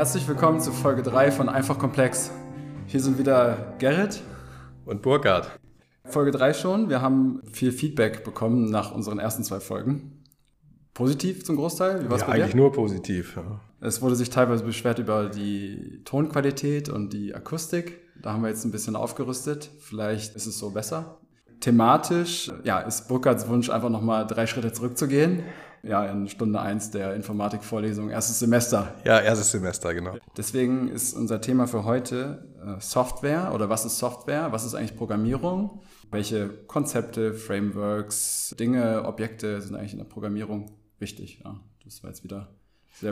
Herzlich 0.00 0.26
willkommen 0.26 0.60
zu 0.60 0.72
Folge 0.72 1.02
3 1.02 1.30
von 1.30 1.50
Einfach 1.50 1.78
Komplex. 1.78 2.30
Hier 2.86 3.00
sind 3.00 3.18
wieder 3.18 3.74
Gerrit 3.78 4.22
und 4.86 5.02
Burkhard. 5.02 5.50
Folge 6.06 6.30
3 6.30 6.54
schon. 6.54 6.88
Wir 6.88 7.02
haben 7.02 7.42
viel 7.52 7.70
Feedback 7.70 8.24
bekommen 8.24 8.70
nach 8.70 8.94
unseren 8.94 9.18
ersten 9.18 9.44
zwei 9.44 9.60
Folgen. 9.60 10.24
Positiv 10.94 11.44
zum 11.44 11.56
Großteil? 11.56 12.02
Wie 12.02 12.10
war's 12.10 12.22
ja, 12.22 12.28
bei 12.28 12.32
eigentlich 12.32 12.52
dir? 12.52 12.56
nur 12.56 12.72
positiv. 12.72 13.36
Ja. 13.36 13.60
Es 13.82 14.00
wurde 14.00 14.16
sich 14.16 14.30
teilweise 14.30 14.64
beschwert 14.64 14.98
über 14.98 15.28
die 15.28 16.00
Tonqualität 16.06 16.88
und 16.88 17.12
die 17.12 17.34
Akustik. 17.34 17.98
Da 18.22 18.32
haben 18.32 18.40
wir 18.40 18.48
jetzt 18.48 18.64
ein 18.64 18.70
bisschen 18.70 18.96
aufgerüstet. 18.96 19.70
Vielleicht 19.80 20.34
ist 20.34 20.46
es 20.46 20.58
so 20.58 20.70
besser. 20.70 21.18
Thematisch, 21.60 22.50
ja, 22.64 22.78
ist 22.78 23.06
Burkhards 23.08 23.48
Wunsch 23.48 23.68
einfach 23.68 23.90
nochmal 23.90 24.26
drei 24.26 24.46
Schritte 24.46 24.72
zurückzugehen 24.72 25.42
ja, 25.82 26.04
in 26.06 26.28
Stunde 26.28 26.60
1 26.60 26.90
der 26.90 27.14
Informatikvorlesung, 27.14 28.10
erstes 28.10 28.38
Semester. 28.38 28.94
Ja, 29.04 29.20
erstes 29.20 29.50
Semester, 29.50 29.94
genau. 29.94 30.16
Deswegen 30.36 30.88
ist 30.88 31.14
unser 31.14 31.40
Thema 31.40 31.66
für 31.66 31.84
heute 31.84 32.46
äh, 32.64 32.80
Software 32.80 33.52
oder 33.54 33.68
was 33.68 33.84
ist 33.84 33.98
Software? 33.98 34.52
Was 34.52 34.64
ist 34.64 34.74
eigentlich 34.74 34.96
Programmierung? 34.96 35.80
Welche 36.10 36.48
Konzepte, 36.66 37.32
Frameworks, 37.34 38.54
Dinge, 38.58 39.04
Objekte 39.04 39.60
sind 39.60 39.76
eigentlich 39.76 39.92
in 39.92 39.98
der 39.98 40.06
Programmierung 40.06 40.70
wichtig? 40.98 41.40
Ja, 41.44 41.60
das 41.84 42.02
war 42.02 42.10
jetzt 42.10 42.24
wieder. 42.24 42.48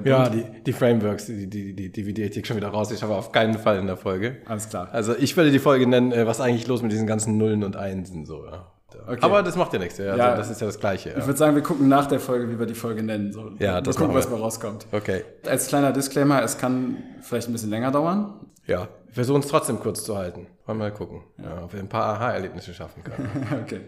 Ja, 0.04 0.28
die, 0.28 0.44
die 0.66 0.72
Frameworks, 0.72 1.26
die, 1.26 1.48
die, 1.48 1.74
die 1.74 1.90
dividiere 1.90 2.28
ich 2.28 2.46
schon 2.46 2.56
wieder 2.56 2.68
raus. 2.68 2.90
Ich 2.90 3.02
habe 3.02 3.14
auf 3.14 3.32
keinen 3.32 3.58
Fall 3.58 3.78
in 3.78 3.86
der 3.86 3.96
Folge. 3.96 4.38
Alles 4.44 4.68
klar. 4.68 4.88
Also 4.92 5.16
ich 5.16 5.36
würde 5.36 5.50
die 5.50 5.60
Folge 5.60 5.86
nennen, 5.86 6.12
äh, 6.12 6.26
was 6.26 6.40
eigentlich 6.40 6.66
los 6.66 6.82
mit 6.82 6.92
diesen 6.92 7.06
ganzen 7.06 7.38
Nullen 7.38 7.64
und 7.64 7.76
Einsen 7.76 8.26
so, 8.26 8.44
ja. 8.44 8.70
Okay. 8.96 9.18
Aber 9.20 9.42
das 9.42 9.54
macht 9.56 9.72
ja 9.74 9.78
nichts. 9.78 9.98
Ja. 9.98 10.12
Also 10.12 10.18
ja. 10.18 10.34
Das 10.34 10.50
ist 10.50 10.60
ja 10.60 10.66
das 10.66 10.80
Gleiche. 10.80 11.10
Ja. 11.10 11.18
Ich 11.18 11.26
würde 11.26 11.38
sagen, 11.38 11.54
wir 11.54 11.62
gucken 11.62 11.88
nach 11.88 12.06
der 12.06 12.20
Folge, 12.20 12.48
wie 12.50 12.58
wir 12.58 12.66
die 12.66 12.74
Folge 12.74 13.02
nennen. 13.02 13.32
So, 13.32 13.50
ja, 13.58 13.80
das 13.80 13.96
mal 13.96 14.06
gucken, 14.06 14.16
was 14.16 14.30
mal 14.30 14.38
rauskommt. 14.38 14.86
Okay. 14.92 15.24
Als 15.46 15.68
kleiner 15.68 15.92
Disclaimer, 15.92 16.42
es 16.42 16.56
kann 16.56 16.96
vielleicht 17.20 17.48
ein 17.48 17.52
bisschen 17.52 17.70
länger 17.70 17.90
dauern. 17.90 18.46
Ja, 18.66 18.88
wir 19.06 19.14
versuchen 19.14 19.40
es 19.40 19.48
trotzdem 19.48 19.78
kurz 19.80 20.04
zu 20.04 20.16
halten. 20.16 20.46
Wollen 20.66 20.78
wir 20.78 20.84
mal 20.84 20.92
gucken, 20.92 21.22
ja. 21.42 21.64
ob 21.64 21.72
wir 21.72 21.80
ein 21.80 21.88
paar 21.88 22.14
Aha-Erlebnisse 22.14 22.72
schaffen 22.74 23.02
können. 23.02 23.30
okay, 23.62 23.80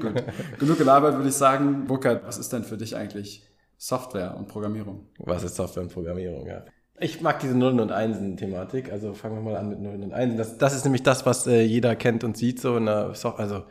gut. 0.00 0.22
Genug 0.58 0.78
gelabert, 0.78 1.16
würde 1.16 1.28
ich 1.28 1.34
sagen. 1.34 1.86
Burkhard, 1.86 2.26
was 2.26 2.38
ist 2.38 2.52
denn 2.52 2.64
für 2.64 2.76
dich 2.76 2.96
eigentlich 2.96 3.44
Software 3.76 4.36
und 4.36 4.48
Programmierung? 4.48 5.06
Was 5.18 5.42
ist 5.42 5.56
Software 5.56 5.82
und 5.82 5.92
Programmierung, 5.92 6.46
ja. 6.46 6.64
Ich 7.02 7.22
mag 7.22 7.40
diese 7.40 7.56
Nullen 7.56 7.80
und 7.80 7.92
Einsen-Thematik. 7.92 8.92
Also 8.92 9.14
fangen 9.14 9.36
wir 9.36 9.52
mal 9.52 9.56
an 9.56 9.70
mit 9.70 9.80
Nullen 9.80 10.02
und 10.02 10.12
Einsen. 10.12 10.36
Das, 10.36 10.58
das 10.58 10.74
ist 10.74 10.84
nämlich 10.84 11.02
das, 11.02 11.24
was 11.24 11.46
äh, 11.46 11.62
jeder 11.62 11.96
kennt 11.96 12.24
und 12.24 12.36
sieht. 12.36 12.60
So 12.60 12.76
in 12.76 12.86
der 12.86 13.14
Software. 13.14 13.44
Also 13.44 13.62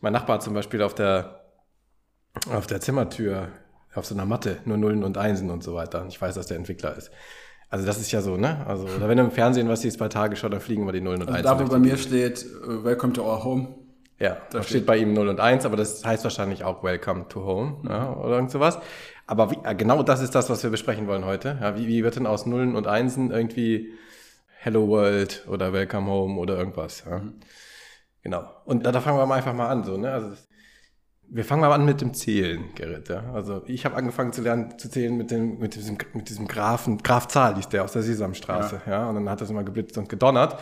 mein 0.00 0.12
Nachbar 0.12 0.34
hat 0.34 0.42
zum 0.42 0.54
Beispiel 0.54 0.82
auf 0.82 0.94
der, 0.94 1.40
auf 2.52 2.66
der 2.66 2.80
Zimmertür, 2.80 3.48
auf 3.94 4.06
so 4.06 4.14
einer 4.14 4.26
Matte, 4.26 4.58
nur 4.64 4.76
Nullen 4.76 5.02
und 5.02 5.18
Einsen 5.18 5.50
und 5.50 5.62
so 5.62 5.74
weiter. 5.74 6.02
Und 6.02 6.08
ich 6.08 6.20
weiß, 6.20 6.34
dass 6.34 6.46
der 6.46 6.56
Entwickler 6.56 6.96
ist. 6.96 7.10
Also 7.68 7.86
das 7.86 8.00
ist 8.00 8.10
ja 8.10 8.20
so, 8.20 8.36
ne? 8.36 8.66
Also, 8.66 8.84
oder 8.84 9.08
wenn 9.08 9.16
du 9.16 9.24
im 9.24 9.30
Fernsehen 9.30 9.68
was 9.68 9.82
siehst 9.82 9.98
bei 9.98 10.08
Tagesschau, 10.08 10.48
dann 10.48 10.60
fliegen 10.60 10.86
wir 10.86 10.92
die 10.92 11.00
Nullen 11.00 11.22
und 11.22 11.28
also 11.28 11.38
Einsen. 11.38 11.58
Da, 11.58 11.64
wo 11.64 11.70
bei 11.70 11.78
mir 11.78 11.96
steht, 11.96 12.44
uh, 12.66 12.82
Welcome 12.82 13.12
to 13.12 13.22
our 13.22 13.44
home. 13.44 13.68
Ja, 14.18 14.36
da 14.50 14.62
steht, 14.62 14.70
steht 14.70 14.86
bei 14.86 14.98
ihm 14.98 15.14
0 15.14 15.28
und 15.28 15.40
1, 15.40 15.64
aber 15.64 15.76
das 15.76 16.04
heißt 16.04 16.24
wahrscheinlich 16.24 16.64
auch 16.64 16.82
Welcome 16.82 17.28
to 17.28 17.44
Home 17.44 17.78
mhm. 17.82 17.88
ja, 17.88 18.12
oder 18.16 18.34
irgend 18.34 18.50
sowas. 18.50 18.78
Aber 19.26 19.52
wie, 19.52 19.58
genau 19.76 20.02
das 20.02 20.20
ist 20.20 20.34
das, 20.34 20.50
was 20.50 20.62
wir 20.62 20.70
besprechen 20.70 21.06
wollen 21.06 21.24
heute. 21.24 21.58
Ja, 21.60 21.78
wie, 21.78 21.86
wie 21.86 22.02
wird 22.02 22.16
denn 22.16 22.26
aus 22.26 22.44
Nullen 22.44 22.74
und 22.74 22.88
Einsen 22.88 23.30
irgendwie 23.30 23.92
Hello 24.58 24.88
World 24.88 25.46
oder 25.48 25.72
Welcome 25.72 26.10
Home 26.10 26.38
oder 26.40 26.58
irgendwas? 26.58 27.04
Ja? 27.08 27.20
Mhm. 27.20 27.34
Genau. 28.22 28.44
Und 28.64 28.84
da, 28.84 28.92
da 28.92 29.00
fangen 29.00 29.18
wir 29.18 29.26
mal 29.26 29.36
einfach 29.36 29.54
mal 29.54 29.68
an. 29.68 29.84
So, 29.84 29.96
ne? 29.96 30.12
also, 30.12 30.30
wir 31.32 31.44
fangen 31.44 31.60
mal 31.60 31.72
an 31.72 31.84
mit 31.84 32.00
dem 32.00 32.12
Zählen, 32.12 32.74
Gerrit. 32.74 33.08
Ja? 33.08 33.32
Also 33.32 33.62
ich 33.66 33.84
habe 33.84 33.96
angefangen 33.96 34.32
zu 34.32 34.42
lernen 34.42 34.78
zu 34.78 34.90
zählen 34.90 35.16
mit, 35.16 35.30
dem, 35.30 35.58
mit 35.58 35.76
diesem, 35.76 35.96
mit 36.12 36.28
diesem 36.28 36.48
Grafen, 36.48 36.98
Graf 36.98 37.28
Zahl 37.28 37.54
hieß 37.54 37.68
der 37.68 37.84
aus 37.84 37.92
der 37.92 38.02
Sesamstraße. 38.02 38.82
Ja. 38.86 38.92
ja. 38.92 39.08
Und 39.08 39.14
dann 39.14 39.30
hat 39.30 39.40
das 39.40 39.50
immer 39.50 39.62
geblitzt 39.62 39.96
und 39.96 40.08
gedonnert. 40.08 40.58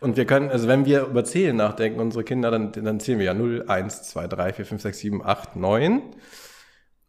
Und 0.00 0.16
wir 0.16 0.24
können, 0.24 0.50
also 0.50 0.68
wenn 0.68 0.84
wir 0.84 1.06
über 1.06 1.24
Zählen 1.24 1.56
nachdenken, 1.56 2.00
unsere 2.00 2.24
Kinder, 2.24 2.50
dann, 2.50 2.72
dann 2.72 3.00
zählen 3.00 3.18
wir 3.18 3.26
ja 3.26 3.34
0, 3.34 3.64
1, 3.66 4.02
2, 4.04 4.28
3, 4.28 4.52
4, 4.52 4.66
5, 4.66 4.82
6, 4.82 4.98
7, 4.98 5.26
8, 5.26 5.56
9. 5.56 6.02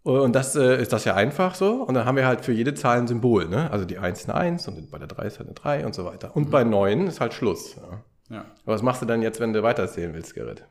Und 0.03 0.35
das 0.35 0.55
äh, 0.55 0.81
ist 0.81 0.91
das 0.91 1.05
ja 1.05 1.15
einfach 1.15 1.55
so. 1.55 1.83
Und 1.83 1.93
dann 1.93 2.05
haben 2.05 2.17
wir 2.17 2.27
halt 2.27 2.43
für 2.43 2.51
jede 2.51 2.73
Zahl 2.73 2.97
ein 2.97 3.07
Symbol. 3.07 3.47
Ne? 3.47 3.71
Also 3.71 3.85
die 3.85 3.99
1 3.99 4.27
eine 4.27 4.37
1 4.37 4.67
und 4.67 4.91
bei 4.91 4.97
der 4.97 5.07
3 5.07 5.25
ist 5.25 5.39
halt 5.39 5.47
eine 5.47 5.55
3 5.55 5.85
und 5.85 5.95
so 5.95 6.03
weiter. 6.03 6.35
Und 6.35 6.47
mhm. 6.47 6.51
bei 6.51 6.63
9 6.63 7.07
ist 7.07 7.21
halt 7.21 7.33
Schluss. 7.33 7.75
Ja. 7.75 8.03
Ja. 8.29 8.45
Aber 8.65 8.75
was 8.75 8.81
machst 8.81 9.01
du 9.01 9.05
dann 9.05 9.21
jetzt, 9.21 9.39
wenn 9.39 9.53
du 9.53 9.63
weiterzählen 9.63 10.13
willst, 10.13 10.33
Gerrit? 10.33 10.65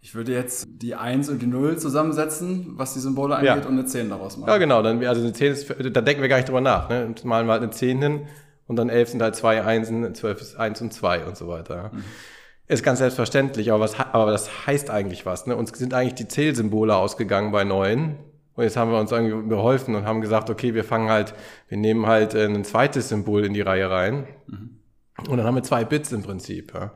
Ich 0.00 0.14
würde 0.14 0.32
jetzt 0.32 0.68
die 0.70 0.94
1 0.94 1.28
und 1.28 1.42
die 1.42 1.46
0 1.46 1.78
zusammensetzen, 1.78 2.78
was 2.78 2.94
die 2.94 3.00
Symbole 3.00 3.34
angeht, 3.34 3.48
ja. 3.48 3.68
und 3.68 3.72
eine 3.72 3.84
10 3.84 4.08
daraus 4.08 4.36
machen. 4.36 4.48
Ja, 4.48 4.58
genau. 4.58 4.82
Dann, 4.82 5.04
also 5.04 5.20
eine 5.20 5.32
10 5.32 5.52
ist, 5.52 5.68
da 5.68 6.00
denken 6.00 6.22
wir 6.22 6.28
gar 6.28 6.36
nicht 6.36 6.48
drüber 6.48 6.60
nach. 6.60 6.88
Ne? 6.88 7.14
Malen 7.24 7.46
wir 7.46 7.52
halt 7.52 7.62
eine 7.62 7.72
10 7.72 8.00
hin 8.00 8.26
und 8.68 8.76
dann 8.76 8.90
11 8.90 9.08
sind 9.08 9.22
halt 9.22 9.34
zwei 9.34 9.64
Einsen, 9.64 10.14
12 10.14 10.40
ist 10.40 10.56
1 10.56 10.80
und 10.82 10.92
2 10.92 11.24
und 11.24 11.36
so 11.36 11.48
weiter. 11.48 11.90
Mhm. 11.92 12.04
Ist 12.68 12.84
ganz 12.84 12.98
selbstverständlich, 12.98 13.72
aber, 13.72 13.80
was, 13.80 13.98
aber 13.98 14.30
das 14.30 14.66
heißt 14.66 14.90
eigentlich 14.90 15.26
was. 15.26 15.46
Ne? 15.46 15.56
Uns 15.56 15.76
sind 15.76 15.94
eigentlich 15.94 16.14
die 16.14 16.28
Zählsymbole 16.28 16.94
ausgegangen 16.94 17.50
bei 17.50 17.64
9. 17.64 18.18
Und 18.54 18.64
jetzt 18.64 18.76
haben 18.76 18.90
wir 18.90 18.98
uns 18.98 19.10
irgendwie 19.10 19.48
geholfen 19.48 19.94
und 19.94 20.04
haben 20.04 20.20
gesagt, 20.20 20.50
okay, 20.50 20.74
wir 20.74 20.84
fangen 20.84 21.08
halt, 21.10 21.34
wir 21.68 21.78
nehmen 21.78 22.06
halt 22.06 22.34
ein 22.34 22.64
zweites 22.64 23.08
Symbol 23.08 23.44
in 23.44 23.54
die 23.54 23.62
Reihe 23.62 23.90
rein. 23.90 24.26
Mhm. 24.46 24.77
Und 25.26 25.36
dann 25.36 25.46
haben 25.46 25.56
wir 25.56 25.62
zwei 25.62 25.84
Bits 25.84 26.12
im 26.12 26.22
Prinzip. 26.22 26.72
Ja. 26.74 26.92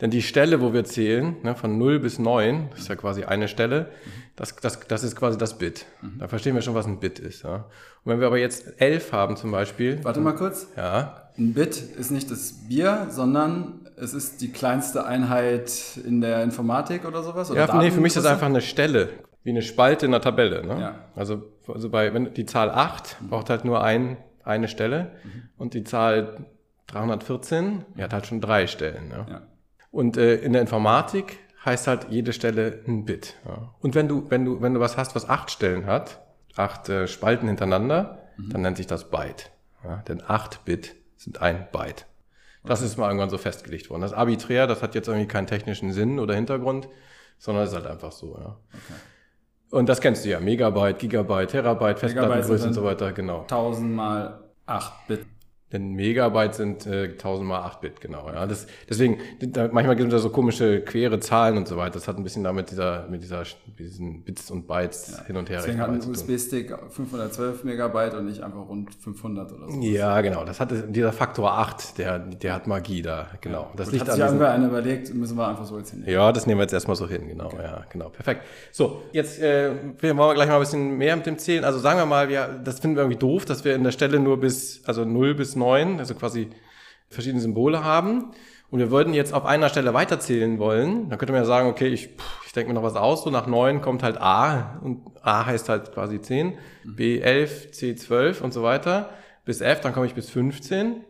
Denn 0.00 0.10
die 0.10 0.22
Stelle, 0.22 0.60
wo 0.60 0.72
wir 0.74 0.84
zählen, 0.84 1.36
ne, 1.42 1.54
von 1.54 1.78
0 1.78 2.00
bis 2.00 2.18
9, 2.18 2.68
das 2.70 2.80
ist 2.80 2.88
ja 2.88 2.96
quasi 2.96 3.24
eine 3.24 3.48
Stelle, 3.48 3.90
das, 4.34 4.54
das, 4.56 4.80
das 4.80 5.02
ist 5.04 5.16
quasi 5.16 5.38
das 5.38 5.56
Bit. 5.56 5.86
Mhm. 6.02 6.18
Da 6.18 6.28
verstehen 6.28 6.54
wir 6.54 6.60
schon, 6.60 6.74
was 6.74 6.86
ein 6.86 7.00
Bit 7.00 7.18
ist. 7.18 7.44
Ja. 7.44 7.66
Und 8.04 8.12
wenn 8.12 8.20
wir 8.20 8.26
aber 8.26 8.38
jetzt 8.38 8.78
11 8.78 9.12
haben 9.12 9.36
zum 9.36 9.50
Beispiel. 9.50 10.04
Warte 10.04 10.20
mal 10.20 10.34
kurz. 10.34 10.68
Ja. 10.76 11.30
Ein 11.38 11.54
Bit 11.54 11.76
ist 11.76 12.10
nicht 12.10 12.30
das 12.30 12.66
Bier, 12.68 13.06
sondern 13.08 13.88
es 13.96 14.12
ist 14.12 14.42
die 14.42 14.52
kleinste 14.52 15.06
Einheit 15.06 15.98
in 16.04 16.20
der 16.20 16.42
Informatik 16.42 17.06
oder 17.06 17.22
sowas? 17.22 17.50
Oder 17.50 17.66
ja, 17.66 17.78
nee, 17.78 17.90
für 17.90 18.00
mich 18.00 18.14
ist 18.14 18.24
das 18.24 18.26
einfach 18.26 18.46
eine 18.46 18.60
Stelle, 18.60 19.08
wie 19.44 19.50
eine 19.50 19.62
Spalte 19.62 20.04
in 20.04 20.12
der 20.12 20.20
Tabelle. 20.20 20.66
Ne? 20.66 20.78
Ja. 20.78 20.94
Also, 21.14 21.42
also 21.66 21.88
bei, 21.88 22.12
wenn 22.12 22.34
die 22.34 22.44
Zahl 22.44 22.70
8 22.70 23.16
braucht 23.30 23.48
halt 23.48 23.64
nur 23.64 23.82
ein, 23.82 24.18
eine 24.44 24.68
Stelle 24.68 25.12
mhm. 25.24 25.42
und 25.56 25.72
die 25.72 25.84
Zahl 25.84 26.46
314, 26.88 27.84
er 27.96 28.04
hat 28.04 28.12
halt 28.12 28.26
schon 28.26 28.40
drei 28.40 28.66
Stellen. 28.66 29.10
Ja. 29.10 29.26
ja. 29.28 29.42
Und 29.90 30.16
äh, 30.16 30.36
in 30.36 30.52
der 30.52 30.62
Informatik 30.62 31.38
heißt 31.64 31.86
halt 31.86 32.08
jede 32.10 32.32
Stelle 32.32 32.82
ein 32.86 33.04
Bit. 33.04 33.34
Ja. 33.44 33.74
Und 33.80 33.94
wenn 33.94 34.08
du, 34.08 34.30
wenn 34.30 34.44
du, 34.44 34.60
wenn 34.62 34.74
du 34.74 34.80
was 34.80 34.96
hast, 34.96 35.14
was 35.14 35.28
acht 35.28 35.50
Stellen 35.50 35.86
hat, 35.86 36.20
acht 36.56 36.88
äh, 36.88 37.08
Spalten 37.08 37.48
hintereinander, 37.48 38.22
mhm. 38.36 38.50
dann 38.50 38.62
nennt 38.62 38.76
sich 38.76 38.86
das 38.86 39.10
Byte. 39.10 39.50
Ja. 39.84 39.96
Denn 40.08 40.22
acht 40.26 40.64
Bit 40.64 40.94
sind 41.16 41.42
ein 41.42 41.66
Byte. 41.72 42.06
Das 42.64 42.80
okay. 42.80 42.86
ist 42.86 42.96
mal 42.98 43.08
irgendwann 43.08 43.30
so 43.30 43.38
festgelegt 43.38 43.90
worden. 43.90 44.02
Das 44.02 44.12
arbiträr, 44.12 44.66
das 44.66 44.82
hat 44.82 44.94
jetzt 44.94 45.08
irgendwie 45.08 45.28
keinen 45.28 45.46
technischen 45.46 45.92
Sinn 45.92 46.18
oder 46.18 46.34
Hintergrund, 46.34 46.88
sondern 47.38 47.64
ist 47.64 47.74
halt 47.74 47.86
einfach 47.86 48.12
so. 48.12 48.36
Ja. 48.38 48.56
Okay. 48.72 49.00
Und 49.70 49.88
das 49.88 50.00
kennst 50.00 50.24
du 50.24 50.28
ja, 50.28 50.40
Megabyte, 50.40 50.98
Gigabyte, 50.98 51.50
Terabyte, 51.50 51.98
Festplattengröße 51.98 52.68
und 52.68 52.74
so 52.74 52.84
weiter, 52.84 53.12
genau. 53.12 53.42
1000 53.42 53.94
mal 53.94 54.44
8 54.66 55.08
Bit. 55.08 55.26
Denn 55.76 55.92
Megabyte 55.92 56.54
sind 56.54 56.86
äh, 56.86 57.10
1000 57.10 57.46
mal 57.46 57.60
8 57.60 57.82
Bit, 57.82 58.00
genau. 58.00 58.30
Ja. 58.32 58.46
Das, 58.46 58.66
deswegen, 58.88 59.18
da, 59.40 59.68
manchmal 59.70 59.94
gibt 59.94 60.08
es 60.08 60.14
da 60.14 60.18
so 60.20 60.30
komische, 60.30 60.80
quere 60.80 61.20
Zahlen 61.20 61.58
und 61.58 61.68
so 61.68 61.76
weiter. 61.76 61.92
Das 61.92 62.08
hat 62.08 62.16
ein 62.16 62.22
bisschen 62.22 62.44
damit 62.44 62.70
dieser, 62.70 63.06
mit 63.08 63.22
dieser, 63.22 63.42
diesen 63.78 64.22
Bits 64.22 64.50
und 64.50 64.66
Bytes 64.66 65.18
ja. 65.18 65.24
hin 65.26 65.36
und 65.36 65.50
her. 65.50 65.58
Deswegen 65.58 65.78
hat 65.78 65.90
ein 65.90 65.98
USB-Stick 65.98 66.74
512 66.88 67.64
Megabyte 67.64 68.14
und 68.14 68.24
nicht 68.24 68.40
einfach 68.40 68.66
rund 68.66 68.94
500 68.94 69.52
oder 69.52 69.70
so. 69.70 69.80
Ja, 69.82 70.18
genau. 70.22 70.46
Das 70.46 70.60
hat 70.60 70.72
dieser 70.88 71.12
Faktor 71.12 71.52
8, 71.52 71.98
der, 71.98 72.20
der 72.20 72.54
hat 72.54 72.66
Magie 72.66 73.02
da, 73.02 73.26
genau. 73.42 73.60
Ja. 73.60 73.70
Das 73.76 73.88
Gut, 73.88 73.94
liegt 73.94 74.06
hat 74.06 74.14
sich 74.14 74.24
irgendwer 74.24 74.52
einer 74.52 74.68
überlegt, 74.68 75.12
müssen 75.12 75.36
wir 75.36 75.46
einfach 75.46 75.66
so 75.66 75.76
jetzt 75.76 75.90
hinnehmen. 75.90 76.10
Ja, 76.10 76.32
das 76.32 76.46
nehmen 76.46 76.58
wir 76.58 76.62
jetzt 76.62 76.72
erstmal 76.72 76.96
so 76.96 77.06
hin, 77.06 77.28
genau. 77.28 77.48
Okay. 77.48 77.62
Ja, 77.62 77.84
genau. 77.90 78.08
Perfekt. 78.08 78.44
So, 78.72 79.02
jetzt 79.12 79.42
äh, 79.42 79.72
wollen 80.00 80.16
wir 80.16 80.34
gleich 80.34 80.48
mal 80.48 80.54
ein 80.54 80.60
bisschen 80.60 80.96
mehr 80.96 81.14
mit 81.16 81.26
dem 81.26 81.36
Zählen. 81.36 81.64
Also 81.64 81.80
sagen 81.80 81.98
wir 81.98 82.06
mal, 82.06 82.30
wir, 82.30 82.60
das 82.64 82.78
finden 82.78 82.96
wir 82.96 83.02
irgendwie 83.02 83.18
doof, 83.18 83.44
dass 83.44 83.62
wir 83.62 83.74
in 83.74 83.84
der 83.84 83.90
Stelle 83.90 84.18
nur 84.18 84.40
bis, 84.40 84.80
also 84.86 85.04
0 85.04 85.34
bis 85.34 85.54
9, 85.54 85.65
also 85.74 86.14
quasi 86.14 86.48
verschiedene 87.08 87.40
Symbole 87.40 87.84
haben 87.84 88.32
und 88.70 88.78
wir 88.80 88.90
würden 88.90 89.14
jetzt 89.14 89.32
auf 89.32 89.44
einer 89.44 89.68
Stelle 89.68 89.94
weiterzählen 89.94 90.58
wollen, 90.58 91.08
dann 91.08 91.18
könnte 91.18 91.32
man 91.32 91.42
ja 91.42 91.46
sagen, 91.46 91.68
okay, 91.68 91.86
ich, 91.88 92.10
ich 92.46 92.52
denke 92.52 92.68
mir 92.68 92.74
noch 92.74 92.82
was 92.82 92.96
aus, 92.96 93.22
so 93.22 93.30
nach 93.30 93.46
9 93.46 93.80
kommt 93.80 94.02
halt 94.02 94.20
A 94.20 94.80
und 94.82 95.02
A 95.22 95.46
heißt 95.46 95.68
halt 95.68 95.92
quasi 95.92 96.20
10, 96.20 96.54
mhm. 96.84 96.96
B11, 96.96 97.72
C12 97.72 98.40
und 98.40 98.52
so 98.52 98.62
weiter, 98.62 99.10
bis 99.44 99.60
F, 99.60 99.80
dann 99.80 99.92
komme 99.92 100.06
ich 100.06 100.14
bis 100.14 100.30
15 100.30 101.04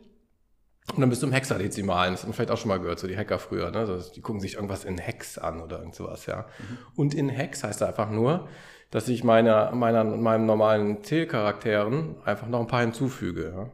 und 0.94 1.00
dann 1.00 1.08
bist 1.08 1.22
du 1.22 1.26
im 1.26 1.32
Hexadezimalen, 1.32 2.14
das 2.14 2.22
haben 2.22 2.32
vielleicht 2.32 2.50
auch 2.50 2.58
schon 2.58 2.68
mal 2.68 2.78
gehört, 2.78 2.98
so 2.98 3.08
die 3.08 3.16
Hacker 3.16 3.38
früher, 3.38 3.70
ne? 3.70 3.78
Also 3.78 4.12
die 4.12 4.20
gucken 4.20 4.40
sich 4.40 4.54
irgendwas 4.54 4.84
in 4.84 4.98
Hex 4.98 5.36
an 5.38 5.60
oder 5.60 5.78
irgend 5.78 5.94
sowas, 5.94 6.26
ja. 6.26 6.46
Mhm. 6.58 6.78
Und 6.94 7.14
in 7.14 7.28
Hex 7.28 7.64
heißt 7.64 7.82
einfach 7.82 8.10
nur, 8.10 8.48
dass 8.90 9.08
ich 9.08 9.24
meiner, 9.24 9.72
meiner, 9.72 10.04
meinem 10.04 10.46
normalen 10.46 11.02
Zählcharakteren 11.02 12.16
einfach 12.24 12.46
noch 12.46 12.60
ein 12.60 12.68
paar 12.68 12.82
hinzufüge, 12.82 13.52
ja. 13.56 13.70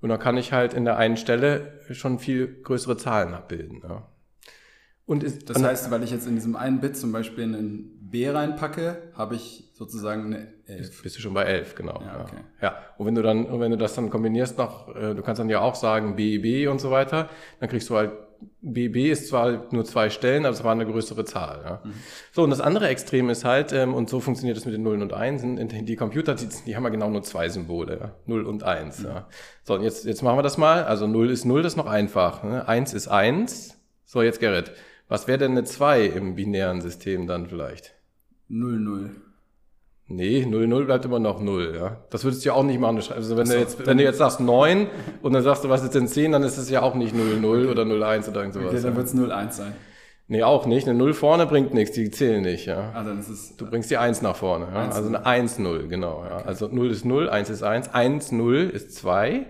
Und 0.00 0.08
dann 0.08 0.18
kann 0.18 0.36
ich 0.36 0.52
halt 0.52 0.74
in 0.74 0.84
der 0.84 0.96
einen 0.96 1.16
Stelle 1.16 1.80
schon 1.90 2.18
viel 2.18 2.62
größere 2.62 2.96
Zahlen 2.96 3.34
abbilden. 3.34 3.82
Ja. 3.82 4.08
Und 5.06 5.22
ist, 5.22 5.48
das 5.48 5.62
heißt, 5.62 5.90
weil 5.92 6.02
ich 6.02 6.10
jetzt 6.10 6.26
in 6.26 6.34
diesem 6.34 6.56
einen 6.56 6.80
Bit 6.80 6.96
zum 6.96 7.12
Beispiel 7.12 7.44
einen 7.44 7.96
B 8.10 8.28
reinpacke, 8.28 9.12
habe 9.14 9.36
ich 9.36 9.70
sozusagen 9.72 10.26
eine 10.26 10.52
11. 10.66 11.02
Bist 11.02 11.16
du 11.16 11.20
schon 11.20 11.32
bei 11.32 11.44
11, 11.44 11.76
genau. 11.76 12.02
Ja, 12.02 12.22
okay. 12.22 12.36
ja. 12.60 12.76
Und 12.98 13.06
wenn 13.06 13.14
du 13.14 13.22
dann, 13.22 13.46
und 13.46 13.60
wenn 13.60 13.70
du 13.70 13.76
das 13.76 13.94
dann 13.94 14.10
kombinierst 14.10 14.58
noch, 14.58 14.94
äh, 14.96 15.14
du 15.14 15.22
kannst 15.22 15.38
dann 15.38 15.48
ja 15.48 15.60
auch 15.60 15.76
sagen 15.76 16.16
BB 16.16 16.68
und 16.68 16.80
so 16.80 16.90
weiter, 16.90 17.28
dann 17.60 17.68
kriegst 17.68 17.88
du 17.88 17.96
halt 17.96 18.12
BB 18.62 19.10
ist 19.10 19.28
zwar 19.28 19.72
nur 19.72 19.84
zwei 19.84 20.10
Stellen, 20.10 20.44
aber 20.44 20.54
es 20.54 20.64
war 20.64 20.72
eine 20.72 20.86
größere 20.86 21.24
Zahl. 21.24 21.62
Ja. 21.64 21.80
Mhm. 21.84 21.94
So, 22.32 22.42
und 22.42 22.50
das 22.50 22.60
andere 22.60 22.88
Extrem 22.88 23.30
ist 23.30 23.44
halt, 23.44 23.72
ähm, 23.72 23.94
und 23.94 24.08
so 24.10 24.20
funktioniert 24.20 24.56
es 24.56 24.64
mit 24.64 24.74
den 24.74 24.82
Nullen 24.82 25.02
und 25.02 25.12
Einsen, 25.12 25.56
die 25.68 25.96
Computer, 25.96 26.34
die, 26.34 26.48
die 26.66 26.76
haben 26.76 26.84
ja 26.84 26.90
genau 26.90 27.10
nur 27.10 27.22
zwei 27.22 27.48
Symbole, 27.48 27.98
ja. 28.00 28.14
0 28.26 28.44
und 28.44 28.62
1. 28.62 29.00
Mhm. 29.00 29.06
Ja. 29.06 29.28
So, 29.62 29.74
und 29.74 29.82
jetzt, 29.82 30.04
jetzt 30.04 30.22
machen 30.22 30.38
wir 30.38 30.42
das 30.42 30.58
mal. 30.58 30.84
Also 30.84 31.06
0 31.06 31.30
ist 31.30 31.44
0, 31.44 31.62
das 31.62 31.72
ist 31.72 31.76
noch 31.76 31.86
einfach. 31.86 32.42
Ne? 32.42 32.66
1 32.66 32.94
ist 32.94 33.08
1. 33.08 33.78
So, 34.04 34.22
jetzt 34.22 34.40
Gerrit. 34.40 34.72
Was 35.08 35.28
wäre 35.28 35.38
denn 35.38 35.52
eine 35.52 35.64
2 35.64 36.04
im 36.04 36.34
binären 36.34 36.80
System 36.80 37.26
dann 37.26 37.46
vielleicht? 37.46 37.94
0, 38.48 38.78
0. 38.78 39.10
Nee, 40.08 40.46
0, 40.46 40.68
0 40.68 40.84
bleibt 40.84 41.04
immer 41.04 41.18
noch 41.18 41.40
0, 41.40 41.74
ja. 41.76 41.96
Das 42.10 42.22
würdest 42.22 42.44
du 42.44 42.48
ja 42.48 42.54
auch 42.54 42.62
nicht 42.62 42.78
machen. 42.78 42.96
Also 42.96 43.36
wenn, 43.36 43.46
so, 43.46 43.54
du, 43.54 43.58
jetzt, 43.58 43.86
wenn 43.86 43.98
du 43.98 44.04
jetzt 44.04 44.18
sagst 44.18 44.38
9 44.38 44.86
und 45.20 45.32
dann 45.32 45.42
sagst 45.42 45.64
du, 45.64 45.68
was 45.68 45.82
ist 45.82 45.94
denn 45.96 46.06
10, 46.06 46.30
dann 46.30 46.44
ist 46.44 46.58
es 46.58 46.70
ja 46.70 46.82
auch 46.82 46.94
nicht 46.94 47.14
0, 47.14 47.40
0 47.40 47.62
okay. 47.62 47.70
oder 47.70 47.84
0, 47.84 48.02
1 48.02 48.28
oder 48.28 48.40
irgend 48.40 48.54
sowas. 48.54 48.68
Okay, 48.68 48.82
dann 48.82 48.96
wird 48.96 49.06
es 49.06 49.14
0, 49.14 49.32
1 49.32 49.56
sein. 49.56 49.72
Nee, 50.28 50.42
auch 50.44 50.66
nicht. 50.66 50.88
Eine 50.88 50.98
0 50.98 51.12
vorne 51.12 51.46
bringt 51.46 51.74
nichts, 51.74 51.94
die 51.94 52.10
zählen 52.10 52.42
nicht, 52.42 52.66
ja. 52.66 52.92
Ah, 52.94 53.02
dann 53.02 53.18
ist 53.18 53.28
es, 53.28 53.56
du 53.56 53.66
bringst 53.68 53.90
die 53.90 53.96
1 53.96 54.22
nach 54.22 54.36
vorne, 54.36 54.66
ja. 54.72 54.88
Also 54.90 55.08
eine 55.08 55.26
1, 55.26 55.58
0, 55.58 55.88
genau, 55.88 56.24
ja. 56.24 56.36
Okay. 56.36 56.44
Also 56.46 56.68
0 56.68 56.90
ist 56.90 57.04
0, 57.04 57.28
1 57.28 57.50
ist 57.50 57.62
1, 57.64 57.92
1, 57.92 58.32
0 58.32 58.70
ist 58.72 58.94
2 58.96 59.46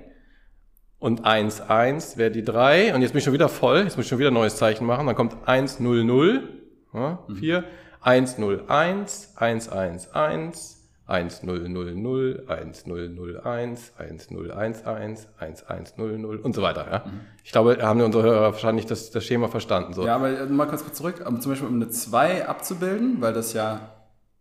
und 0.98 1.24
1, 1.24 1.62
1 1.62 2.16
wäre 2.16 2.30
die 2.30 2.44
3 2.44 2.94
und 2.94 3.02
jetzt 3.02 3.12
bin 3.12 3.18
ich 3.18 3.24
schon 3.24 3.32
wieder 3.34 3.48
voll, 3.50 3.82
jetzt 3.84 3.96
muss 3.96 4.06
ich 4.06 4.08
schon 4.10 4.18
wieder 4.18 4.30
ein 4.30 4.34
neues 4.34 4.56
Zeichen 4.56 4.86
machen, 4.86 5.06
dann 5.06 5.16
kommt 5.16 5.36
1, 5.46 5.80
0, 5.80 6.04
0, 6.04 6.48
ja, 6.94 7.18
4, 7.38 7.60
mhm. 7.60 7.64
1, 8.06 8.38
0, 8.38 8.62
1, 8.68 9.32
1, 9.34 9.68
1, 9.68 10.14
1, 10.14 10.76
1 11.08 11.42
0 11.42 11.68
0 11.68 11.94
0, 11.96 12.44
1 12.46 12.86
0 12.86 13.08
0 13.08 13.40
1, 13.40 13.92
1 13.98 14.30
0 14.30 14.52
1 14.52 14.86
1, 14.86 15.28
1 15.40 15.62
1 15.64 15.96
0 15.96 16.18
0 16.18 16.36
und 16.36 16.54
so 16.54 16.62
weiter. 16.62 16.86
Ja? 16.88 16.98
Mhm. 17.04 17.20
Ich 17.42 17.50
glaube, 17.50 17.78
haben 17.82 18.00
unsere 18.00 18.22
Hörer 18.22 18.52
wahrscheinlich 18.52 18.86
das, 18.86 19.10
das 19.10 19.24
Schema 19.24 19.48
verstanden. 19.48 19.92
So. 19.92 20.06
Ja, 20.06 20.14
aber 20.14 20.38
äh, 20.38 20.46
mal 20.46 20.68
kurz 20.68 20.84
zurück. 20.92 21.24
Um 21.26 21.40
zum 21.40 21.50
Beispiel 21.50 21.68
um 21.68 21.74
eine 21.74 21.88
2 21.88 22.46
abzubilden, 22.46 23.20
weil 23.20 23.32
das 23.32 23.54
ja 23.54 23.92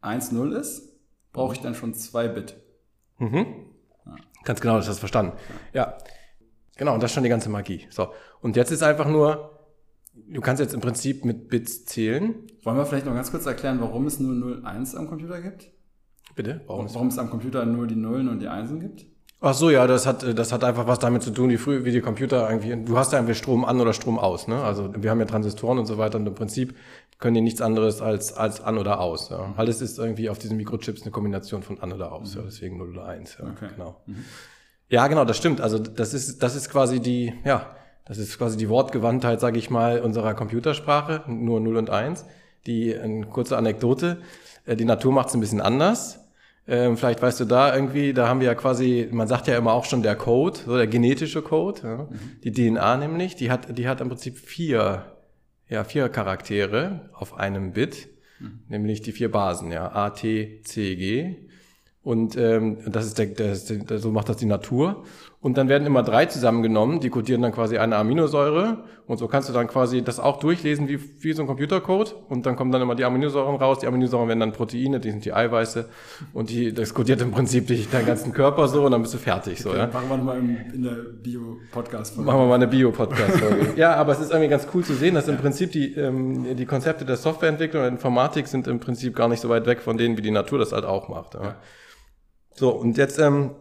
1 0.02 0.32
0 0.32 0.54
ist, 0.54 0.84
brauche 1.34 1.56
ich 1.56 1.62
dann 1.62 1.74
schon 1.74 1.96
2 1.96 2.28
Bit. 2.28 2.56
Mhm. 3.18 3.48
Ja. 4.06 4.16
Ganz 4.44 4.62
genau, 4.62 4.78
das 4.78 4.88
hast 4.88 4.98
du 4.98 5.00
verstanden. 5.00 5.34
Ja. 5.74 5.82
ja. 5.82 5.98
Genau, 6.78 6.94
und 6.94 7.02
das 7.02 7.10
ist 7.10 7.16
schon 7.16 7.24
die 7.24 7.30
ganze 7.30 7.50
Magie. 7.50 7.88
So. 7.90 8.14
Und 8.42 8.58
jetzt 8.58 8.70
ist 8.70 8.84
einfach 8.84 9.08
nur, 9.08 9.55
du 10.28 10.42
kannst 10.42 10.60
jetzt 10.60 10.74
im 10.74 10.82
Prinzip 10.82 11.26
mit 11.26 11.50
Bits 11.50 11.86
zählen. 11.86 12.36
Wollen 12.64 12.78
wir 12.78 12.86
vielleicht 12.86 13.06
noch 13.06 13.14
ganz 13.14 13.32
kurz 13.32 13.46
erklären, 13.46 13.80
warum 13.80 14.06
es 14.08 14.20
nur 14.20 14.34
0-1 14.34 14.96
am 14.96 15.08
Computer 15.08 15.42
gibt? 15.42 15.72
Bitte? 16.36 16.62
Warum, 16.68 16.94
warum 16.94 17.08
es 17.08 17.18
am 17.18 17.30
Computer 17.30 17.66
nur 17.66 17.88
die 17.88 17.96
Nullen 17.96 18.28
und 18.28 18.40
die 18.40 18.48
Einsen 18.48 18.80
gibt? 18.80 19.06
Ach 19.42 19.54
so, 19.54 19.70
ja, 19.70 19.86
das 19.86 20.06
hat, 20.06 20.24
das 20.38 20.52
hat 20.52 20.64
einfach 20.64 20.88
was 20.88 21.00
damit 21.00 21.22
zu 21.22 21.32
tun, 21.32 21.50
wie 21.50 21.58
früher, 21.58 21.86
wie 21.86 21.92
die 21.92 22.02
Computer 22.02 22.50
irgendwie, 22.50 22.84
du 22.84 22.98
hast 22.98 23.12
ja 23.12 23.20
irgendwie 23.20 23.36
Strom 23.36 23.64
an 23.64 23.80
oder 23.80 23.94
Strom 23.94 24.18
aus, 24.18 24.48
ne? 24.48 24.64
Also, 24.64 24.92
wir 24.96 25.12
haben 25.12 25.20
ja 25.20 25.26
Transistoren 25.26 25.78
und 25.78 25.86
so 25.86 25.98
weiter 25.98 26.18
und 26.18 26.26
im 26.26 26.34
Prinzip 26.34 26.76
können 27.20 27.36
die 27.36 27.42
nichts 27.42 27.62
anderes 27.62 28.02
als, 28.02 28.34
als 28.34 28.62
an 28.62 28.78
oder 28.78 29.00
aus, 29.00 29.30
ja. 29.30 29.54
Alles 29.56 29.82
ist 29.82 30.00
irgendwie 30.00 30.30
auf 30.30 30.40
diesen 30.40 30.58
Mikrochips 30.58 31.04
eine 31.04 31.12
Kombination 31.12 31.64
von 31.64 31.80
an 31.80 31.94
oder 31.94 32.12
aus, 32.12 32.34
mhm. 32.34 32.42
ja, 32.42 32.46
deswegen 32.48 32.78
0 32.78 32.90
oder 32.90 33.06
1, 33.06 33.38
ja, 33.40 33.46
okay. 33.46 33.68
genau. 33.76 34.02
Mhm. 34.08 34.26
Ja, 34.90 35.08
genau, 35.08 35.26
das 35.26 35.38
stimmt. 35.38 35.62
Also, 35.62 35.80
das 35.80 36.14
ist, 36.14 36.42
das 36.42 36.56
ist 36.56 36.70
quasi 36.70 37.00
die, 37.00 37.34
ja, 37.44 37.76
das 38.06 38.18
ist 38.18 38.38
quasi 38.38 38.58
die 38.58 38.70
Wortgewandtheit, 38.70 39.40
sage 39.40 39.58
ich 39.58 39.70
mal, 39.70 40.00
unserer 40.00 40.34
Computersprache, 40.36 41.24
nur 41.28 41.60
0 41.60 41.78
und 41.78 41.90
1. 41.90 42.26
Die, 42.68 42.96
eine 42.96 43.26
kurze 43.28 43.58
Anekdote, 43.58 44.22
äh, 44.66 44.76
die 44.76 44.86
Natur 44.86 45.12
macht 45.12 45.30
es 45.30 45.34
ein 45.34 45.40
bisschen 45.40 45.62
anders. 45.62 46.20
Ähm, 46.68 46.98
vielleicht 46.98 47.22
weißt 47.22 47.40
du 47.42 47.46
da 47.46 47.76
irgendwie, 47.76 48.14
da 48.14 48.28
haben 48.28 48.40
wir 48.40 48.48
ja 48.48 48.56
quasi, 48.56 49.08
man 49.12 49.28
sagt 49.28 49.48
ja 49.48 49.58
immer 49.58 49.74
auch 49.74 49.86
schon 49.86 50.02
der 50.02 50.16
Code, 50.16 50.60
so 50.66 50.76
der 50.76 50.88
genetische 50.88 51.44
Code, 51.44 51.82
ja, 51.84 51.98
mhm. 51.98 52.42
die 52.44 52.52
DNA 52.52 52.98
nämlich, 52.98 53.36
die 53.36 53.52
hat, 53.52 53.78
die 53.78 53.88
hat 53.88 54.02
im 54.02 54.10
Prinzip 54.10 54.40
vier, 54.40 55.06
ja, 55.70 55.84
vier 55.84 56.10
Charaktere 56.10 57.12
auf 57.14 57.38
einem 57.38 57.74
Bit, 57.74 58.08
mhm. 58.40 58.62
nämlich 58.68 59.02
die 59.02 59.12
vier 59.12 59.32
Basen, 59.32 59.72
ja, 59.72 59.92
A, 59.92 60.10
T, 60.10 60.62
C, 60.64 60.96
G. 60.96 61.36
Und 62.02 62.36
ähm, 62.36 62.80
das 62.88 63.06
ist 63.06 63.20
der, 63.20 63.28
das, 63.28 63.66
der, 63.66 64.00
so 64.00 64.12
macht 64.12 64.30
das 64.30 64.38
die 64.38 64.46
Natur. 64.46 65.06
Und 65.46 65.60
dann 65.60 65.70
werden 65.70 65.86
immer 65.86 66.02
drei 66.02 66.26
zusammengenommen, 66.26 67.00
die 67.02 67.12
kodieren 67.12 67.44
dann 67.44 67.52
quasi 67.52 67.78
eine 67.78 67.98
Aminosäure. 67.98 68.80
Und 69.06 69.20
so 69.20 69.28
kannst 69.28 69.48
du 69.48 69.54
dann 69.54 69.68
quasi 69.68 70.02
das 70.02 70.20
auch 70.20 70.40
durchlesen 70.40 70.88
wie, 70.88 71.00
wie 71.22 71.34
so 71.34 71.44
ein 71.44 71.48
Computercode. 71.48 72.16
Und 72.30 72.48
dann 72.48 72.56
kommen 72.56 72.72
dann 72.72 72.82
immer 72.82 72.96
die 72.96 73.04
Aminosäuren 73.04 73.56
raus. 73.58 73.78
Die 73.78 73.86
Aminosäuren 73.86 74.28
werden 74.28 74.40
dann 74.40 74.54
Proteine, 74.54 75.00
die 75.00 75.12
sind 75.12 75.24
die 75.24 75.34
Eiweiße. 75.34 75.88
Und 76.34 76.50
die, 76.50 76.74
das 76.74 76.96
kodiert 76.96 77.22
im 77.22 77.30
Prinzip 77.30 77.68
dich, 77.68 77.92
deinen 77.92 78.08
ganzen 78.08 78.34
Körper 78.34 78.68
so 78.68 78.86
und 78.86 78.92
dann 78.92 79.04
bist 79.04 79.14
du 79.14 79.20
fertig. 79.20 79.62
So, 79.62 79.70
okay, 79.70 79.78
ja. 79.78 79.86
Machen 79.86 80.10
wir 80.10 80.18
mal 80.18 80.40
in 80.40 80.82
der 80.82 80.96
Bio-Podcast-Folge. 81.22 82.26
Machen 82.26 82.40
wir 82.42 82.48
mal 82.48 82.56
eine 82.56 82.68
Bio-Podcast-Folge. 82.68 83.74
ja, 83.76 83.94
aber 83.94 84.14
es 84.14 84.22
ist 84.22 84.32
irgendwie 84.32 84.50
ganz 84.50 84.68
cool 84.74 84.84
zu 84.84 84.96
sehen, 84.96 85.14
dass 85.14 85.28
im 85.28 85.38
Prinzip 85.38 85.72
die, 85.72 85.94
ähm, 85.94 86.56
die 86.56 86.66
Konzepte 86.66 87.06
der 87.06 87.18
Softwareentwicklung 87.18 87.84
und 87.84 87.86
der 87.86 87.92
Informatik 87.92 88.48
sind 88.48 88.66
im 88.66 88.80
Prinzip 88.80 89.16
gar 89.16 89.28
nicht 89.28 89.42
so 89.42 89.50
weit 89.50 89.68
weg 89.68 89.82
von 89.82 89.96
denen, 89.96 90.18
wie 90.18 90.24
die 90.24 90.32
Natur 90.32 90.58
das 90.58 90.72
halt 90.72 90.86
auch 90.86 91.08
macht. 91.08 91.36
Ja. 91.36 91.58
So, 92.56 92.72
und 92.72 92.98
jetzt 92.98 93.20
ähm, 93.20 93.52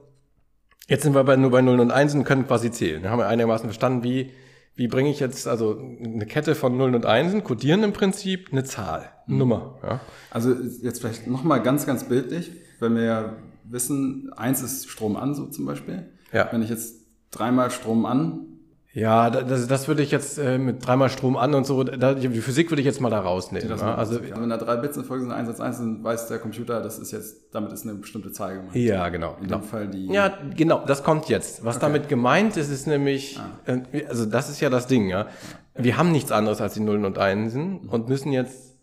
Jetzt 0.89 1.03
sind 1.03 1.15
wir 1.15 1.25
bei, 1.25 1.37
nur 1.37 1.51
bei 1.51 1.63
0 1.63 1.81
und 1.81 1.91
1 1.91 2.15
und 2.15 2.25
können 2.25 2.47
quasi 2.47 2.71
zählen. 2.71 3.03
Wir 3.03 3.11
haben 3.11 3.21
ja 3.21 3.29
einigermaßen 3.29 3.67
verstanden, 3.69 4.05
wie, 4.05 4.31
wie 4.75 4.89
bringe 4.89 5.11
ich 5.11 5.21
jetzt 5.21 5.49
also 5.49 5.79
eine 5.79 6.27
Kette 6.27 6.55
von 6.55 6.77
0 6.77 6.95
und 6.95 7.07
1, 7.07 7.43
kodieren 7.45 7.83
im 7.83 7.93
Prinzip 7.93 8.49
eine 8.53 8.65
Zahl, 8.65 9.11
eine 9.27 9.35
mhm. 9.35 9.39
Nummer. 9.39 9.79
Ja. 9.83 10.01
Also 10.31 10.55
jetzt 10.83 11.01
vielleicht 11.01 11.27
nochmal 11.27 11.63
ganz, 11.63 11.87
ganz 11.87 12.05
bildlich, 12.05 12.51
wenn 12.81 12.97
wir 12.97 13.05
ja 13.05 13.37
wissen, 13.65 14.33
1 14.37 14.63
ist 14.63 14.89
Strom 14.91 15.17
an, 15.17 15.35
so 15.35 15.47
zum 15.47 15.65
Beispiel. 15.65 16.05
Ja. 16.33 16.49
Wenn 16.51 16.63
ich 16.63 16.71
jetzt 16.71 16.97
dreimal 17.31 17.71
Strom 17.71 18.05
an 18.05 18.54
ja, 18.95 19.29
das, 19.29 19.67
das 19.67 19.89
würde 19.89 20.05
ich 20.05 20.13
jetzt 20.13 20.39
äh, 20.39 20.57
mit 20.57 20.87
dreimal 20.87 21.11
Strom 21.11 21.37
an 21.37 21.53
und 21.55 21.67
so, 21.67 21.83
da, 21.83 22.15
die 22.15 22.29
Physik 22.29 22.71
würde 22.71 22.81
ich 22.81 22.87
jetzt 22.87 23.01
mal 23.01 23.11
da 23.11 23.19
rausnehmen. 23.19 23.69
Ja? 23.69 23.97
Also, 23.97 24.21
also 24.21 24.41
wenn 24.41 24.49
da 24.49 24.57
drei 24.57 24.77
Bits 24.77 24.97
in 24.97 25.03
Folge 25.03 25.25
sind, 25.25 25.33
Einsatz 25.33 25.59
1, 25.59 25.79
dann 25.79 26.05
weiß 26.05 26.29
der 26.29 26.39
Computer, 26.39 26.81
das 26.81 27.01
ist 27.01 27.11
jetzt, 27.11 27.53
damit 27.53 27.73
ist 27.73 27.83
eine 27.83 27.95
bestimmte 27.95 28.31
Zahl 28.31 28.55
gemeint. 28.55 28.77
Ja, 28.77 29.09
genau. 29.09 29.35
In 29.41 29.49
genau. 29.49 29.59
dem 29.59 29.65
Fall 29.65 29.89
die. 29.89 30.07
Ja, 30.13 30.39
genau, 30.57 30.85
das 30.87 31.03
kommt 31.03 31.29
jetzt. 31.29 31.65
Was 31.65 31.77
okay. 31.77 31.87
damit 31.87 32.09
gemeint 32.09 32.57
ist, 32.57 32.71
ist 32.71 32.87
nämlich, 32.87 33.37
ah. 33.37 33.73
äh, 33.93 34.07
also 34.07 34.27
das 34.27 34.49
ist 34.49 34.61
ja 34.61 34.71
das 34.71 34.87
Ding, 34.87 35.09
ja. 35.09 35.27
Wir 35.75 35.97
haben 35.97 36.13
nichts 36.13 36.31
anderes 36.31 36.61
als 36.61 36.75
die 36.75 36.81
Nullen 36.81 37.05
und 37.05 37.19
Einsen 37.19 37.89
und 37.89 38.09
müssen 38.09 38.31
jetzt 38.31 38.74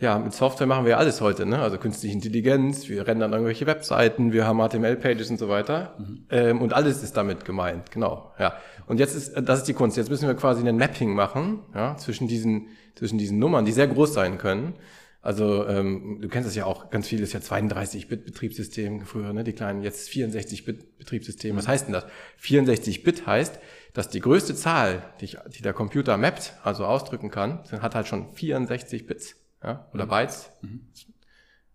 ja, 0.00 0.16
mit 0.18 0.32
Software 0.32 0.68
machen 0.68 0.86
wir 0.86 0.96
alles 0.98 1.20
heute, 1.20 1.44
ne? 1.44 1.58
Also 1.58 1.76
künstliche 1.76 2.14
Intelligenz, 2.14 2.88
wir 2.88 3.06
rendern 3.06 3.32
irgendwelche 3.32 3.66
Webseiten, 3.66 4.32
wir 4.32 4.46
haben 4.46 4.58
HTML-Pages 4.60 5.28
und 5.30 5.38
so 5.38 5.48
weiter. 5.48 5.96
Mhm. 5.98 6.26
Ähm, 6.30 6.62
und 6.62 6.72
alles 6.72 7.02
ist 7.02 7.16
damit 7.16 7.44
gemeint, 7.44 7.90
genau. 7.90 8.32
Ja. 8.38 8.54
Und 8.86 9.00
jetzt 9.00 9.16
ist, 9.16 9.34
das 9.34 9.60
ist 9.60 9.68
die 9.68 9.74
Kunst. 9.74 9.96
Jetzt 9.96 10.08
müssen 10.08 10.28
wir 10.28 10.34
quasi 10.34 10.66
ein 10.66 10.76
Mapping 10.76 11.14
machen, 11.14 11.60
ja, 11.74 11.96
zwischen 11.96 12.28
diesen, 12.28 12.68
zwischen 12.94 13.18
diesen 13.18 13.40
Nummern, 13.40 13.64
die 13.64 13.72
sehr 13.72 13.88
groß 13.88 14.14
sein 14.14 14.38
können. 14.38 14.74
Also 15.20 15.66
ähm, 15.66 16.18
du 16.20 16.28
kennst 16.28 16.46
das 16.48 16.54
ja 16.54 16.64
auch, 16.64 16.90
ganz 16.90 17.08
viel 17.08 17.20
ist 17.20 17.32
ja 17.32 17.40
32-Bit-Betriebssystem 17.40 19.04
früher, 19.04 19.32
ne? 19.32 19.42
Die 19.42 19.52
kleinen, 19.52 19.82
jetzt 19.82 20.10
64-Bit-Betriebssystem. 20.10 21.56
Was 21.56 21.66
heißt 21.66 21.88
denn 21.88 21.92
das? 21.92 22.06
64-Bit 22.40 23.26
heißt, 23.26 23.58
dass 23.94 24.08
die 24.08 24.20
größte 24.20 24.54
Zahl, 24.54 25.02
die, 25.20 25.24
ich, 25.24 25.38
die 25.56 25.62
der 25.62 25.72
Computer 25.72 26.16
mappt, 26.16 26.54
also 26.62 26.84
ausdrücken 26.84 27.32
kann, 27.32 27.64
hat 27.80 27.96
halt 27.96 28.06
schon 28.06 28.32
64 28.32 29.08
Bits 29.08 29.34
ja, 29.62 29.88
oder 29.92 30.06
mhm. 30.06 30.10
Bytes. 30.10 30.50
Mhm. 30.62 30.80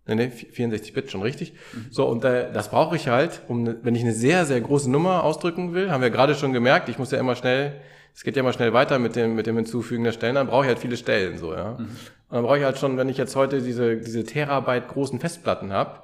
Nee, 0.06 0.14
nee, 0.16 0.30
64 0.30 0.92
Bit, 0.92 1.10
schon 1.10 1.22
richtig. 1.22 1.54
Mhm. 1.72 1.86
So, 1.90 2.06
und 2.06 2.24
äh, 2.24 2.52
das 2.52 2.70
brauche 2.70 2.94
ich 2.96 3.08
halt, 3.08 3.40
um, 3.48 3.62
ne, 3.62 3.78
wenn 3.82 3.94
ich 3.94 4.02
eine 4.02 4.12
sehr, 4.12 4.44
sehr 4.44 4.60
große 4.60 4.90
Nummer 4.90 5.24
ausdrücken 5.24 5.72
will, 5.72 5.90
haben 5.90 6.02
wir 6.02 6.10
gerade 6.10 6.34
schon 6.34 6.52
gemerkt, 6.52 6.88
ich 6.88 6.98
muss 6.98 7.10
ja 7.10 7.18
immer 7.18 7.36
schnell, 7.36 7.80
es 8.14 8.22
geht 8.22 8.36
ja 8.36 8.40
immer 8.40 8.52
schnell 8.52 8.74
weiter 8.74 8.98
mit 8.98 9.16
dem, 9.16 9.34
mit 9.34 9.46
dem 9.46 9.56
Hinzufügen 9.56 10.04
der 10.04 10.12
Stellen, 10.12 10.34
dann 10.34 10.46
brauche 10.46 10.64
ich 10.64 10.68
halt 10.68 10.78
viele 10.78 10.98
Stellen, 10.98 11.38
so, 11.38 11.54
ja. 11.54 11.72
Mhm. 11.72 11.88
Und 12.28 12.36
dann 12.36 12.42
brauche 12.44 12.58
ich 12.58 12.64
halt 12.64 12.78
schon, 12.78 12.96
wenn 12.98 13.08
ich 13.08 13.16
jetzt 13.16 13.34
heute 13.34 13.62
diese, 13.62 13.96
diese 13.96 14.24
Terabyte 14.24 14.88
großen 14.88 15.20
Festplatten 15.20 15.72
habe, 15.72 16.02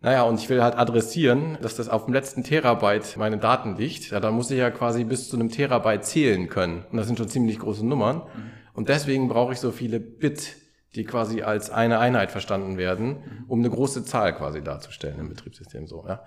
naja, 0.00 0.24
und 0.24 0.38
ich 0.38 0.50
will 0.50 0.62
halt 0.62 0.76
adressieren, 0.76 1.56
dass 1.62 1.76
das 1.76 1.88
auf 1.88 2.04
dem 2.04 2.12
letzten 2.12 2.44
Terabyte 2.44 3.16
meine 3.16 3.38
Daten 3.38 3.76
liegt, 3.76 4.10
ja, 4.10 4.20
dann 4.20 4.34
muss 4.34 4.50
ich 4.50 4.58
ja 4.58 4.70
quasi 4.70 5.02
bis 5.02 5.30
zu 5.30 5.36
einem 5.36 5.48
Terabyte 5.50 6.04
zählen 6.04 6.50
können. 6.50 6.84
Und 6.90 6.98
das 6.98 7.06
sind 7.06 7.16
schon 7.16 7.28
ziemlich 7.28 7.58
große 7.58 7.86
Nummern. 7.86 8.18
Mhm. 8.18 8.50
Und 8.74 8.90
deswegen 8.90 9.28
brauche 9.28 9.54
ich 9.54 9.60
so 9.60 9.70
viele 9.70 10.00
Bit 10.00 10.56
die 10.94 11.04
quasi 11.04 11.42
als 11.42 11.70
eine 11.70 11.98
Einheit 11.98 12.30
verstanden 12.30 12.76
werden, 12.76 13.44
um 13.48 13.60
eine 13.60 13.70
große 13.70 14.04
Zahl 14.04 14.34
quasi 14.34 14.62
darzustellen 14.62 15.18
im 15.18 15.28
Betriebssystem 15.28 15.86
so. 15.86 16.04
Ja. 16.06 16.24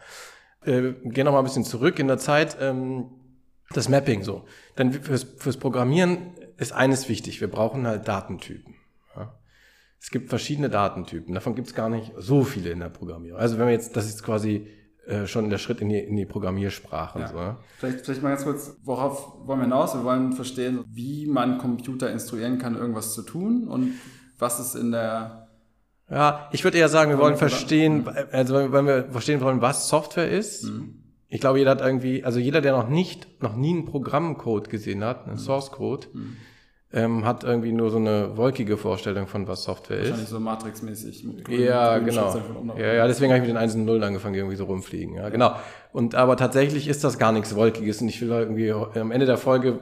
Äh, 0.65 0.93
gehen 1.03 1.25
noch 1.25 1.33
mal 1.33 1.39
ein 1.39 1.45
bisschen 1.45 1.63
zurück 1.63 1.99
in 1.99 2.07
der 2.07 2.17
Zeit. 2.17 2.57
Ähm, 2.59 3.05
das 3.71 3.89
Mapping 3.89 4.23
so. 4.23 4.45
Denn 4.77 4.93
fürs, 4.93 5.23
fürs 5.23 5.57
Programmieren 5.57 6.31
ist 6.57 6.71
eines 6.71 7.09
wichtig. 7.09 7.41
Wir 7.41 7.49
brauchen 7.49 7.85
halt 7.85 8.07
Datentypen. 8.07 8.75
Ja. 9.15 9.37
Es 9.99 10.09
gibt 10.09 10.29
verschiedene 10.29 10.69
Datentypen. 10.69 11.33
Davon 11.33 11.55
gibt 11.55 11.67
es 11.67 11.73
gar 11.73 11.89
nicht 11.89 12.13
so 12.17 12.43
viele 12.43 12.69
in 12.69 12.79
der 12.79 12.89
Programmierung. 12.89 13.39
Also 13.39 13.57
wenn 13.57 13.65
wir 13.65 13.73
jetzt, 13.73 13.95
das 13.95 14.07
ist 14.07 14.23
quasi 14.23 14.67
äh, 15.05 15.25
schon 15.25 15.49
der 15.49 15.57
Schritt 15.57 15.81
in 15.81 15.89
die, 15.89 15.99
in 15.99 16.15
die 16.15 16.25
Programmiersprache. 16.25 17.19
Ja. 17.19 17.27
So. 17.27 17.55
Vielleicht, 17.77 18.05
vielleicht 18.05 18.23
mal 18.23 18.29
ganz 18.29 18.43
kurz, 18.43 18.77
worauf 18.83 19.37
wollen 19.45 19.59
wir 19.59 19.65
hinaus? 19.65 19.93
Wir 19.95 20.03
wollen 20.03 20.33
verstehen, 20.33 20.83
wie 20.87 21.25
man 21.27 21.57
Computer 21.57 22.11
instruieren 22.11 22.57
kann, 22.57 22.75
irgendwas 22.75 23.13
zu 23.13 23.21
tun 23.21 23.67
und 23.67 23.93
was 24.37 24.59
ist 24.59 24.75
in 24.75 24.91
der 24.91 25.47
Ja, 26.09 26.47
ich 26.51 26.63
würde 26.63 26.77
eher 26.77 26.89
sagen, 26.89 27.11
wir 27.11 27.17
wollen 27.17 27.37
verstehen, 27.37 28.07
also 28.31 28.71
wenn 28.71 28.85
wir 28.85 29.05
verstehen 29.11 29.41
wollen, 29.41 29.61
was 29.61 29.89
Software 29.89 30.29
ist. 30.29 30.63
Mhm. 30.65 31.03
Ich 31.29 31.41
glaube, 31.41 31.59
jeder 31.59 31.71
hat 31.71 31.81
irgendwie, 31.81 32.23
also 32.23 32.39
jeder, 32.39 32.61
der 32.61 32.71
noch 32.71 32.87
nicht, 32.87 33.41
noch 33.41 33.55
nie 33.55 33.71
einen 33.71 33.85
Programmcode 33.85 34.69
gesehen 34.69 35.03
hat, 35.03 35.25
einen 35.25 35.33
mhm. 35.33 35.39
Source 35.39 35.71
Code, 35.71 36.07
mhm. 36.13 36.37
ähm, 36.93 37.25
hat 37.25 37.43
irgendwie 37.43 37.73
nur 37.73 37.91
so 37.91 37.97
eine 37.97 38.37
wolkige 38.37 38.77
Vorstellung 38.77 39.27
von 39.27 39.45
was 39.45 39.63
Software 39.63 39.97
Wahrscheinlich 39.97 40.23
ist. 40.23 40.31
Wahrscheinlich 40.31 40.79
so 40.79 40.87
Matrix-mäßig. 40.87 41.27
Ja, 41.49 41.97
genau. 41.97 42.33
Ja, 42.77 42.93
ja, 42.93 43.07
deswegen 43.07 43.33
habe 43.33 43.39
ich 43.39 43.47
mit 43.47 43.49
den 43.49 43.57
1 43.57 43.75
und 43.75 43.83
0 43.83 44.03
angefangen, 44.05 44.35
irgendwie 44.35 44.55
so 44.55 44.63
rumfliegen. 44.63 45.15
Ja, 45.15 45.27
genau. 45.27 45.55
Und 45.91 46.15
aber 46.15 46.37
tatsächlich 46.37 46.87
ist 46.87 47.03
das 47.03 47.19
gar 47.19 47.33
nichts 47.33 47.55
Wolkiges 47.55 48.01
und 48.01 48.07
ich 48.07 48.21
will 48.21 48.29
irgendwie 48.29 48.71
am 48.71 49.11
Ende 49.11 49.25
der 49.25 49.37
Folge 49.37 49.81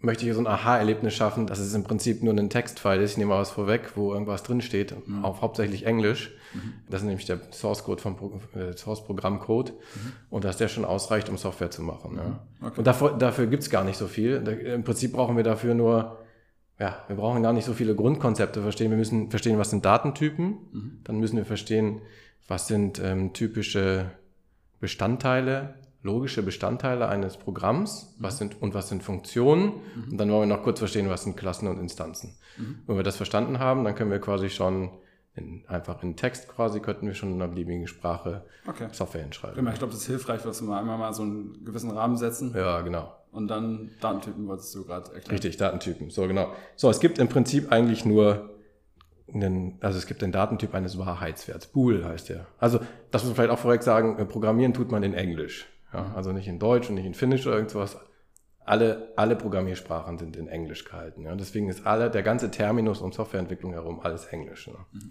möchte 0.00 0.26
ich 0.26 0.34
so 0.34 0.40
ein 0.40 0.46
Aha-Erlebnis 0.46 1.14
schaffen, 1.14 1.46
dass 1.46 1.58
es 1.58 1.74
im 1.74 1.82
Prinzip 1.82 2.22
nur 2.22 2.34
ein 2.34 2.50
Textfile 2.50 3.02
ist. 3.02 3.12
Ich 3.12 3.16
nehme 3.18 3.30
mal 3.30 3.40
was 3.40 3.50
vorweg, 3.50 3.92
wo 3.96 4.12
irgendwas 4.12 4.42
drinsteht, 4.42 4.94
mhm. 5.06 5.24
auf 5.24 5.40
hauptsächlich 5.40 5.86
Englisch. 5.86 6.32
Mhm. 6.54 6.74
Das 6.88 7.00
ist 7.00 7.06
nämlich 7.06 7.26
der 7.26 7.40
Source 7.50 7.84
Code 7.84 8.02
vom 8.02 8.16
Pro 8.16 8.40
äh, 8.54 8.76
Source 8.76 9.04
Programmcode 9.04 9.70
mhm. 9.72 10.12
und 10.30 10.44
dass 10.44 10.58
der 10.58 10.68
schon 10.68 10.84
ausreicht, 10.84 11.28
um 11.28 11.38
Software 11.38 11.70
zu 11.70 11.82
machen. 11.82 12.16
Ja. 12.16 12.24
Mhm. 12.24 12.38
Okay. 12.60 12.78
Und 12.78 12.86
dafür, 12.86 13.12
dafür 13.18 13.46
gibt's 13.46 13.70
gar 13.70 13.84
nicht 13.84 13.96
so 13.96 14.06
viel. 14.06 14.40
Da, 14.40 14.52
Im 14.52 14.84
Prinzip 14.84 15.12
brauchen 15.12 15.36
wir 15.36 15.44
dafür 15.44 15.74
nur, 15.74 16.18
ja, 16.78 17.02
wir 17.08 17.16
brauchen 17.16 17.42
gar 17.42 17.54
nicht 17.54 17.64
so 17.64 17.72
viele 17.72 17.94
Grundkonzepte 17.94 18.60
verstehen. 18.60 18.90
Wir 18.90 18.98
müssen 18.98 19.30
verstehen, 19.30 19.58
was 19.58 19.70
sind 19.70 19.84
Datentypen. 19.84 20.46
Mhm. 20.46 21.00
Dann 21.04 21.18
müssen 21.18 21.38
wir 21.38 21.46
verstehen, 21.46 22.02
was 22.48 22.68
sind 22.68 23.00
ähm, 23.02 23.32
typische 23.32 24.10
Bestandteile 24.78 25.74
logische 26.02 26.42
Bestandteile 26.42 27.08
eines 27.08 27.36
Programms, 27.36 28.14
was 28.18 28.34
mhm. 28.34 28.38
sind 28.38 28.62
und 28.62 28.74
was 28.74 28.88
sind 28.88 29.02
Funktionen. 29.02 29.64
Mhm. 29.94 30.12
Und 30.12 30.18
dann 30.18 30.30
wollen 30.30 30.48
wir 30.48 30.56
noch 30.56 30.62
kurz 30.62 30.78
verstehen, 30.78 31.08
was 31.08 31.24
sind 31.24 31.36
Klassen 31.36 31.68
und 31.68 31.78
Instanzen. 31.78 32.36
Mhm. 32.56 32.78
Wenn 32.86 32.96
wir 32.96 33.02
das 33.02 33.16
verstanden 33.16 33.58
haben, 33.58 33.84
dann 33.84 33.94
können 33.94 34.10
wir 34.10 34.20
quasi 34.20 34.50
schon 34.50 34.90
in, 35.36 35.64
einfach 35.66 36.02
in 36.02 36.16
Text 36.16 36.48
quasi 36.48 36.80
könnten 36.80 37.06
wir 37.06 37.14
schon 37.14 37.30
in 37.30 37.42
einer 37.42 37.48
beliebigen 37.48 37.86
Sprache 37.86 38.46
okay. 38.66 38.88
Software 38.92 39.22
hinschreiben. 39.22 39.56
Genau, 39.56 39.70
ich 39.70 39.78
glaube, 39.78 39.92
das 39.92 40.02
ist 40.02 40.06
hilfreich, 40.06 40.42
dass 40.42 40.62
wir 40.62 40.76
einmal 40.76 40.96
mal 40.96 41.12
so 41.12 41.22
einen 41.22 41.64
gewissen 41.64 41.90
Rahmen 41.90 42.16
setzen. 42.16 42.54
Ja, 42.56 42.80
genau. 42.80 43.14
Und 43.32 43.48
dann 43.48 43.90
Datentypen 44.00 44.48
wolltest 44.48 44.74
du 44.74 44.86
gerade 44.86 45.12
erklären. 45.12 45.30
Richtig, 45.32 45.58
Datentypen. 45.58 46.08
So, 46.08 46.26
genau. 46.26 46.52
So, 46.74 46.88
es 46.88 47.00
gibt 47.00 47.18
im 47.18 47.28
Prinzip 47.28 47.70
eigentlich 47.70 48.06
nur 48.06 48.56
einen, 49.32 49.76
also 49.80 49.98
es 49.98 50.06
gibt 50.06 50.22
den 50.22 50.32
Datentyp 50.32 50.74
eines 50.74 50.96
Wahrheitswerts. 50.98 51.66
Bool 51.66 52.02
heißt 52.04 52.30
der. 52.30 52.46
Also, 52.58 52.80
das 53.10 53.22
muss 53.22 53.30
man 53.30 53.36
vielleicht 53.36 53.50
auch 53.50 53.58
vorweg 53.58 53.82
sagen, 53.82 54.16
programmieren 54.28 54.72
tut 54.72 54.90
man 54.90 55.02
in 55.02 55.12
Englisch. 55.12 55.68
Ja, 55.92 56.12
also 56.14 56.32
nicht 56.32 56.48
in 56.48 56.58
Deutsch 56.58 56.88
und 56.88 56.96
nicht 56.96 57.06
in 57.06 57.14
Finnisch 57.14 57.46
oder 57.46 57.56
irgendwas. 57.56 57.96
Alle, 58.64 59.12
alle 59.16 59.36
Programmiersprachen 59.36 60.18
sind 60.18 60.36
in 60.36 60.48
Englisch 60.48 60.84
gehalten. 60.84 61.22
Ja. 61.22 61.34
Deswegen 61.36 61.68
ist 61.68 61.86
alle, 61.86 62.10
der 62.10 62.22
ganze 62.22 62.50
Terminus 62.50 63.00
um 63.00 63.12
Softwareentwicklung 63.12 63.72
herum 63.72 64.00
alles 64.00 64.26
Englisch. 64.26 64.66
Ne. 64.66 64.74
Mhm. 64.92 65.10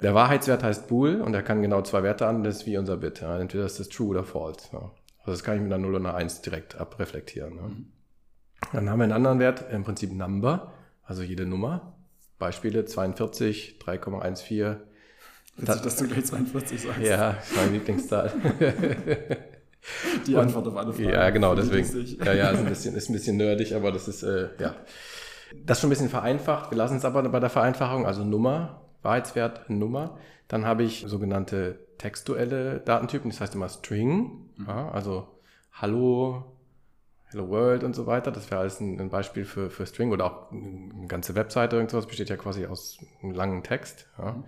Der 0.00 0.14
Wahrheitswert 0.14 0.62
heißt 0.62 0.88
Bool 0.88 1.20
und 1.20 1.34
er 1.34 1.42
kann 1.42 1.62
genau 1.62 1.82
zwei 1.82 2.02
Werte 2.02 2.26
an, 2.26 2.42
das 2.42 2.56
ist 2.56 2.66
wie 2.66 2.78
unser 2.78 2.96
Bit. 2.96 3.20
Ja. 3.20 3.38
Entweder 3.38 3.66
ist 3.66 3.78
das 3.78 3.88
True 3.88 4.08
oder 4.08 4.24
False. 4.24 4.68
Ja. 4.72 4.90
Also 5.20 5.32
das 5.32 5.44
kann 5.44 5.56
ich 5.56 5.62
mit 5.62 5.72
einer 5.72 5.82
0 5.82 5.94
und 5.94 6.06
einer 6.06 6.14
1 6.14 6.40
direkt 6.40 6.76
abreflektieren. 6.76 7.54
Ne. 7.54 7.62
Mhm. 7.62 7.86
Dann 8.72 8.90
haben 8.90 8.98
wir 8.98 9.04
einen 9.04 9.12
anderen 9.12 9.38
Wert, 9.40 9.66
im 9.70 9.84
Prinzip 9.84 10.12
Number, 10.12 10.72
also 11.02 11.22
jede 11.22 11.44
Nummer. 11.44 11.94
Beispiele 12.38 12.84
42, 12.84 13.78
3,14. 13.84 14.76
Witzig, 15.56 15.82
dass 15.82 15.96
du 15.96 16.08
gleich 16.08 16.24
42 16.24 16.82
sagst. 16.82 17.00
Ja, 17.00 17.36
meine 17.54 17.70
Lieblingszahl. 17.72 18.32
Die 20.26 20.36
Antwort 20.36 20.66
auf 20.66 20.76
alle 20.76 20.92
Fragen. 20.92 21.08
Ja, 21.08 21.30
genau, 21.30 21.54
deswegen. 21.54 22.18
Ja, 22.24 22.32
ja, 22.32 22.50
ist 22.50 22.58
ein 22.58 22.66
bisschen, 22.66 22.94
ist 22.94 23.08
ein 23.08 23.12
bisschen 23.12 23.36
nerdig, 23.36 23.74
aber 23.74 23.92
das 23.92 24.08
ist, 24.08 24.22
äh, 24.22 24.48
ja. 24.58 24.74
Das 25.64 25.80
schon 25.80 25.88
ein 25.88 25.90
bisschen 25.90 26.08
vereinfacht. 26.08 26.70
Wir 26.70 26.78
lassen 26.78 26.96
es 26.96 27.04
aber 27.04 27.22
bei 27.28 27.40
der 27.40 27.50
Vereinfachung, 27.50 28.06
also 28.06 28.24
Nummer, 28.24 28.82
Wahrheitswert, 29.02 29.68
Nummer. 29.70 30.18
Dann 30.48 30.66
habe 30.66 30.82
ich 30.82 31.04
sogenannte 31.06 31.78
textuelle 31.98 32.80
Datentypen, 32.80 33.30
das 33.30 33.40
heißt 33.40 33.54
immer 33.54 33.68
String, 33.68 34.48
mhm. 34.56 34.66
ja, 34.66 34.90
also 34.90 35.28
Hallo, 35.72 36.44
Hello 37.26 37.48
World 37.48 37.82
und 37.82 37.94
so 37.94 38.06
weiter. 38.06 38.30
Das 38.30 38.50
wäre 38.50 38.60
alles 38.60 38.80
ein, 38.80 39.00
ein, 39.00 39.10
Beispiel 39.10 39.44
für, 39.44 39.70
für 39.70 39.86
String 39.86 40.12
oder 40.12 40.24
auch 40.24 40.52
eine 40.52 41.06
ganze 41.08 41.34
Webseite 41.34 41.76
oder 41.76 41.82
irgendwas 41.82 42.06
besteht 42.06 42.30
ja 42.30 42.36
quasi 42.36 42.66
aus 42.66 42.98
einem 43.22 43.32
langen 43.32 43.62
Text. 43.62 44.06
Ja. 44.18 44.42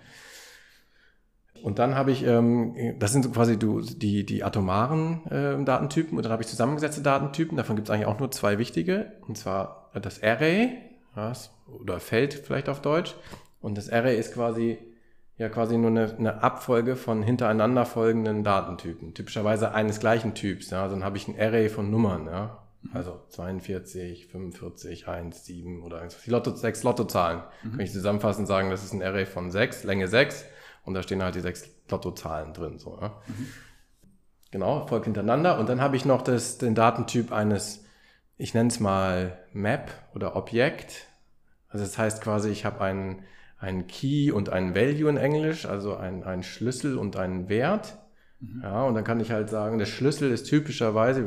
Und 1.63 1.79
dann 1.79 1.95
habe 1.95 2.11
ich, 2.11 2.25
ähm, 2.25 2.75
das 2.99 3.13
sind 3.13 3.25
so 3.25 3.31
quasi 3.31 3.59
die, 3.59 4.25
die 4.25 4.45
atomaren 4.45 5.27
äh, 5.27 5.63
Datentypen 5.65 6.17
und 6.17 6.25
dann 6.25 6.33
habe 6.33 6.43
ich 6.43 6.49
zusammengesetzte 6.49 7.03
Datentypen. 7.03 7.57
Davon 7.57 7.77
gibt 7.77 7.89
es 7.89 7.95
eigentlich 7.95 8.07
auch 8.07 8.19
nur 8.19 8.31
zwei 8.31 8.59
wichtige. 8.59 9.13
Und 9.27 9.37
zwar 9.37 9.91
das 9.95 10.23
Array, 10.23 10.79
ja, 11.15 11.33
oder 11.81 12.01
Feld 12.01 12.35
vielleicht 12.35 12.69
auf 12.69 12.81
Deutsch. 12.81 13.15
Und 13.61 13.77
das 13.79 13.91
Array 13.91 14.19
ist 14.19 14.35
quasi 14.35 14.79
ja 15.39 15.49
quasi 15.49 15.77
nur 15.77 15.91
eine, 15.91 16.15
eine 16.17 16.43
Abfolge 16.43 16.97
von 16.97 17.23
hintereinander 17.23 17.85
folgenden 17.85 18.43
Datentypen. 18.43 19.15
Typischerweise 19.15 19.73
eines 19.73 20.01
gleichen 20.01 20.35
Typs. 20.35 20.71
Ja. 20.71 20.89
Dann 20.89 21.05
habe 21.05 21.17
ich 21.17 21.29
ein 21.29 21.39
Array 21.39 21.69
von 21.69 21.91
Nummern. 21.91 22.27
Ja. 22.27 22.63
Also 22.93 23.21
42, 23.29 24.29
45, 24.29 25.09
1, 25.09 25.45
7 25.45 25.83
oder 25.83 25.97
irgendwas. 25.97 26.23
Die 26.23 26.31
Lotto, 26.31 26.55
sechs 26.55 26.83
Lottozahlen. 26.83 27.43
Mhm. 27.63 27.71
Kann 27.73 27.81
ich 27.81 27.93
zusammenfassend 27.93 28.47
sagen, 28.47 28.71
das 28.71 28.85
ist 28.85 28.93
ein 28.93 29.03
Array 29.03 29.27
von 29.27 29.51
sechs, 29.51 29.85
Länge 29.85 30.09
sechs 30.09 30.45
und 30.87 30.95
da 30.95 31.02
stehen 31.02 31.23
halt 31.23 31.35
die 31.35 31.40
sechs 31.40 31.69
Lottozahlen 31.90 32.55
drin. 32.55 32.78
So, 32.78 32.99
ja. 33.00 33.21
mhm. 33.26 33.49
Genau, 34.52 34.87
folgt 34.87 35.05
hintereinander. 35.05 35.59
Und 35.59 35.69
dann 35.69 35.83
habe 35.83 35.97
ich 35.97 36.05
noch 36.05 36.23
das, 36.23 36.57
den 36.57 36.75
Datentyp 36.75 37.33
eines, 37.33 37.85
ich 38.38 38.55
nenne 38.55 38.69
es 38.69 38.81
mal 38.81 39.38
Map 39.52 39.90
oder 40.14 40.37
Objekt. 40.37 41.09
Also 41.69 41.85
das 41.85 41.99
heißt 41.99 42.23
quasi, 42.23 42.50
ich 42.50 42.64
habe 42.64 42.81
einen, 42.81 43.25
einen 43.59 43.87
Key 43.88 44.31
und 44.31 44.49
einen 44.49 44.75
Value 44.75 45.11
in 45.11 45.16
Englisch, 45.16 45.66
also 45.66 45.97
einen, 45.97 46.23
einen 46.23 46.45
Schlüssel 46.45 46.97
und 46.97 47.16
einen 47.16 47.49
Wert. 47.49 47.99
Mhm. 48.40 48.61
Ja, 48.62 48.85
und 48.85 48.95
dann 48.95 49.05
kann 49.05 49.21
ich 49.21 49.33
halt 49.33 49.50
sagen, 49.50 49.78
der 49.78 49.87
Schlüssel 49.87 50.31
ist 50.31 50.45
typischerweise, 50.45 51.26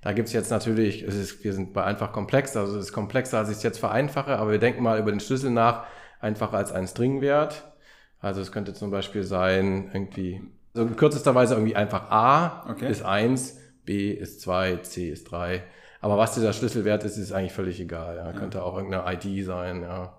da 0.00 0.12
gibt 0.12 0.28
es 0.28 0.34
jetzt 0.34 0.50
natürlich, 0.50 1.02
es 1.02 1.16
ist, 1.16 1.42
wir 1.42 1.52
sind 1.52 1.72
bei 1.72 1.82
einfach 1.82 2.12
komplex, 2.12 2.56
also 2.56 2.78
es 2.78 2.86
ist 2.86 2.92
komplexer, 2.92 3.38
als 3.38 3.50
ich 3.50 3.56
es 3.56 3.62
jetzt 3.64 3.78
vereinfache, 3.78 4.38
aber 4.38 4.52
wir 4.52 4.58
denken 4.58 4.82
mal 4.82 5.00
über 5.00 5.10
den 5.10 5.20
Schlüssel 5.20 5.50
nach, 5.50 5.86
einfach 6.20 6.52
als 6.52 6.70
einen 6.70 6.86
Stringwert. 6.86 7.72
Also 8.20 8.40
es 8.40 8.52
könnte 8.52 8.74
zum 8.74 8.90
Beispiel 8.90 9.22
sein, 9.22 9.90
irgendwie, 9.92 10.40
so 10.74 10.82
in 10.82 10.96
kürzester 10.96 11.34
Weise 11.34 11.54
irgendwie 11.54 11.76
einfach 11.76 12.10
A 12.10 12.68
okay. 12.70 12.90
ist 12.90 13.02
1, 13.02 13.58
B 13.84 14.10
ist 14.10 14.40
2, 14.40 14.76
C 14.78 15.10
ist 15.10 15.30
3. 15.30 15.62
Aber 16.00 16.16
was 16.16 16.34
dieser 16.34 16.52
Schlüsselwert 16.52 17.04
ist, 17.04 17.16
ist 17.16 17.32
eigentlich 17.32 17.52
völlig 17.52 17.80
egal. 17.80 18.16
Ja. 18.16 18.26
ja. 18.26 18.32
Könnte 18.32 18.62
auch 18.62 18.76
irgendeine 18.76 19.12
ID 19.12 19.44
sein, 19.44 19.82
ja. 19.82 20.14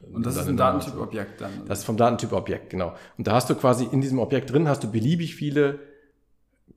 Und 0.00 0.26
das 0.26 0.36
ist 0.36 0.46
ein 0.46 0.56
Datentyp 0.56 1.00
Objekt 1.00 1.40
dann? 1.40 1.50
Das 1.66 1.80
ist 1.80 1.84
vom 1.84 1.96
Datentyp 1.96 2.32
Objekt, 2.32 2.70
genau. 2.70 2.94
Und 3.16 3.26
da 3.26 3.32
hast 3.32 3.48
du 3.48 3.54
quasi 3.54 3.88
in 3.90 4.00
diesem 4.00 4.18
Objekt 4.18 4.52
drin, 4.52 4.68
hast 4.68 4.84
du 4.84 4.90
beliebig 4.90 5.34
viele 5.34 5.78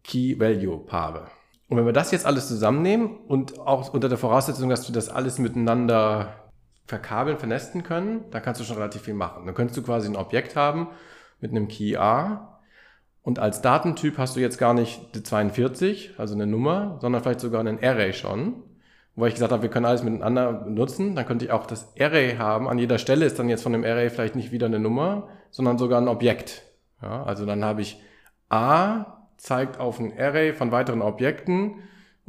Key-Value-Paare. 0.03 1.27
Und 1.67 1.77
wenn 1.77 1.85
wir 1.85 1.93
das 1.93 2.11
jetzt 2.11 2.25
alles 2.25 2.47
zusammennehmen 2.47 3.17
und 3.27 3.59
auch 3.59 3.93
unter 3.93 4.09
der 4.09 4.17
Voraussetzung, 4.17 4.69
dass 4.69 4.88
du 4.88 4.93
das 4.93 5.09
alles 5.09 5.38
miteinander 5.38 6.49
verkabeln, 6.89 7.38
vernesten 7.38 7.84
können, 7.84 8.25
dann 8.31 8.41
kannst 8.41 8.60
du 8.60 8.65
schon 8.65 8.77
relativ 8.77 9.03
viel 9.03 9.13
machen. 9.13 9.46
Dann 9.46 9.55
könntest 9.55 9.77
du 9.77 9.84
quasi 9.84 10.10
ein 10.10 10.15
Objekt 10.15 10.55
haben 10.55 10.88
mit 11.39 11.51
einem 11.51 11.67
Key 11.67 11.96
A 11.96 12.60
und 13.22 13.38
als 13.38 13.62
Datentyp 13.62 14.17
hast 14.17 14.36
du 14.36 14.39
jetzt 14.39 14.58
gar 14.58 14.74
nicht 14.74 15.13
die 15.13 15.22
42, 15.22 16.15
also 16.17 16.34
eine 16.34 16.48
Nummer, 16.48 16.98
sondern 17.00 17.22
vielleicht 17.22 17.41
sogar 17.41 17.60
einen 17.60 17.81
Array 17.84 18.13
schon. 18.13 18.63
Wo 19.15 19.25
ich 19.25 19.34
gesagt 19.34 19.51
habe, 19.51 19.62
wir 19.62 19.69
können 19.69 19.86
alles 19.86 20.01
miteinander 20.01 20.51
benutzen, 20.53 21.15
dann 21.15 21.25
könnte 21.25 21.46
ich 21.46 21.51
auch 21.51 21.67
das 21.67 21.93
Array 22.00 22.38
haben. 22.38 22.67
An 22.67 22.79
jeder 22.79 22.98
Stelle 22.98 23.25
ist 23.25 23.38
dann 23.38 23.50
jetzt 23.50 23.63
von 23.63 23.74
dem 23.74 23.84
Array 23.84 24.10
vielleicht 24.10 24.36
nicht 24.36 24.51
wieder 24.51 24.65
eine 24.65 24.79
Nummer, 24.79 25.27
sondern 25.51 25.77
sogar 25.77 26.01
ein 26.01 26.08
Objekt. 26.08 26.63
Ja, 27.01 27.24
also 27.24 27.46
dann 27.46 27.63
habe 27.63 27.81
ich 27.81 28.01
A 28.50 29.27
zeigt 29.38 29.79
auf 29.79 30.00
ein 30.00 30.12
Array 30.17 30.53
von 30.53 30.72
weiteren 30.72 31.01
Objekten 31.01 31.75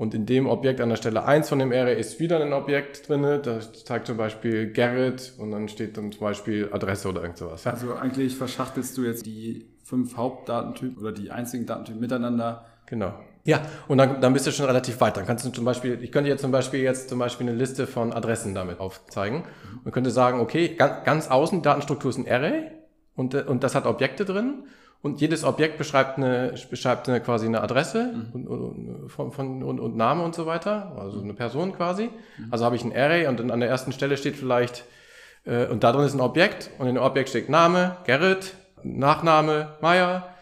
und 0.00 0.14
in 0.14 0.24
dem 0.24 0.46
Objekt 0.46 0.80
an 0.80 0.88
der 0.88 0.96
Stelle 0.96 1.26
1 1.26 1.50
von 1.50 1.58
dem 1.58 1.72
Array 1.72 2.00
ist 2.00 2.20
wieder 2.20 2.42
ein 2.42 2.54
Objekt 2.54 3.06
drin. 3.06 3.20
Das 3.42 3.84
zeigt 3.84 4.06
zum 4.06 4.16
Beispiel 4.16 4.72
Gerrit 4.72 5.34
und 5.36 5.50
dann 5.50 5.68
steht 5.68 5.98
dann 5.98 6.10
zum 6.10 6.22
Beispiel 6.22 6.70
Adresse 6.72 7.06
oder 7.06 7.20
irgend 7.20 7.36
sowas. 7.36 7.66
Also 7.66 7.92
eigentlich 7.96 8.34
verschachtelst 8.34 8.96
du 8.96 9.04
jetzt 9.04 9.26
die 9.26 9.66
fünf 9.84 10.16
Hauptdatentypen 10.16 11.02
oder 11.02 11.12
die 11.12 11.30
einzigen 11.30 11.66
Datentypen 11.66 12.00
miteinander. 12.00 12.64
Genau. 12.86 13.12
Ja, 13.44 13.60
und 13.88 13.98
dann, 13.98 14.22
dann 14.22 14.32
bist 14.32 14.46
du 14.46 14.52
schon 14.52 14.64
relativ 14.64 14.98
weit. 15.02 15.18
Dann 15.18 15.26
kannst 15.26 15.44
du 15.44 15.50
zum 15.50 15.66
Beispiel, 15.66 16.02
ich 16.02 16.10
könnte 16.10 16.30
jetzt 16.30 16.40
zum 16.40 16.50
Beispiel 16.50 16.80
jetzt 16.80 17.10
zum 17.10 17.18
Beispiel 17.18 17.46
eine 17.46 17.58
Liste 17.58 17.86
von 17.86 18.14
Adressen 18.14 18.54
damit 18.54 18.80
aufzeigen 18.80 19.44
und 19.84 19.92
könnte 19.92 20.10
sagen, 20.10 20.40
okay, 20.40 20.76
ganz, 20.76 21.04
ganz 21.04 21.28
außen, 21.28 21.58
die 21.58 21.62
Datenstruktur 21.62 22.08
ist 22.08 22.16
ein 22.16 22.26
Array 22.26 22.70
und, 23.16 23.34
und 23.34 23.62
das 23.62 23.74
hat 23.74 23.84
Objekte 23.84 24.24
drin 24.24 24.64
und 25.02 25.20
jedes 25.20 25.44
Objekt 25.44 25.78
beschreibt 25.78 26.18
eine, 26.18 26.54
beschreibt 26.68 27.08
eine 27.08 27.20
quasi 27.20 27.46
eine 27.46 27.62
Adresse 27.62 28.12
mhm. 28.12 28.30
und, 28.32 28.46
und, 28.48 29.08
von, 29.08 29.32
von, 29.32 29.62
und, 29.62 29.80
und 29.80 29.96
Name 29.96 30.22
und 30.22 30.34
so 30.34 30.46
weiter, 30.46 30.96
also 30.98 31.20
eine 31.20 31.32
Person 31.32 31.72
quasi. 31.72 32.10
Mhm. 32.36 32.48
Also 32.50 32.64
habe 32.64 32.76
ich 32.76 32.84
ein 32.84 32.94
Array 32.94 33.26
und 33.26 33.40
dann 33.40 33.50
an 33.50 33.60
der 33.60 33.68
ersten 33.68 33.92
Stelle 33.92 34.16
steht 34.16 34.36
vielleicht, 34.36 34.84
äh, 35.46 35.66
und 35.66 35.84
da 35.84 35.92
drin 35.92 36.04
ist 36.04 36.14
ein 36.14 36.20
Objekt 36.20 36.70
und 36.78 36.86
in 36.86 36.96
dem 36.96 37.04
Objekt 37.04 37.30
steht 37.30 37.48
Name, 37.48 37.96
Gerrit, 38.04 38.54
Nachname, 38.82 39.76
Meier, 39.80 40.34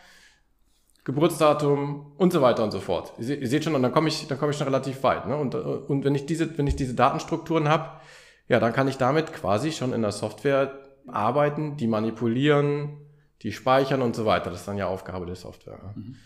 Geburtsdatum 1.04 2.12
und 2.18 2.32
so 2.32 2.42
weiter 2.42 2.64
und 2.64 2.72
so 2.72 2.80
fort. 2.80 3.12
Ihr, 3.18 3.24
seht, 3.24 3.40
ihr 3.40 3.48
seht 3.48 3.64
schon, 3.64 3.74
und 3.74 3.82
dann 3.82 3.92
komme 3.92 4.08
ich, 4.08 4.26
dann 4.26 4.38
komme 4.38 4.50
ich 4.50 4.58
schon 4.58 4.66
relativ 4.66 5.02
weit. 5.04 5.26
Ne? 5.26 5.36
Und, 5.36 5.54
und 5.54 6.04
wenn 6.04 6.14
ich 6.14 6.26
diese, 6.26 6.58
wenn 6.58 6.66
ich 6.66 6.76
diese 6.76 6.94
Datenstrukturen 6.94 7.68
habe, 7.68 8.00
ja, 8.48 8.58
dann 8.60 8.72
kann 8.72 8.88
ich 8.88 8.98
damit 8.98 9.32
quasi 9.32 9.72
schon 9.72 9.92
in 9.92 10.02
der 10.02 10.12
Software 10.12 10.78
arbeiten, 11.06 11.76
die 11.76 11.86
manipulieren, 11.86 13.07
die 13.42 13.52
speichern 13.52 14.02
und 14.02 14.16
so 14.16 14.24
weiter. 14.24 14.50
Das 14.50 14.60
ist 14.60 14.68
dann 14.68 14.78
ja 14.78 14.86
Aufgabe 14.86 15.26
der 15.26 15.36
Software. 15.36 15.94
Mhm. 15.94 16.16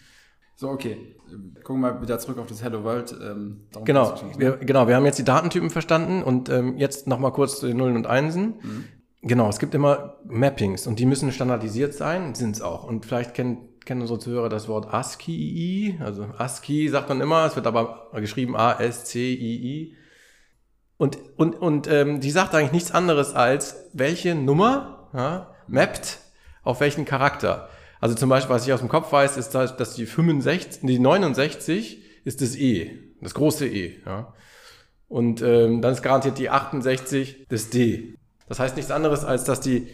So, 0.57 0.69
okay. 0.69 1.16
Gucken 1.64 1.83
wir 1.83 1.92
mal 1.95 2.02
wieder 2.02 2.19
zurück 2.19 2.38
auf 2.38 2.47
das 2.47 2.62
Hello 2.62 2.85
World. 2.85 3.14
Ähm, 3.21 3.62
genau, 3.85 4.14
wir, 4.37 4.59
genau, 4.59 4.87
wir 4.87 4.97
haben 4.97 5.04
jetzt 5.04 5.19
die 5.19 5.25
Datentypen 5.25 5.71
verstanden 5.71 6.23
und 6.23 6.49
ähm, 6.50 6.76
jetzt 6.78 7.07
nochmal 7.07 7.33
kurz 7.33 7.59
zu 7.59 7.66
den 7.66 7.76
Nullen 7.76 7.97
und 7.97 8.07
Einsen. 8.07 8.54
Mhm. 8.62 8.85
Genau, 9.23 9.49
es 9.49 9.59
gibt 9.59 9.75
immer 9.75 10.19
Mappings 10.25 10.87
und 10.87 10.99
die 10.99 11.07
müssen 11.07 11.33
standardisiert 11.33 11.95
sein, 11.95 12.35
sind 12.35 12.57
es 12.57 12.62
auch. 12.62 12.85
Und 12.85 13.07
vielleicht 13.07 13.35
kennen, 13.35 13.69
kennen 13.85 14.00
unsere 14.00 14.19
Zuhörer 14.19 14.49
das 14.49 14.69
Wort 14.69 14.92
ASCII, 14.92 15.99
also 16.00 16.26
ASCII 16.38 16.88
sagt 16.88 17.09
man 17.09 17.21
immer, 17.21 17.47
es 17.47 17.54
wird 17.54 17.66
aber 17.66 18.11
geschrieben 18.14 18.57
A-S-C-I-I. 18.57 19.97
Und, 20.97 21.19
und, 21.37 21.54
und 21.57 21.88
ähm, 21.88 22.21
die 22.21 22.31
sagt 22.31 22.54
eigentlich 22.54 22.73
nichts 22.73 22.92
anderes 22.92 23.35
als, 23.35 23.88
welche 23.92 24.35
Nummer 24.35 25.09
ja, 25.14 25.54
mappt 25.66 26.19
auf 26.62 26.81
welchen 26.81 27.04
Charakter. 27.04 27.69
Also 28.00 28.14
zum 28.14 28.28
Beispiel, 28.28 28.54
was 28.54 28.66
ich 28.66 28.73
aus 28.73 28.81
dem 28.81 28.88
Kopf 28.88 29.12
weiß, 29.12 29.37
ist, 29.37 29.54
dass 29.54 29.95
die 29.95 30.07
65, 30.07 30.81
die 30.83 30.99
69 30.99 32.02
ist 32.25 32.40
das 32.40 32.57
E, 32.57 32.99
das 33.21 33.35
große 33.35 33.66
E. 33.66 34.00
Ja. 34.04 34.35
Und 35.09 35.42
ähm, 35.42 35.83
dann 35.83 35.92
ist 35.92 36.02
garantiert 36.02 36.38
die 36.38 36.50
68 36.50 37.47
das 37.49 37.71
D. 37.71 38.14
Das 38.49 38.59
heißt 38.59 38.76
nichts 38.76 38.90
anderes, 38.90 39.25
als 39.25 39.45
dass 39.45 39.61
die, 39.61 39.87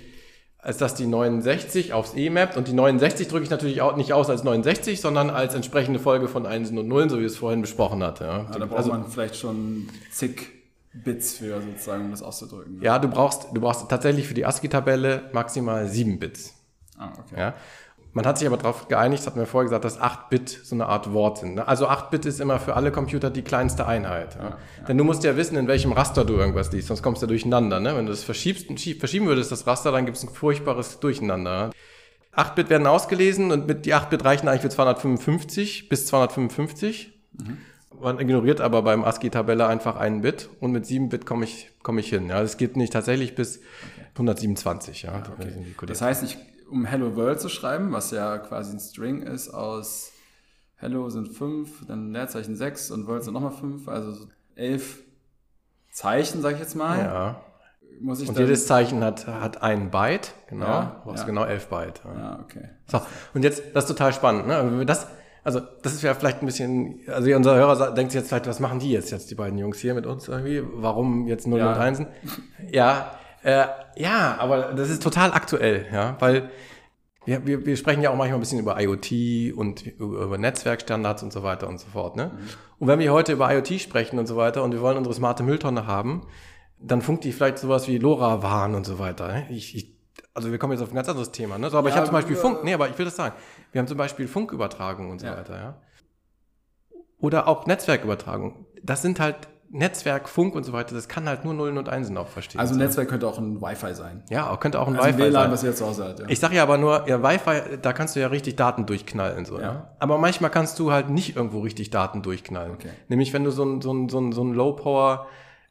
als 0.59 0.79
dass 0.79 0.95
die 0.95 1.07
69 1.07 1.93
aufs 1.93 2.15
E 2.15 2.31
mappt. 2.31 2.57
Und 2.57 2.69
die 2.69 2.73
69 2.73 3.29
drücke 3.29 3.45
ich 3.45 3.51
natürlich 3.51 3.83
auch 3.83 3.97
nicht 3.97 4.13
aus 4.13 4.31
als 4.31 4.45
69, 4.45 5.01
sondern 5.01 5.29
als 5.29 5.55
entsprechende 5.55 5.99
Folge 5.99 6.29
von 6.29 6.47
Einsen 6.47 6.79
und 6.79 6.89
Nullen, 6.89 7.09
so 7.09 7.17
wie 7.17 7.21
wir 7.21 7.27
es 7.27 7.37
vorhin 7.37 7.61
besprochen 7.61 8.03
hatte. 8.03 8.25
Ja. 8.25 8.39
Ja, 8.39 8.59
da 8.59 8.67
braucht 8.67 8.79
also, 8.79 8.91
man 8.91 9.07
vielleicht 9.11 9.37
schon 9.37 9.89
zig 10.11 10.49
Bits 10.93 11.35
für 11.35 11.61
sozusagen, 11.61 12.07
um 12.07 12.11
das 12.11 12.23
auszudrücken. 12.23 12.81
Ja, 12.81 12.99
du 12.99 13.09
brauchst, 13.09 13.49
du 13.53 13.61
brauchst 13.61 13.89
tatsächlich 13.89 14.27
für 14.27 14.35
die 14.35 14.47
ASCII-Tabelle 14.47 15.31
maximal 15.33 15.89
sieben 15.89 16.19
Bits. 16.19 16.58
Ah, 16.99 17.13
okay. 17.19 17.41
Ja. 17.41 17.55
Man 18.15 18.27
hat 18.27 18.39
sich 18.39 18.49
aber 18.49 18.57
darauf 18.57 18.89
geeinigt, 18.89 19.21
das 19.21 19.27
hatten 19.27 19.39
wir 19.39 19.47
vorher 19.47 19.67
gesagt, 19.67 19.85
dass 19.85 20.01
8-Bit 20.01 20.61
so 20.65 20.75
eine 20.75 20.87
Art 20.87 21.13
Wort 21.13 21.39
sind. 21.39 21.55
Ne? 21.55 21.69
Also 21.69 21.89
8-Bit 21.89 22.25
ist 22.27 22.41
immer 22.41 22.59
für 22.59 22.75
alle 22.75 22.91
Computer 22.91 23.31
die 23.31 23.43
kleinste 23.43 23.87
Einheit. 23.87 24.35
Ja? 24.35 24.43
Ja, 24.43 24.49
ja. 24.49 24.85
Denn 24.87 24.99
du 24.99 25.05
musst 25.05 25.25
ja 25.25 25.37
wissen, 25.37 25.57
in 25.57 25.69
welchem 25.69 25.93
Raster 25.93 26.25
du 26.25 26.35
irgendwas 26.35 26.73
liest, 26.73 26.89
sonst 26.89 27.03
kommst 27.03 27.23
du 27.23 27.27
durcheinander. 27.27 27.81
Ne? 27.81 27.95
Wenn 27.97 28.07
du 28.07 28.13
das 28.13 28.25
verschiebst, 28.25 28.67
verschieben 28.99 29.27
würdest, 29.27 29.53
das 29.53 29.67
Raster, 29.67 29.93
dann 29.93 30.07
gibt 30.07 30.17
es 30.17 30.25
ein 30.25 30.31
furchtbares 30.31 31.01
Durcheinander. 31.01 31.71
8-Bit 32.35 32.71
werden 32.71 32.87
ausgelesen 32.87 33.51
und 33.53 33.67
mit 33.67 33.85
die 33.85 33.95
8-Bit 33.95 34.25
reichen 34.25 34.49
eigentlich 34.49 34.63
für 34.63 34.71
255 34.71 35.89
bis 35.89 36.07
255. 36.07 37.13
Mhm. 37.33 37.59
Man 38.01 38.19
ignoriert 38.21 38.61
aber 38.61 38.83
beim 38.83 39.05
ASCII-Tabelle 39.05 39.67
einfach 39.67 39.97
einen 39.97 40.23
Bit 40.23 40.49
und 40.61 40.73
mit 40.73 40.87
7 40.87 41.09
Bit 41.09 41.27
komme 41.27 41.45
ich, 41.45 41.71
komm 41.83 41.99
ich 41.99 42.09
hin. 42.09 42.29
Ja, 42.29 42.41
das 42.41 42.57
geht 42.57 42.77
nicht 42.77 42.93
tatsächlich 42.93 43.35
bis 43.35 43.59
okay. 43.59 44.07
127. 44.15 45.03
Ja, 45.03 45.23
okay. 45.37 45.53
Das 45.87 46.01
heißt, 46.01 46.23
ich, 46.23 46.39
um 46.71 46.85
Hello 46.85 47.17
World 47.17 47.41
zu 47.41 47.49
schreiben, 47.49 47.93
was 47.93 48.11
ja 48.11 48.39
quasi 48.39 48.73
ein 48.73 48.81
String 48.81 49.23
ist 49.23 49.49
aus 49.49 50.13
Hello 50.77 51.11
sind 51.11 51.29
5, 51.29 51.87
dann 51.87 52.13
Leerzeichen 52.13 52.55
6 52.55 52.93
und 52.93 53.07
World 53.07 53.25
sind 53.25 53.35
nochmal 53.35 53.53
5, 53.53 53.89
also 53.89 54.13
so 54.13 54.29
11 54.55 55.03
Zeichen, 55.91 56.41
sag 56.41 56.55
ich 56.55 56.61
jetzt 56.61 56.77
mal. 56.77 56.99
Ja. 56.99 57.41
Muss 58.01 58.21
ich 58.21 58.29
und 58.29 58.39
jedes 58.39 58.67
Zeichen 58.69 59.03
hat, 59.03 59.27
hat 59.27 59.61
ein 59.63 59.91
Byte, 59.91 60.33
genau. 60.49 60.67
Ja, 60.67 61.03
du 61.05 61.13
ja. 61.13 61.25
genau 61.25 61.45
11 61.45 61.67
Byte. 61.67 62.03
Ja. 62.05 62.15
ja, 62.15 62.39
okay. 62.41 62.69
So, 62.87 63.01
und 63.35 63.43
jetzt, 63.43 63.63
das 63.75 63.85
ist 63.85 63.89
total 63.89 64.13
spannend. 64.13 64.47
Ne? 64.47 64.57
Wenn 64.65 64.79
wir 64.79 64.87
das 64.87 65.09
also 65.49 65.61
das 65.83 65.95
ist 65.95 66.03
ja 66.03 66.13
vielleicht 66.13 66.43
ein 66.43 66.47
bisschen, 66.47 67.01
also 67.07 67.35
unser 67.35 67.55
Hörer 67.55 67.95
denkt 67.95 68.13
sich 68.13 68.21
jetzt 68.21 68.29
vielleicht, 68.29 68.47
was 68.47 68.61
machen 68.61 68.81
die 68.81 68.91
jetzt, 68.91 69.11
jetzt 69.11 69.31
die 69.31 69.35
beiden 69.35 69.59
Jungs 69.59 69.79
hier 69.79 69.95
mit 69.95 70.05
uns 70.05 70.29
irgendwie? 70.29 70.63
Warum 70.75 71.27
jetzt 71.27 71.47
0 71.47 71.59
ja. 71.59 71.73
und 71.73 71.79
1? 71.79 72.03
Ja, 72.71 73.13
äh, 73.43 73.67
ja, 73.97 74.37
aber 74.39 74.73
das 74.75 74.91
ist 74.91 75.03
total 75.03 75.33
aktuell, 75.33 75.87
ja, 75.93 76.17
weil 76.19 76.51
wir, 77.25 77.47
wir, 77.47 77.67
wir 77.67 77.77
sprechen 77.77 78.03
ja 78.03 78.11
auch 78.11 78.17
manchmal 78.17 78.39
ein 78.39 78.41
bisschen 78.41 78.59
über 78.59 78.81
IoT 78.81 79.55
und 79.55 79.87
über 79.87 80.39
Netzwerkstandards 80.39 81.23
und 81.23 81.33
so 81.33 81.43
weiter 81.43 81.69
und 81.69 81.79
so 81.79 81.87
fort. 81.89 82.17
Ne? 82.17 82.33
Mhm. 82.33 82.49
Und 82.79 82.89
wenn 82.89 82.99
wir 83.01 83.13
heute 83.13 83.33
über 83.33 83.53
IoT 83.53 83.81
sprechen 83.81 84.19
und 84.19 84.27
so 84.27 84.37
weiter 84.37 84.63
und 84.63 84.73
wir 84.73 84.81
wollen 84.81 84.97
unsere 84.97 85.15
smarte 85.15 85.43
Mülltonne 85.43 85.87
haben, 85.87 86.27
dann 86.81 87.03
funkt 87.03 87.25
die 87.25 87.33
vielleicht 87.33 87.59
sowas 87.59 87.87
wie 87.87 87.99
LoRaWAN 87.99 88.75
und 88.75 88.87
so 88.87 88.99
weiter. 88.99 89.29
Ne? 89.29 89.47
Ich, 89.51 89.77
ich 89.77 89.99
also 90.33 90.51
wir 90.51 90.59
kommen 90.59 90.73
jetzt 90.73 90.83
auf 90.83 90.91
ein 90.91 90.95
ganz 90.95 91.09
anderes 91.09 91.33
Thema, 91.33 91.59
ne? 91.59 91.69
So, 91.69 91.79
aber 91.79 91.89
ja, 91.89 91.95
ich 91.95 91.97
habe 91.97 92.07
zum 92.07 92.15
Beispiel 92.15 92.37
Funk, 92.37 92.65
nee, 92.65 92.73
aber 92.73 92.89
ich 92.89 92.97
will 92.97 93.05
das 93.05 93.17
sagen. 93.17 93.35
Wir 93.73 93.81
haben 93.81 93.89
zum 93.89 93.99
Beispiel 93.99 94.29
Funkübertragung 94.29 95.11
und 95.11 95.21
so 95.21 95.27
ja. 95.27 95.37
weiter, 95.37 95.57
ja. 95.57 95.81
Oder 97.19 97.49
auch 97.49 97.67
Netzwerkübertragung. 97.67 98.67
Das 98.83 99.03
sind 99.03 99.21
halt 99.21 99.49
Netzwerk, 99.71 100.29
Funk 100.29 100.55
und 100.55 100.65
so 100.65 100.73
weiter, 100.73 100.95
das 100.95 101.09
kann 101.09 101.29
halt 101.29 101.45
nur 101.45 101.53
Nullen 101.53 101.77
und 101.77 101.89
Einsen 101.89 102.17
auch 102.17 102.29
verstehen. 102.29 102.61
Also 102.61 102.75
Netzwerk 102.75 103.09
könnte 103.09 103.27
auch 103.27 103.39
ein 103.39 103.61
Wi-Fi 103.61 103.95
sein. 103.95 104.23
Ja, 104.31 104.57
könnte 104.57 104.81
auch 104.81 104.89
ein 104.89 104.97
also 104.97 105.09
Wi-Fi 105.09 105.19
WLAN, 105.19 105.33
sein. 105.33 105.53
was 105.53 105.63
ihr 105.63 105.71
jetzt 105.71 105.83
auch 105.83 105.93
sagt, 105.93 106.21
ja. 106.21 106.27
Ich 106.29 106.41
sage 106.41 106.57
ja 106.57 106.63
aber 106.63 106.79
nur, 106.79 107.07
ja, 107.07 107.23
Wi-Fi, 107.23 107.79
da 107.83 107.93
kannst 107.93 108.17
du 108.17 108.21
ja 108.21 108.29
richtig 108.29 108.57
Daten 108.57 108.87
durchknallen. 108.87 109.45
So, 109.45 109.59
ja. 109.59 109.63
ja. 109.63 109.91
Aber 109.99 110.17
manchmal 110.19 110.51
kannst 110.51 110.79
du 110.79 110.91
halt 110.91 111.11
nicht 111.11 111.37
irgendwo 111.37 111.61
richtig 111.61 111.91
Daten 111.91 112.23
durchknallen. 112.23 112.73
Okay. 112.73 112.91
Nämlich 113.09 113.33
wenn 113.33 113.45
du 113.45 113.51
so 113.51 113.65
ein, 113.65 113.83
so 113.83 113.93
ein, 113.93 114.09
so 114.09 114.21
ein, 114.21 114.33
so 114.33 114.43
ein 114.43 114.55
Low-Power, 114.55 115.27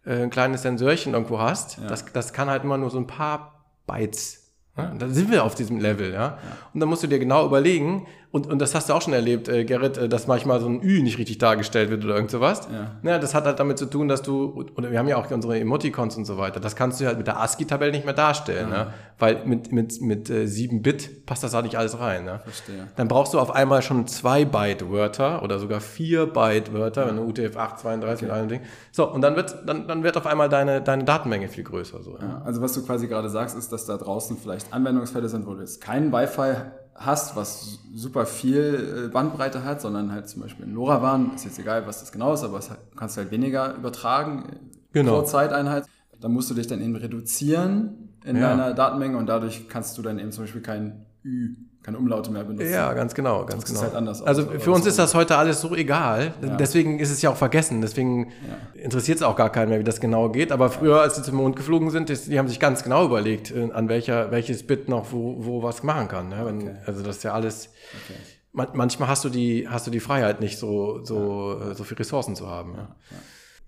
äh, 0.05 0.21
ein 0.23 0.29
kleines 0.29 0.61
Sensorchen 0.61 1.13
irgendwo 1.13 1.39
hast, 1.39 1.79
ja. 1.79 1.87
das, 1.87 2.05
das 2.13 2.33
kann 2.33 2.49
halt 2.49 2.63
immer 2.63 2.77
nur 2.77 2.91
so 2.91 2.99
ein 2.99 3.07
paar 3.07 3.65
Bytes 3.87 4.47
ja, 4.77 4.93
da 4.97 5.07
sind 5.09 5.31
wir 5.31 5.43
auf 5.43 5.55
diesem 5.55 5.79
Level, 5.79 6.13
ja. 6.13 6.37
Und 6.73 6.79
dann 6.79 6.87
musst 6.87 7.01
du 7.01 7.07
dir 7.07 7.17
genau 7.17 7.45
überlegen, 7.45 8.05
und, 8.29 8.45
und 8.45 8.59
das 8.59 8.75
hast 8.75 8.89
du 8.89 8.93
auch 8.93 9.01
schon 9.01 9.13
erlebt, 9.13 9.47
äh, 9.47 9.63
Gerrit, 9.63 9.97
äh, 9.97 10.09
dass 10.09 10.27
manchmal 10.27 10.59
so 10.59 10.67
ein 10.67 10.81
Ü 10.83 11.01
nicht 11.01 11.17
richtig 11.17 11.37
dargestellt 11.37 11.89
wird 11.89 12.03
oder 12.03 12.15
irgend 12.15 12.29
sowas. 12.29 12.67
Ja. 12.71 13.09
ja. 13.09 13.19
Das 13.19 13.33
hat 13.33 13.45
halt 13.45 13.59
damit 13.59 13.77
zu 13.77 13.85
tun, 13.85 14.09
dass 14.09 14.21
du, 14.21 14.65
oder 14.75 14.91
wir 14.91 14.99
haben 14.99 15.07
ja 15.07 15.15
auch 15.15 15.31
unsere 15.31 15.57
Emoticons 15.57 16.17
und 16.17 16.25
so 16.25 16.37
weiter, 16.37 16.59
das 16.59 16.75
kannst 16.75 16.99
du 16.99 17.05
halt 17.05 17.17
mit 17.17 17.27
der 17.27 17.39
ASCII-Tabelle 17.39 17.91
nicht 17.91 18.03
mehr 18.03 18.13
darstellen, 18.13 18.69
ja. 18.69 18.85
ne? 18.85 18.93
weil 19.17 19.45
mit, 19.45 19.71
mit, 19.71 20.01
mit 20.01 20.29
äh, 20.29 20.45
7 20.45 20.81
Bit 20.81 21.25
passt 21.25 21.43
das 21.43 21.51
da 21.51 21.61
nicht 21.61 21.77
alles 21.77 21.99
rein. 21.99 22.25
Ne? 22.25 22.41
Verstehe. 22.43 22.87
Dann 22.97 23.07
brauchst 23.07 23.33
du 23.33 23.39
auf 23.39 23.55
einmal 23.55 23.81
schon 23.81 24.07
2 24.07 24.43
Byte-Wörter 24.43 25.41
oder 25.41 25.57
sogar 25.57 25.79
4 25.79 26.25
Byte-Wörter, 26.25 27.03
ja. 27.03 27.07
wenn 27.07 27.15
du 27.15 27.23
UTF-8, 27.23 27.77
32 27.77 28.03
okay. 28.03 28.25
und 28.25 28.31
allem 28.31 28.49
Ding. 28.49 28.61
So, 28.91 29.09
und 29.09 29.21
dann 29.21 29.37
wird, 29.37 29.55
dann, 29.65 29.87
dann 29.87 30.03
wird 30.03 30.17
auf 30.17 30.27
einmal 30.27 30.49
deine, 30.49 30.81
deine 30.81 31.05
Datenmenge 31.05 31.47
viel 31.47 31.63
größer. 31.63 32.03
So, 32.03 32.17
ja. 32.19 32.41
Also 32.43 32.61
was 32.61 32.73
du 32.73 32.85
quasi 32.85 33.07
gerade 33.07 33.29
sagst, 33.29 33.57
ist, 33.57 33.71
dass 33.71 33.85
da 33.85 33.95
draußen 33.95 34.37
vielleicht 34.37 34.73
Anwendungsfälle 34.73 35.29
sind, 35.29 35.47
wo 35.47 35.53
du 35.53 35.61
jetzt 35.61 35.79
keinen 35.79 36.11
Wi-Fi 36.11 36.55
hast, 36.97 37.35
was 37.35 37.79
super 37.93 38.25
viel 38.25 39.05
äh, 39.05 39.07
Bandbreite 39.09 39.63
hat, 39.63 39.81
sondern 39.81 40.11
halt 40.11 40.27
zum 40.27 40.41
Beispiel 40.41 40.65
in 40.65 40.73
LoRaWAN, 40.73 41.35
ist 41.35 41.45
jetzt 41.45 41.59
egal, 41.59 41.85
was 41.85 41.99
das 41.99 42.11
genau 42.11 42.33
ist, 42.33 42.43
aber 42.43 42.57
es 42.57 42.69
kannst 42.95 43.15
du 43.15 43.21
halt 43.21 43.31
weniger 43.31 43.75
übertragen 43.75 44.49
äh, 44.49 44.55
genau. 44.93 45.19
pro 45.19 45.25
Zeiteinheit. 45.25 45.85
Da 46.19 46.27
musst 46.27 46.49
du 46.49 46.55
dich 46.55 46.65
dann 46.65 46.81
eben 46.81 46.95
reduzieren 46.95 48.09
in 48.25 48.35
ja. 48.35 48.49
deiner 48.49 48.73
Datenmenge 48.73 49.17
und 49.17 49.27
dadurch 49.27 49.69
kannst 49.69 49.97
du 49.97 50.01
dann 50.01 50.17
eben 50.17 50.31
zum 50.31 50.45
Beispiel 50.45 50.61
kein 50.61 51.05
Ü 51.23 51.55
keine 51.87 51.99
Umlaute 51.99 52.31
mehr 52.31 52.43
benutzen. 52.43 52.69
Ja, 52.69 52.91
ganz 52.91 53.15
genau, 53.15 53.45
ganz 53.45 53.63
das 53.63 53.71
genau. 53.71 53.81
Halt 53.83 53.95
anders 53.95 54.21
also 54.21 54.41
aus, 54.41 54.61
für 54.61 54.73
uns 54.73 54.85
ist 54.85 54.99
das 54.99 55.15
heute 55.15 55.37
alles 55.37 55.61
so 55.61 55.73
egal. 55.73 56.33
Ja. 56.41 56.57
Deswegen 56.57 56.99
ist 56.99 57.11
es 57.11 57.21
ja 57.21 57.29
auch 57.29 57.37
vergessen. 57.37 57.79
Deswegen 57.79 58.25
ja. 58.25 58.81
interessiert 58.81 59.19
es 59.19 59.23
auch 59.23 59.37
gar 59.37 59.49
keinen 59.49 59.69
mehr, 59.69 59.79
wie 59.79 59.85
das 59.85 60.01
genau 60.01 60.27
geht. 60.27 60.51
Aber 60.51 60.69
früher, 60.69 60.99
als 60.99 61.15
sie 61.15 61.23
zum 61.23 61.37
Mond 61.37 61.55
geflogen 61.55 61.89
sind, 61.89 62.09
die 62.09 62.37
haben 62.37 62.49
sich 62.49 62.59
ganz 62.59 62.83
genau 62.83 63.05
überlegt, 63.05 63.51
äh, 63.51 63.71
an 63.71 63.87
welcher, 63.87 64.31
welches 64.31 64.67
Bit 64.67 64.89
noch 64.89 65.13
wo, 65.13 65.45
wo 65.45 65.63
was 65.63 65.81
machen 65.81 66.09
kann. 66.09 66.27
Ne? 66.27 66.41
Wenn, 66.43 66.61
okay. 66.63 66.75
Also 66.85 67.03
das 67.03 67.17
ist 67.17 67.23
ja 67.23 67.31
alles. 67.31 67.69
Okay. 68.03 68.19
Man, 68.51 68.67
manchmal 68.73 69.07
hast 69.07 69.23
du 69.23 69.29
die, 69.29 69.69
hast 69.69 69.87
du 69.87 69.91
die 69.91 70.01
Freiheit 70.01 70.41
nicht, 70.41 70.59
so, 70.59 71.05
so, 71.05 71.57
ja. 71.57 71.71
Äh, 71.71 71.73
so 71.75 71.85
viel 71.85 71.95
Ressourcen 71.95 72.35
zu 72.35 72.49
haben. 72.49 72.75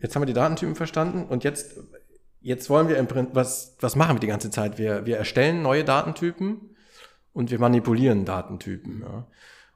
Jetzt 0.01 0.13
haben 0.15 0.23
wir 0.23 0.27
die 0.27 0.33
Datentypen 0.33 0.75
verstanden 0.75 1.23
und 1.23 1.45
jetzt, 1.45 1.79
jetzt 2.41 2.69
wollen 2.69 2.89
wir 2.89 2.97
im 2.97 3.07
Prinzip, 3.07 3.33
was, 3.33 3.77
was 3.79 3.95
machen 3.95 4.17
wir 4.17 4.19
die 4.19 4.27
ganze 4.27 4.49
Zeit? 4.49 4.77
Wir, 4.77 5.05
wir 5.05 5.15
erstellen 5.15 5.61
neue 5.61 5.85
Datentypen 5.85 6.68
und 7.33 7.51
wir 7.51 7.59
manipulieren 7.59 8.25
Datentypen. 8.25 9.01
Ja. 9.01 9.27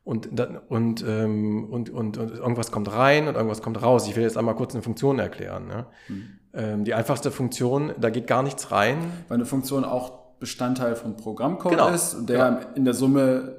Und, 0.03 0.27
und, 0.69 1.05
ähm, 1.07 1.69
und, 1.71 1.89
und, 1.89 2.17
und 2.17 2.31
irgendwas 2.31 2.71
kommt 2.71 2.91
rein 2.91 3.27
und 3.29 3.35
irgendwas 3.35 3.61
kommt 3.61 3.81
raus. 3.81 4.07
Ich 4.07 4.15
will 4.17 4.23
jetzt 4.23 4.37
einmal 4.37 4.55
kurz 4.55 4.73
eine 4.73 4.83
Funktion 4.83 5.17
erklären. 5.17 5.69
Ja. 5.69 5.85
Mhm. 6.09 6.39
Ähm, 6.53 6.83
die 6.83 6.93
einfachste 6.93 7.31
Funktion, 7.31 7.93
da 7.97 8.09
geht 8.09 8.27
gar 8.27 8.43
nichts 8.43 8.71
rein. 8.71 8.97
Weil 9.29 9.35
eine 9.35 9.45
Funktion 9.45 9.85
auch 9.85 10.23
Bestandteil 10.39 10.97
vom 10.97 11.15
Programmcode 11.15 11.71
genau. 11.71 11.89
ist, 11.89 12.25
der 12.25 12.37
ja. 12.37 12.59
in 12.75 12.83
der 12.83 12.93
Summe 12.93 13.55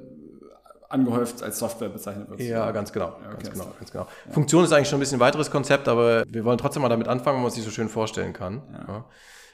angehäuft 0.90 1.42
als 1.42 1.58
Software 1.58 1.88
bezeichnet 1.88 2.28
wird. 2.28 2.40
Ja, 2.40 2.70
ganz 2.70 2.92
genau. 2.92 3.16
Ja, 3.22 3.32
okay, 3.32 3.44
ganz 3.44 3.50
genau, 3.50 3.72
ganz 3.78 3.90
genau. 3.90 4.06
Ja. 4.26 4.32
Funktion 4.32 4.64
ist 4.64 4.72
eigentlich 4.72 4.88
schon 4.88 4.98
ein 4.98 5.00
bisschen 5.00 5.16
ein 5.16 5.20
weiteres 5.20 5.50
Konzept, 5.50 5.88
aber 5.88 6.24
wir 6.28 6.44
wollen 6.44 6.58
trotzdem 6.58 6.82
mal 6.82 6.88
damit 6.88 7.08
anfangen, 7.08 7.38
wo 7.38 7.42
man 7.42 7.50
sich 7.50 7.64
so 7.64 7.70
schön 7.70 7.88
vorstellen 7.88 8.32
kann. 8.32 8.62
Ja. 8.86 9.04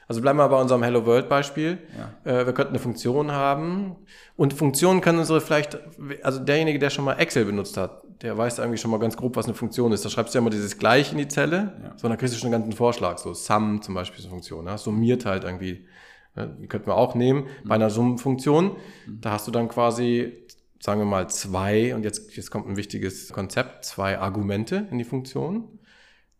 Also 0.07 0.21
bleiben 0.21 0.37
wir 0.37 0.47
bei 0.49 0.59
unserem 0.59 0.83
Hello 0.83 1.05
World 1.05 1.29
Beispiel. 1.29 1.77
Ja. 2.25 2.31
Äh, 2.31 2.45
wir 2.45 2.53
könnten 2.53 2.71
eine 2.71 2.79
Funktion 2.79 3.31
haben 3.31 3.95
und 4.35 4.53
Funktionen 4.53 5.01
können 5.01 5.19
unsere 5.19 5.41
vielleicht, 5.41 5.79
also 6.23 6.39
derjenige, 6.39 6.79
der 6.79 6.89
schon 6.89 7.05
mal 7.05 7.13
Excel 7.13 7.45
benutzt 7.45 7.77
hat, 7.77 8.03
der 8.21 8.37
weiß 8.37 8.59
eigentlich 8.59 8.81
schon 8.81 8.91
mal 8.91 8.99
ganz 8.99 9.17
grob, 9.17 9.35
was 9.35 9.45
eine 9.45 9.53
Funktion 9.53 9.91
ist. 9.91 10.03
Da 10.05 10.09
schreibst 10.09 10.33
du 10.33 10.37
ja 10.37 10.41
immer 10.41 10.49
dieses 10.49 10.77
Gleich 10.77 11.11
in 11.11 11.17
die 11.17 11.27
Zelle, 11.27 11.73
ja. 11.83 11.93
so 11.95 12.07
dann 12.07 12.17
kriegst 12.17 12.35
du 12.35 12.39
schon 12.39 12.53
einen 12.53 12.61
ganzen 12.61 12.77
Vorschlag, 12.77 13.17
so 13.17 13.33
Sum 13.33 13.81
zum 13.81 13.95
Beispiel 13.95 14.21
so 14.21 14.27
eine 14.27 14.31
Funktion, 14.31 14.65
ja? 14.67 14.77
summiert 14.77 15.25
halt 15.25 15.43
irgendwie. 15.43 15.87
Ne? 16.35 16.55
Die 16.61 16.67
könnten 16.67 16.87
wir 16.87 16.95
auch 16.95 17.15
nehmen 17.15 17.47
mhm. 17.63 17.67
bei 17.67 17.75
einer 17.75 17.89
Summenfunktion. 17.89 18.77
Mhm. 19.07 19.21
Da 19.21 19.31
hast 19.31 19.47
du 19.47 19.51
dann 19.51 19.67
quasi 19.69 20.41
sagen 20.81 20.99
wir 20.99 21.05
mal 21.05 21.29
zwei, 21.29 21.95
und 21.95 22.03
jetzt, 22.03 22.35
jetzt 22.35 22.49
kommt 22.49 22.67
ein 22.67 22.75
wichtiges 22.75 23.31
Konzept, 23.31 23.85
zwei 23.85 24.17
Argumente 24.17 24.87
in 24.89 24.97
die 24.97 25.03
Funktion, 25.03 25.79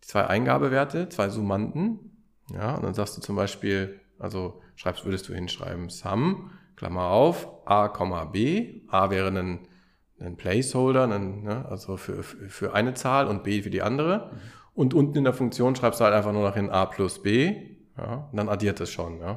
zwei 0.01 0.25
Eingabewerte, 0.25 1.09
zwei 1.09 1.29
Summanden, 1.29 2.10
ja, 2.53 2.75
und 2.75 2.83
dann 2.83 2.93
sagst 2.93 3.17
du 3.17 3.21
zum 3.21 3.35
Beispiel, 3.35 3.99
also 4.19 4.61
schreibst, 4.75 5.05
würdest 5.05 5.27
du 5.29 5.33
hinschreiben 5.33 5.89
sum, 5.89 6.51
Klammer 6.75 7.07
auf, 7.07 7.47
a, 7.65 7.87
b. 8.25 8.81
a 8.87 9.09
wäre 9.09 9.27
ein, 9.27 9.67
ein 10.19 10.37
Placeholder, 10.37 11.03
ein, 11.03 11.43
ne, 11.43 11.65
also 11.69 11.97
für, 11.97 12.23
für 12.23 12.73
eine 12.73 12.93
Zahl 12.93 13.27
und 13.27 13.43
b 13.43 13.61
für 13.61 13.69
die 13.69 13.81
andere. 13.81 14.31
Mhm. 14.31 14.37
Und 14.73 14.93
unten 14.93 15.17
in 15.17 15.23
der 15.23 15.33
Funktion 15.33 15.75
schreibst 15.75 15.99
du 15.99 16.05
halt 16.05 16.13
einfach 16.13 16.31
nur 16.31 16.47
noch 16.47 16.55
in 16.55 16.69
a 16.69 16.85
plus 16.85 17.21
b, 17.21 17.75
ja, 17.97 18.29
und 18.31 18.37
dann 18.37 18.49
addiert 18.49 18.79
es 18.79 18.89
schon, 18.89 19.19
ja. 19.19 19.31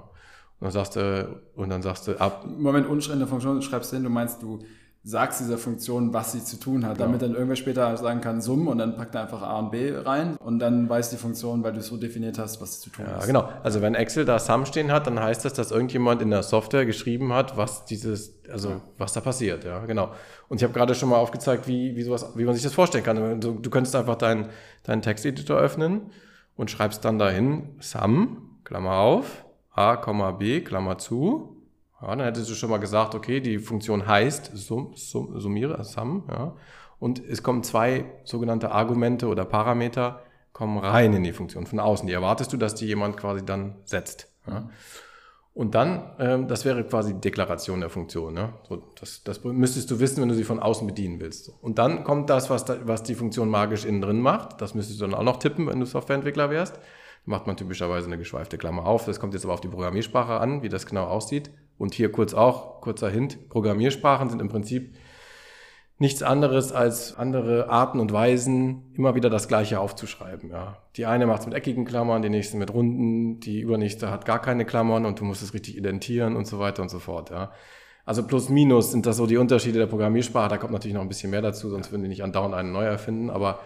Und 0.60 0.66
dann 0.66 0.70
sagst 0.70 0.96
du, 0.96 1.42
und 1.56 1.68
dann 1.68 1.82
sagst 1.82 2.06
du 2.06 2.18
ab. 2.20 2.46
Moment, 2.46 2.86
unten 2.86 3.12
in 3.12 3.18
der 3.18 3.28
Funktion 3.28 3.60
schreibst 3.60 3.92
du 3.92 3.96
hin, 3.96 4.04
du 4.04 4.10
meinst, 4.10 4.42
du 4.42 4.60
sagst 5.06 5.40
dieser 5.40 5.58
Funktion, 5.58 6.14
was 6.14 6.32
sie 6.32 6.42
zu 6.42 6.58
tun 6.58 6.86
hat, 6.86 6.98
damit 6.98 7.20
dann 7.20 7.34
irgendwer 7.34 7.56
später 7.56 7.94
sagen 7.98 8.22
kann, 8.22 8.40
Summen 8.40 8.68
und 8.68 8.78
dann 8.78 8.96
packt 8.96 9.14
er 9.14 9.22
einfach 9.22 9.42
A 9.42 9.58
und 9.58 9.70
B 9.70 9.92
rein 9.94 10.36
und 10.38 10.58
dann 10.60 10.88
weiß 10.88 11.10
die 11.10 11.18
Funktion, 11.18 11.62
weil 11.62 11.74
du 11.74 11.80
es 11.80 11.88
so 11.88 11.98
definiert 11.98 12.38
hast, 12.38 12.62
was 12.62 12.76
sie 12.76 12.80
zu 12.84 12.90
tun 12.90 13.04
ja, 13.04 13.12
hat. 13.12 13.20
Ja, 13.20 13.26
genau. 13.26 13.48
Also 13.62 13.82
wenn 13.82 13.94
Excel 13.94 14.24
da 14.24 14.38
Sum 14.38 14.64
stehen 14.64 14.90
hat, 14.90 15.06
dann 15.06 15.20
heißt 15.20 15.44
das, 15.44 15.52
dass 15.52 15.72
irgendjemand 15.72 16.22
in 16.22 16.30
der 16.30 16.42
Software 16.42 16.86
geschrieben 16.86 17.34
hat, 17.34 17.54
was 17.58 17.84
dieses, 17.84 18.42
also 18.50 18.70
ja. 18.70 18.80
was 18.96 19.12
da 19.12 19.20
passiert, 19.20 19.64
ja, 19.64 19.84
genau. 19.84 20.10
Und 20.48 20.56
ich 20.56 20.64
habe 20.64 20.72
gerade 20.72 20.94
schon 20.94 21.10
mal 21.10 21.18
aufgezeigt, 21.18 21.68
wie, 21.68 21.94
wie 21.96 22.02
sowas, 22.02 22.32
wie 22.34 22.44
man 22.44 22.54
sich 22.54 22.62
das 22.62 22.72
vorstellen 22.72 23.04
kann. 23.04 23.40
Du, 23.42 23.52
du 23.52 23.70
könntest 23.70 23.94
einfach 23.94 24.16
deinen 24.16 24.48
deinen 24.84 25.02
Texteditor 25.02 25.58
öffnen 25.58 26.12
und 26.56 26.70
schreibst 26.70 27.04
dann 27.04 27.18
dahin 27.18 27.76
Sum, 27.80 28.58
Klammer 28.64 28.98
auf, 28.98 29.44
A, 29.70 29.96
B, 30.30 30.62
Klammer 30.62 30.96
zu, 30.96 31.53
ja, 32.04 32.16
dann 32.16 32.26
hättest 32.26 32.50
du 32.50 32.54
schon 32.54 32.70
mal 32.70 32.78
gesagt, 32.78 33.14
okay, 33.14 33.40
die 33.40 33.58
Funktion 33.58 34.06
heißt 34.06 34.50
sum, 34.54 34.92
sum, 34.94 35.40
summiere, 35.40 35.82
sum, 35.84 36.24
ja. 36.30 36.54
Und 36.98 37.22
es 37.22 37.42
kommen 37.42 37.62
zwei 37.62 38.04
sogenannte 38.24 38.70
Argumente 38.70 39.26
oder 39.26 39.44
Parameter 39.44 40.22
kommen 40.52 40.78
rein 40.78 41.12
in 41.12 41.24
die 41.24 41.32
Funktion 41.32 41.66
von 41.66 41.80
außen. 41.80 42.06
Die 42.06 42.12
erwartest 42.12 42.52
du, 42.52 42.56
dass 42.56 42.74
die 42.74 42.86
jemand 42.86 43.16
quasi 43.16 43.44
dann 43.44 43.76
setzt. 43.84 44.32
Ja. 44.46 44.70
Und 45.52 45.76
dann, 45.76 46.10
ähm, 46.18 46.48
das 46.48 46.64
wäre 46.64 46.82
quasi 46.84 47.14
die 47.14 47.20
Deklaration 47.20 47.80
der 47.80 47.90
Funktion. 47.90 48.34
Ne? 48.34 48.54
So, 48.68 48.82
das, 48.98 49.22
das 49.22 49.44
müsstest 49.44 49.90
du 49.90 50.00
wissen, 50.00 50.20
wenn 50.20 50.28
du 50.28 50.34
sie 50.34 50.44
von 50.44 50.58
außen 50.58 50.86
bedienen 50.86 51.20
willst. 51.20 51.52
Und 51.60 51.78
dann 51.78 52.02
kommt 52.02 52.28
das, 52.28 52.50
was, 52.50 52.64
da, 52.64 52.78
was 52.84 53.04
die 53.04 53.14
Funktion 53.14 53.48
magisch 53.48 53.84
innen 53.84 54.00
drin 54.00 54.20
macht. 54.20 54.60
Das 54.60 54.74
müsstest 54.74 55.00
du 55.00 55.04
dann 55.04 55.14
auch 55.14 55.22
noch 55.22 55.38
tippen, 55.38 55.68
wenn 55.68 55.78
du 55.78 55.86
Softwareentwickler 55.86 56.50
wärst. 56.50 56.80
Macht 57.24 57.46
man 57.46 57.56
typischerweise 57.56 58.06
eine 58.06 58.18
geschweifte 58.18 58.58
Klammer 58.58 58.84
auf. 58.84 59.04
Das 59.04 59.20
kommt 59.20 59.32
jetzt 59.32 59.44
aber 59.44 59.54
auf 59.54 59.60
die 59.60 59.68
Programmiersprache 59.68 60.40
an, 60.40 60.62
wie 60.62 60.68
das 60.68 60.86
genau 60.86 61.04
aussieht. 61.04 61.50
Und 61.78 61.94
hier 61.94 62.12
kurz 62.12 62.34
auch, 62.34 62.80
kurzer 62.80 63.10
Hint, 63.10 63.48
Programmiersprachen 63.48 64.30
sind 64.30 64.40
im 64.40 64.48
Prinzip 64.48 64.94
nichts 65.98 66.22
anderes 66.22 66.72
als 66.72 67.16
andere 67.16 67.68
Arten 67.68 68.00
und 68.00 68.12
Weisen, 68.12 68.92
immer 68.94 69.14
wieder 69.14 69.30
das 69.30 69.48
Gleiche 69.48 69.78
aufzuschreiben. 69.80 70.50
Ja. 70.50 70.78
Die 70.96 71.06
eine 71.06 71.26
macht 71.26 71.40
es 71.40 71.46
mit 71.46 71.54
eckigen 71.54 71.84
Klammern, 71.84 72.22
die 72.22 72.30
nächste 72.30 72.56
mit 72.56 72.72
runden, 72.72 73.40
die 73.40 73.60
übernächste 73.60 74.10
hat 74.10 74.24
gar 74.24 74.40
keine 74.40 74.64
Klammern 74.64 75.06
und 75.06 75.20
du 75.20 75.24
musst 75.24 75.42
es 75.42 75.54
richtig 75.54 75.76
identieren 75.76 76.36
und 76.36 76.46
so 76.46 76.58
weiter 76.58 76.82
und 76.82 76.90
so 76.90 76.98
fort. 76.98 77.30
Ja. 77.30 77.52
Also 78.04 78.26
plus 78.26 78.48
minus 78.48 78.90
sind 78.90 79.06
das 79.06 79.16
so 79.16 79.26
die 79.26 79.36
Unterschiede 79.36 79.78
der 79.78 79.86
Programmiersprache. 79.86 80.50
Da 80.50 80.58
kommt 80.58 80.72
natürlich 80.72 80.94
noch 80.94 81.00
ein 81.00 81.08
bisschen 81.08 81.30
mehr 81.30 81.42
dazu, 81.42 81.70
sonst 81.70 81.90
würden 81.90 82.02
die 82.02 82.08
nicht 82.08 82.22
andauernd 82.22 82.54
eine 82.54 82.70
neu 82.70 82.84
erfinden. 82.84 83.30
Aber 83.30 83.60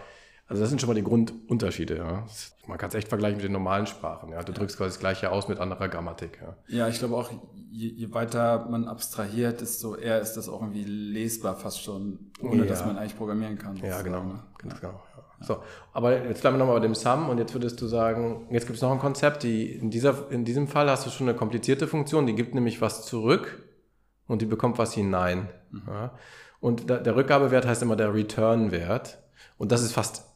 also 0.49 0.63
das 0.63 0.69
sind 0.69 0.81
schon 0.81 0.87
mal 0.87 0.95
die 0.95 1.03
Grundunterschiede. 1.03 1.97
Ja. 1.97 2.25
Man 2.65 2.79
kann 2.79 2.89
es 2.89 2.95
echt 2.95 3.07
vergleichen 3.07 3.37
mit 3.37 3.45
den 3.45 3.51
normalen 3.51 3.85
Sprachen. 3.85 4.31
Ja. 4.31 4.41
Du 4.41 4.51
drückst 4.51 4.77
quasi 4.77 4.89
das 4.89 4.99
Gleiche 4.99 5.31
aus 5.31 5.47
mit 5.47 5.59
anderer 5.59 5.89
Grammatik. 5.89 6.39
Ja, 6.41 6.55
ja 6.77 6.87
ich 6.87 6.97
glaube 6.97 7.15
auch, 7.17 7.29
je, 7.69 7.89
je, 7.89 8.11
weiter 8.13 8.65
man 8.67 8.87
abstrahiert, 8.87 9.61
desto 9.61 9.95
eher 9.95 10.19
ist 10.19 10.33
das 10.33 10.49
auch 10.49 10.61
irgendwie 10.61 10.85
lesbar 10.85 11.55
fast 11.55 11.83
schon, 11.83 12.31
ohne 12.41 12.65
dass 12.65 12.83
man 12.83 12.97
eigentlich 12.97 13.15
programmieren 13.15 13.59
kann. 13.59 13.77
Ja, 13.77 14.01
genau. 14.01 14.23
Ne? 14.23 14.39
Genau. 14.57 14.99
So, 15.41 15.59
aber 15.93 16.25
jetzt 16.25 16.41
bleiben 16.41 16.55
wir 16.57 16.59
nochmal 16.59 16.79
bei 16.79 16.87
dem 16.87 16.95
Sum 16.95 17.29
und 17.29 17.37
jetzt 17.37 17.53
würdest 17.53 17.79
du 17.79 17.85
sagen, 17.85 18.47
jetzt 18.49 18.65
gibt 18.65 18.75
es 18.75 18.81
noch 18.81 18.91
ein 18.91 18.99
Konzept, 18.99 19.43
die 19.43 19.71
in, 19.71 19.91
dieser, 19.91 20.31
in 20.31 20.45
diesem 20.45 20.67
Fall 20.67 20.89
hast 20.89 21.05
du 21.05 21.11
schon 21.11 21.29
eine 21.29 21.37
komplizierte 21.37 21.87
Funktion, 21.87 22.25
die 22.25 22.33
gibt 22.33 22.55
nämlich 22.55 22.81
was 22.81 23.05
zurück 23.05 23.63
und 24.27 24.41
die 24.41 24.47
bekommt 24.47 24.79
was 24.79 24.93
hinein. 24.93 25.47
Mhm. 25.69 25.83
Ja. 25.87 26.11
Und 26.59 26.89
der 26.89 27.15
Rückgabewert 27.15 27.67
heißt 27.67 27.83
immer 27.83 27.95
der 27.95 28.13
Return-Wert. 28.13 29.19
Und 29.57 29.71
das 29.71 29.81
ist 29.81 29.93
fast 29.93 30.28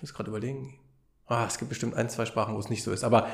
ich 0.00 0.02
muss 0.02 0.14
gerade 0.14 0.30
überlegen. 0.30 0.78
Ah, 1.26 1.44
es 1.46 1.58
gibt 1.58 1.68
bestimmt 1.68 1.94
ein, 1.94 2.08
zwei 2.08 2.24
Sprachen, 2.24 2.54
wo 2.54 2.58
es 2.58 2.70
nicht 2.70 2.82
so 2.82 2.90
ist. 2.90 3.04
Aber, 3.04 3.28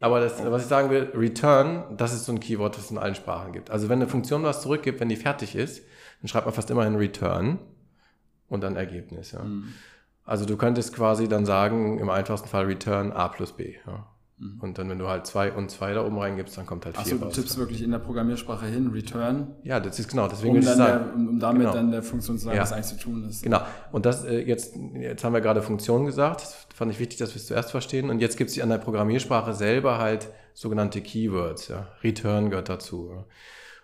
aber 0.00 0.20
das, 0.20 0.34
was 0.44 0.62
ich 0.62 0.68
sagen 0.68 0.90
will, 0.90 1.10
Return, 1.14 1.96
das 1.96 2.12
ist 2.12 2.26
so 2.26 2.32
ein 2.32 2.40
Keyword, 2.40 2.76
das 2.76 2.84
es 2.84 2.90
in 2.90 2.98
allen 2.98 3.14
Sprachen 3.14 3.52
gibt. 3.52 3.70
Also 3.70 3.88
wenn 3.88 4.00
eine 4.00 4.06
Funktion 4.06 4.42
was 4.42 4.60
zurückgibt, 4.60 5.00
wenn 5.00 5.08
die 5.08 5.16
fertig 5.16 5.56
ist, 5.56 5.82
dann 6.20 6.28
schreibt 6.28 6.44
man 6.44 6.54
fast 6.54 6.70
immer 6.70 6.82
ein 6.82 6.96
Return 6.96 7.58
und 8.50 8.60
dann 8.62 8.76
Ergebnis. 8.76 9.32
Ja. 9.32 9.42
Mhm. 9.42 9.72
Also 10.26 10.44
du 10.44 10.58
könntest 10.58 10.94
quasi 10.94 11.26
dann 11.26 11.46
sagen, 11.46 11.98
im 11.98 12.10
einfachsten 12.10 12.48
Fall 12.48 12.66
Return 12.66 13.12
A 13.12 13.28
plus 13.28 13.52
B. 13.52 13.76
Ja. 13.86 14.06
Mhm. 14.40 14.58
Und 14.60 14.78
dann, 14.78 14.88
wenn 14.88 14.98
du 14.98 15.06
halt 15.06 15.26
zwei 15.26 15.52
und 15.52 15.70
zwei 15.70 15.92
da 15.92 16.04
oben 16.04 16.18
reingibst, 16.18 16.56
dann 16.56 16.64
kommt 16.64 16.86
halt 16.86 16.96
vier 16.96 17.14
Achso, 17.14 17.26
du 17.26 17.30
tippst 17.30 17.58
wirklich 17.58 17.82
in 17.82 17.90
der 17.90 17.98
Programmiersprache 17.98 18.66
hin, 18.66 18.90
Return. 18.90 19.48
Ja, 19.62 19.80
das 19.80 19.98
ist 19.98 20.08
genau, 20.08 20.28
deswegen 20.28 20.56
um, 20.56 20.64
dann 20.64 20.78
sagen, 20.78 21.04
der, 21.04 21.14
um, 21.14 21.38
damit 21.38 21.62
genau. 21.62 21.74
dann 21.74 21.90
der 21.90 22.02
Funktion 22.02 22.38
zu 22.38 22.44
sagen, 22.44 22.56
ja. 22.56 22.62
was 22.62 22.72
eigentlich 22.72 22.86
zu 22.86 22.98
tun 22.98 23.28
ist. 23.28 23.42
Genau. 23.42 23.60
Und 23.92 24.06
das, 24.06 24.24
äh, 24.24 24.40
jetzt, 24.40 24.74
jetzt 24.94 25.24
haben 25.24 25.34
wir 25.34 25.42
gerade 25.42 25.60
Funktion 25.60 26.06
gesagt. 26.06 26.40
Das 26.40 26.66
fand 26.74 26.90
ich 26.90 26.98
wichtig, 26.98 27.18
dass 27.18 27.30
wir 27.30 27.36
es 27.36 27.46
zuerst 27.46 27.70
verstehen. 27.70 28.08
Und 28.08 28.20
jetzt 28.20 28.38
gibt 28.38 28.50
es 28.50 28.58
an 28.58 28.70
der 28.70 28.78
Programmiersprache 28.78 29.52
selber 29.52 29.98
halt 29.98 30.28
sogenannte 30.54 31.02
Keywords. 31.02 31.68
Ja. 31.68 31.88
Return 32.02 32.48
gehört 32.48 32.70
dazu. 32.70 33.10
Ja. 33.14 33.24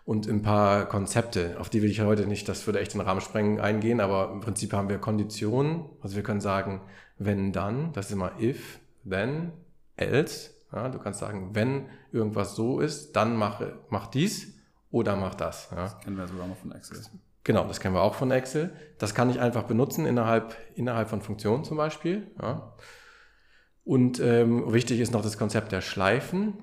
Und 0.06 0.26
ein 0.26 0.40
paar 0.40 0.86
Konzepte, 0.86 1.56
auf 1.58 1.68
die 1.68 1.82
will 1.82 1.90
ich 1.90 2.00
heute 2.00 2.26
nicht, 2.26 2.48
das 2.48 2.66
würde 2.66 2.80
echt 2.80 2.94
den 2.94 3.00
Rahmen 3.02 3.20
sprengen, 3.20 3.60
eingehen, 3.60 4.00
aber 4.00 4.30
im 4.32 4.40
Prinzip 4.40 4.72
haben 4.72 4.88
wir 4.88 4.98
Konditionen. 4.98 5.84
Also 6.00 6.16
wir 6.16 6.22
können 6.22 6.40
sagen, 6.40 6.80
wenn 7.18 7.52
dann, 7.52 7.92
das 7.92 8.06
ist 8.06 8.12
immer 8.12 8.30
if, 8.40 8.78
then, 9.04 9.52
else. 9.96 10.50
Ja, 10.72 10.88
du 10.88 10.98
kannst 10.98 11.20
sagen, 11.20 11.50
wenn 11.54 11.86
irgendwas 12.12 12.54
so 12.54 12.80
ist, 12.80 13.14
dann 13.16 13.36
mach, 13.36 13.62
mach 13.88 14.08
dies 14.08 14.54
oder 14.90 15.16
mach 15.16 15.34
das. 15.34 15.68
Ja. 15.70 15.82
Das 15.82 15.98
kennen 16.00 16.16
wir 16.16 16.26
sogar 16.26 16.46
noch 16.46 16.56
von 16.56 16.72
Excel. 16.72 16.98
Genau, 17.44 17.64
das 17.66 17.78
kennen 17.78 17.94
wir 17.94 18.02
auch 18.02 18.14
von 18.14 18.30
Excel. 18.30 18.72
Das 18.98 19.14
kann 19.14 19.30
ich 19.30 19.40
einfach 19.40 19.62
benutzen 19.62 20.04
innerhalb, 20.04 20.56
innerhalb 20.74 21.08
von 21.08 21.22
Funktionen 21.22 21.64
zum 21.64 21.76
Beispiel. 21.76 22.26
Ja. 22.42 22.72
Und 23.84 24.18
ähm, 24.18 24.72
wichtig 24.72 24.98
ist 24.98 25.12
noch 25.12 25.22
das 25.22 25.38
Konzept 25.38 25.70
der 25.70 25.80
Schleifen. 25.80 26.54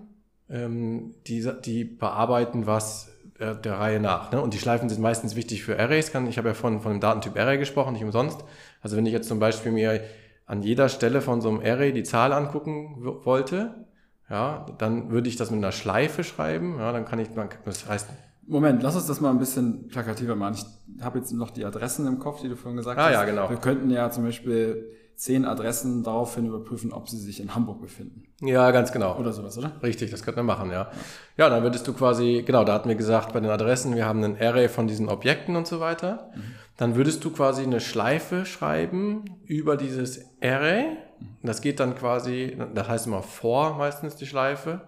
Ähm, 0.50 1.16
die, 1.26 1.50
die 1.64 1.86
bearbeiten 1.86 2.68
was 2.68 3.14
äh, 3.40 3.56
der 3.56 3.80
Reihe 3.80 4.02
nach. 4.02 4.32
Ne? 4.34 4.42
Und 4.42 4.54
die 4.54 4.58
Schleifen 4.58 4.90
sind 4.90 5.02
meistens 5.02 5.38
wichtig 5.38 5.64
für 5.64 5.80
Arrays. 5.80 6.12
Kann, 6.12 6.28
ich 6.28 6.38
habe 6.38 6.50
ja 6.50 6.54
von, 6.54 6.82
von 6.82 6.92
dem 6.92 7.00
Datentyp 7.00 7.38
Array 7.38 7.58
gesprochen, 7.58 7.94
nicht 7.94 8.04
umsonst. 8.04 8.44
Also 8.82 8.98
wenn 8.98 9.06
ich 9.06 9.14
jetzt 9.14 9.30
zum 9.30 9.40
Beispiel 9.40 9.72
mir 9.72 10.02
an 10.46 10.62
jeder 10.62 10.90
Stelle 10.90 11.22
von 11.22 11.42
so 11.42 11.50
einem 11.50 11.60
Array 11.60 11.94
die 11.94 12.04
Zahl 12.04 12.34
angucken 12.34 12.98
wollte, 13.24 13.86
ja, 14.30 14.66
dann 14.78 15.12
würde 15.12 15.30
ich 15.30 15.36
das 15.36 15.52
mit 15.52 15.60
einer 15.60 15.72
Schleife 15.72 16.24
schreiben, 16.24 16.78
ja, 16.80 16.92
dann 16.92 17.06
kann 17.06 17.20
ich, 17.20 17.30
das 17.66 17.88
heißt... 17.88 18.10
Moment, 18.46 18.84
lass 18.84 18.96
uns 18.96 19.08
das 19.08 19.22
mal 19.22 19.30
ein 19.30 19.40
bisschen 19.40 19.88
plakativer 19.88 20.36
machen. 20.36 20.58
Ich 20.98 21.04
habe 21.04 21.20
jetzt 21.20 21.32
noch 21.32 21.50
die 21.50 21.64
Adressen 21.64 22.06
im 22.08 22.20
Kopf, 22.20 22.42
die 22.42 22.50
du 22.50 22.58
vorhin 22.58 22.76
gesagt 22.76 23.00
ah, 23.00 23.06
hast. 23.06 23.14
Ja, 23.14 23.24
genau. 23.24 23.50
Wir 23.50 23.56
könnten 23.56 23.90
ja 23.90 24.12
zum 24.12 24.26
Beispiel 24.26 24.92
zehn 25.16 25.46
Adressen 25.46 26.04
daraufhin 26.04 26.48
überprüfen, 26.48 26.92
ob 26.92 27.08
sie 27.08 27.20
sich 27.20 27.40
in 27.40 27.56
Hamburg 27.56 27.80
befinden. 27.80 28.24
Ja, 28.42 28.72
ganz 28.72 28.92
genau. 28.92 29.18
Oder 29.18 29.32
sowas, 29.32 29.58
oder? 29.58 29.72
Richtig, 29.82 30.12
das 30.12 30.24
könnten 30.24 30.40
wir 30.40 30.44
machen, 30.44 30.72
ja. 30.72 30.92
Ja, 31.38 31.50
dann 31.50 31.64
würdest 31.64 31.88
du 31.88 31.94
quasi, 31.94 32.44
genau, 32.46 32.66
da 32.66 32.74
hatten 32.74 32.90
wir 32.90 32.96
gesagt, 32.96 33.32
bei 33.32 33.40
den 33.40 33.50
Adressen, 33.50 33.96
wir 33.96 34.06
haben 34.06 34.22
einen 34.22 34.36
Array 34.38 34.68
von 34.68 34.88
diesen 34.88 35.08
Objekten 35.08 35.56
und 35.56 35.66
so 35.66 35.80
weiter. 35.80 36.30
Mhm 36.36 36.63
dann 36.78 36.96
würdest 36.96 37.24
du 37.24 37.32
quasi 37.32 37.64
eine 37.64 37.80
Schleife 37.80 38.46
schreiben 38.46 39.26
über 39.46 39.78
dieses 39.78 40.26
Array. 40.42 40.98
Das 41.42 41.62
geht 41.62 41.80
dann 41.80 41.96
quasi, 41.96 42.58
das 42.74 42.88
heißt 42.88 43.08
immer 43.08 43.22
vor 43.22 43.78
meistens 43.78 44.16
die 44.16 44.26
Schleife. 44.26 44.88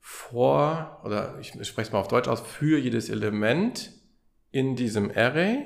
Vor, 0.00 1.00
oder 1.04 1.34
ich 1.40 1.50
spreche 1.50 1.88
es 1.88 1.92
mal 1.92 2.00
auf 2.00 2.08
Deutsch 2.08 2.28
aus, 2.28 2.40
für 2.40 2.78
jedes 2.78 3.08
Element 3.08 3.92
in 4.50 4.74
diesem 4.74 5.12
Array 5.14 5.64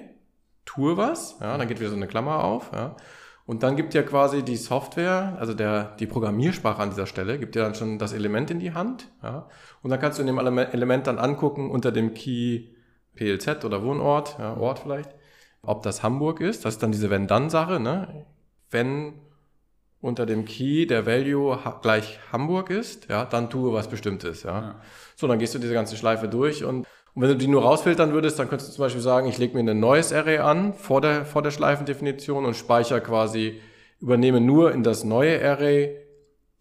tue 0.64 0.96
was. 0.96 1.38
Ja, 1.40 1.56
dann 1.56 1.68
geht 1.68 1.80
wieder 1.80 1.90
so 1.90 1.96
eine 1.96 2.08
Klammer 2.08 2.44
auf. 2.44 2.72
Ja. 2.74 2.96
Und 3.46 3.62
dann 3.62 3.76
gibt 3.76 3.94
ja 3.94 4.02
quasi 4.02 4.42
die 4.42 4.56
Software, 4.56 5.36
also 5.38 5.54
der, 5.54 5.94
die 6.00 6.06
Programmiersprache 6.06 6.82
an 6.82 6.90
dieser 6.90 7.06
Stelle, 7.06 7.38
gibt 7.38 7.54
dir 7.54 7.62
dann 7.62 7.76
schon 7.76 7.98
das 7.98 8.12
Element 8.12 8.50
in 8.50 8.58
die 8.58 8.74
Hand. 8.74 9.08
Ja. 9.22 9.48
Und 9.82 9.90
dann 9.90 10.00
kannst 10.00 10.18
du 10.18 10.22
in 10.22 10.26
dem 10.26 10.38
Element 10.38 11.06
dann 11.06 11.18
angucken 11.18 11.70
unter 11.70 11.92
dem 11.92 12.12
Key 12.12 12.64
PLZ 13.14 13.64
oder 13.64 13.82
Wohnort, 13.84 14.36
ja, 14.38 14.54
Ort 14.56 14.80
vielleicht 14.80 15.14
ob 15.66 15.82
das 15.82 16.02
Hamburg 16.02 16.40
ist. 16.40 16.64
Das 16.64 16.74
ist 16.74 16.82
dann 16.82 16.92
diese 16.92 17.10
Wenn-Dann-Sache. 17.10 17.80
Ne? 17.80 18.24
Wenn 18.70 19.14
unter 20.00 20.26
dem 20.26 20.44
Key 20.44 20.86
der 20.86 21.06
Value 21.06 21.64
ha 21.64 21.78
gleich 21.82 22.18
Hamburg 22.32 22.70
ist, 22.70 23.08
ja, 23.08 23.24
dann 23.24 23.50
tue 23.50 23.72
was 23.72 23.88
Bestimmtes. 23.88 24.44
Ja. 24.44 24.60
ja. 24.60 24.80
So, 25.16 25.26
dann 25.26 25.38
gehst 25.38 25.54
du 25.54 25.58
diese 25.58 25.74
ganze 25.74 25.96
Schleife 25.96 26.28
durch 26.28 26.64
und, 26.64 26.86
und 27.14 27.22
wenn 27.22 27.28
du 27.28 27.36
die 27.36 27.48
nur 27.48 27.62
rausfiltern 27.62 28.12
würdest, 28.12 28.38
dann 28.38 28.48
könntest 28.48 28.70
du 28.70 28.74
zum 28.74 28.84
Beispiel 28.84 29.02
sagen, 29.02 29.26
ich 29.26 29.38
lege 29.38 29.60
mir 29.60 29.68
ein 29.68 29.80
neues 29.80 30.12
Array 30.12 30.38
an 30.38 30.74
vor 30.74 31.00
der, 31.00 31.24
vor 31.24 31.42
der 31.42 31.50
Schleifendefinition 31.50 32.44
und 32.44 32.54
speichere 32.54 33.00
quasi, 33.00 33.60
übernehme 34.00 34.40
nur 34.40 34.72
in 34.72 34.82
das 34.82 35.04
neue 35.04 35.42
Array 35.42 35.96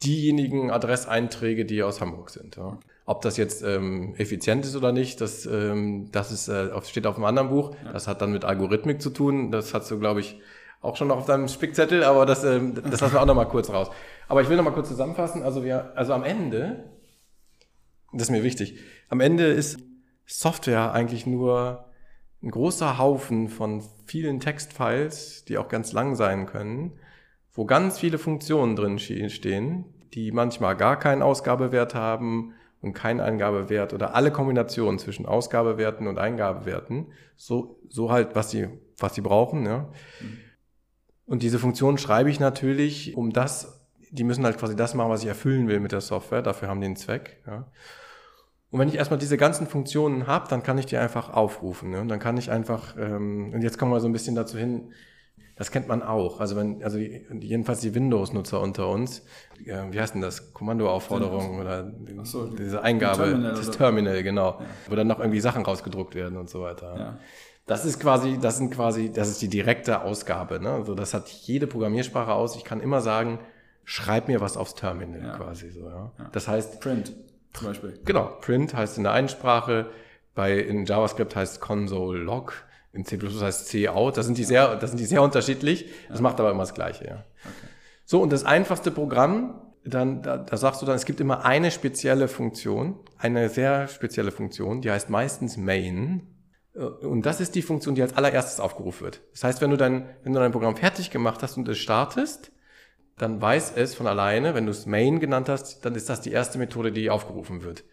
diejenigen 0.03 0.71
Adresseinträge, 0.71 1.65
die 1.65 1.83
aus 1.83 2.01
Hamburg 2.01 2.29
sind. 2.29 2.55
Ja. 2.55 2.79
Ob 3.05 3.21
das 3.21 3.37
jetzt 3.37 3.63
ähm, 3.63 4.15
effizient 4.15 4.65
ist 4.65 4.75
oder 4.75 4.91
nicht, 4.91 5.21
das, 5.21 5.45
ähm, 5.45 6.11
das 6.11 6.31
ist, 6.31 6.47
äh, 6.47 6.69
steht 6.83 7.05
auf 7.05 7.15
einem 7.15 7.25
anderen 7.25 7.49
Buch. 7.49 7.75
Ja. 7.83 7.93
Das 7.93 8.07
hat 8.07 8.21
dann 8.21 8.31
mit 8.31 8.45
Algorithmik 8.45 9.01
zu 9.01 9.11
tun. 9.11 9.51
Das 9.51 9.73
hast 9.73 9.91
du, 9.91 9.99
glaube 9.99 10.21
ich, 10.21 10.39
auch 10.81 10.95
schon 10.95 11.07
noch 11.07 11.17
auf 11.17 11.25
deinem 11.25 11.47
Spickzettel, 11.47 12.03
aber 12.03 12.25
das, 12.25 12.43
ähm, 12.43 12.73
das 12.75 13.01
lassen 13.01 13.13
wir 13.13 13.21
auch 13.21 13.25
noch 13.25 13.35
mal 13.35 13.45
kurz 13.45 13.69
raus. 13.69 13.89
Aber 14.27 14.41
ich 14.41 14.49
will 14.49 14.57
noch 14.57 14.63
mal 14.63 14.71
kurz 14.71 14.87
zusammenfassen. 14.87 15.43
Also 15.43 15.63
wir, 15.63 15.93
also 15.95 16.13
am 16.13 16.23
Ende 16.23 16.85
das 18.15 18.23
ist 18.27 18.31
mir 18.31 18.43
wichtig. 18.43 18.79
Am 19.09 19.19
Ende 19.19 19.45
ist 19.47 19.77
Software 20.25 20.93
eigentlich 20.93 21.25
nur 21.25 21.85
ein 22.41 22.49
großer 22.49 22.97
Haufen 22.97 23.49
von 23.49 23.83
vielen 24.05 24.39
Textfiles, 24.39 25.45
die 25.45 25.57
auch 25.57 25.67
ganz 25.67 25.91
lang 25.91 26.15
sein 26.15 26.45
können, 26.45 26.93
wo 27.51 27.65
ganz 27.65 27.99
viele 27.99 28.17
Funktionen 28.17 28.75
drin 28.75 28.99
stehen, 28.99 29.85
die 30.13 30.31
manchmal 30.31 30.77
gar 30.77 30.97
keinen 30.97 31.21
Ausgabewert 31.21 31.93
haben 31.93 32.53
und 32.85 32.93
keinen 32.93 33.19
Eingabewert 33.19 33.93
oder 33.93 34.15
alle 34.15 34.31
Kombinationen 34.31 34.99
zwischen 34.99 35.25
Ausgabewerten 35.25 36.07
und 36.07 36.19
Eingabewerten, 36.19 37.07
so, 37.35 37.79
so 37.89 38.11
halt, 38.11 38.35
was 38.35 38.51
sie, 38.51 38.69
was 38.97 39.15
sie 39.15 39.21
brauchen, 39.21 39.65
ja. 39.65 39.89
Und 41.25 41.41
diese 41.41 41.57
Funktionen 41.57 41.97
schreibe 41.97 42.29
ich 42.29 42.39
natürlich, 42.39 43.17
um 43.17 43.33
das, 43.33 43.87
die 44.11 44.23
müssen 44.23 44.45
halt 44.45 44.59
quasi 44.59 44.75
das 44.75 44.93
machen, 44.93 45.09
was 45.09 45.23
ich 45.23 45.27
erfüllen 45.27 45.67
will 45.67 45.79
mit 45.79 45.91
der 45.91 46.01
Software, 46.01 46.43
dafür 46.43 46.67
haben 46.67 46.79
die 46.79 46.85
einen 46.85 46.95
Zweck, 46.95 47.41
ja. 47.47 47.71
Und 48.71 48.79
wenn 48.79 48.89
ich 48.89 48.95
erstmal 48.95 49.19
diese 49.19 49.37
ganzen 49.37 49.67
Funktionen 49.67 50.27
habe, 50.27 50.49
dann 50.49 50.61
kann 50.61 50.77
ich 50.77 50.85
die 50.85 50.97
einfach 50.97 51.29
aufrufen. 51.29 51.91
Ne? 51.91 52.01
Und 52.01 52.09
dann 52.09 52.19
kann 52.19 52.35
ich 52.35 52.51
einfach, 52.51 52.97
ähm, 52.97 53.53
und 53.53 53.61
jetzt 53.61 53.77
kommen 53.77 53.93
wir 53.93 54.01
so 54.01 54.07
ein 54.07 54.11
bisschen 54.11 54.35
dazu 54.35 54.57
hin, 54.57 54.91
das 55.55 55.71
kennt 55.71 55.87
man 55.87 56.03
auch. 56.03 56.39
Also 56.39 56.55
wenn, 56.55 56.83
also 56.83 56.97
jedenfalls 56.97 57.79
die 57.79 57.95
Windows-Nutzer 57.95 58.59
unter 58.59 58.89
uns, 58.89 59.23
wie 59.57 59.99
heißt 59.99 60.13
denn 60.13 60.21
das? 60.21 60.53
Kommandoaufforderung 60.53 61.59
oder 61.59 61.93
so, 62.23 62.47
diese 62.47 62.81
Eingabe, 62.81 63.23
Terminal 63.23 63.53
das 63.53 63.71
Terminal, 63.71 64.23
genau. 64.23 64.59
Ja. 64.59 64.65
Wo 64.89 64.95
dann 64.95 65.07
noch 65.07 65.19
irgendwie 65.19 65.39
Sachen 65.39 65.63
rausgedruckt 65.63 66.15
werden 66.15 66.37
und 66.37 66.49
so 66.49 66.61
weiter. 66.61 66.95
Ja. 66.97 67.19
Das 67.67 67.85
ist 67.85 67.99
quasi, 67.99 68.37
das 68.37 68.57
sind 68.57 68.71
quasi, 68.71 69.11
das 69.11 69.29
ist 69.29 69.41
die 69.41 69.47
direkte 69.47 70.01
Ausgabe. 70.01 70.59
Ne? 70.59 70.69
Also 70.69 70.93
das 70.93 71.13
hat 71.13 71.29
jede 71.29 71.67
Programmiersprache 71.67 72.33
aus. 72.33 72.55
Ich 72.57 72.63
kann 72.63 72.79
immer 72.79 73.01
sagen, 73.01 73.39
schreib 73.85 74.27
mir 74.27 74.41
was 74.41 74.57
aufs 74.57 74.75
Terminal 74.75 75.21
ja. 75.21 75.37
quasi 75.37 75.71
so. 75.71 75.87
Ja? 75.87 76.11
Das 76.31 76.47
heißt 76.47 76.81
Print 76.81 77.13
zum 77.53 77.67
Beispiel. 77.67 77.99
Genau, 78.03 78.25
Print 78.41 78.75
heißt 78.75 78.97
in 78.97 79.03
der 79.03 79.13
einen 79.13 79.29
Sprache, 79.29 79.87
bei 80.35 80.59
in 80.59 80.85
JavaScript 80.85 81.35
heißt 81.35 81.61
Console 81.61 82.19
Log, 82.19 82.65
in 82.95 83.05
C++ 83.05 83.19
heißt 83.19 83.67
C 83.67 83.87
out. 83.89 84.17
Das 84.17 84.25
sind 84.25 84.37
die 84.37 84.43
sehr, 84.43 84.75
das 84.75 84.91
sind 84.91 84.99
die 84.99 85.05
sehr 85.05 85.21
unterschiedlich. 85.21 85.85
Das 86.09 86.19
ja. 86.19 86.23
macht 86.23 86.39
aber 86.39 86.51
immer 86.51 86.63
das 86.63 86.73
Gleiche, 86.73 87.05
ja. 87.05 87.25
Okay. 87.43 87.67
So, 88.05 88.21
und 88.21 88.31
das 88.31 88.43
einfachste 88.43 88.91
Programm, 88.91 89.61
dann, 89.83 90.21
da, 90.21 90.37
da 90.37 90.57
sagst 90.57 90.81
du 90.81 90.85
dann, 90.85 90.95
es 90.95 91.05
gibt 91.05 91.19
immer 91.19 91.45
eine 91.45 91.71
spezielle 91.71 92.27
Funktion, 92.27 92.99
eine 93.17 93.49
sehr 93.49 93.87
spezielle 93.87 94.31
Funktion, 94.31 94.81
die 94.81 94.91
heißt 94.91 95.09
meistens 95.09 95.57
Main. 95.57 96.27
Und 96.73 97.25
das 97.25 97.39
ist 97.39 97.55
die 97.55 97.61
Funktion, 97.61 97.95
die 97.95 98.01
als 98.01 98.17
allererstes 98.17 98.59
aufgerufen 98.59 99.05
wird. 99.05 99.21
Das 99.31 99.43
heißt, 99.43 99.61
wenn 99.61 99.71
du 99.71 99.77
dein, 99.77 100.09
wenn 100.23 100.33
du 100.33 100.39
dein 100.39 100.51
Programm 100.51 100.75
fertig 100.75 101.09
gemacht 101.09 101.41
hast 101.41 101.57
und 101.57 101.67
es 101.67 101.77
startest, 101.77 102.51
dann 103.17 103.41
weiß 103.41 103.73
es 103.75 103.95
von 103.95 104.07
alleine, 104.07 104.55
wenn 104.55 104.65
du 104.65 104.71
es 104.71 104.85
Main 104.85 105.19
genannt 105.19 105.47
hast, 105.47 105.85
dann 105.85 105.95
ist 105.95 106.09
das 106.09 106.21
die 106.21 106.31
erste 106.31 106.57
Methode, 106.57 106.91
die 106.91 107.09
aufgerufen 107.09 107.63
wird. 107.63 107.85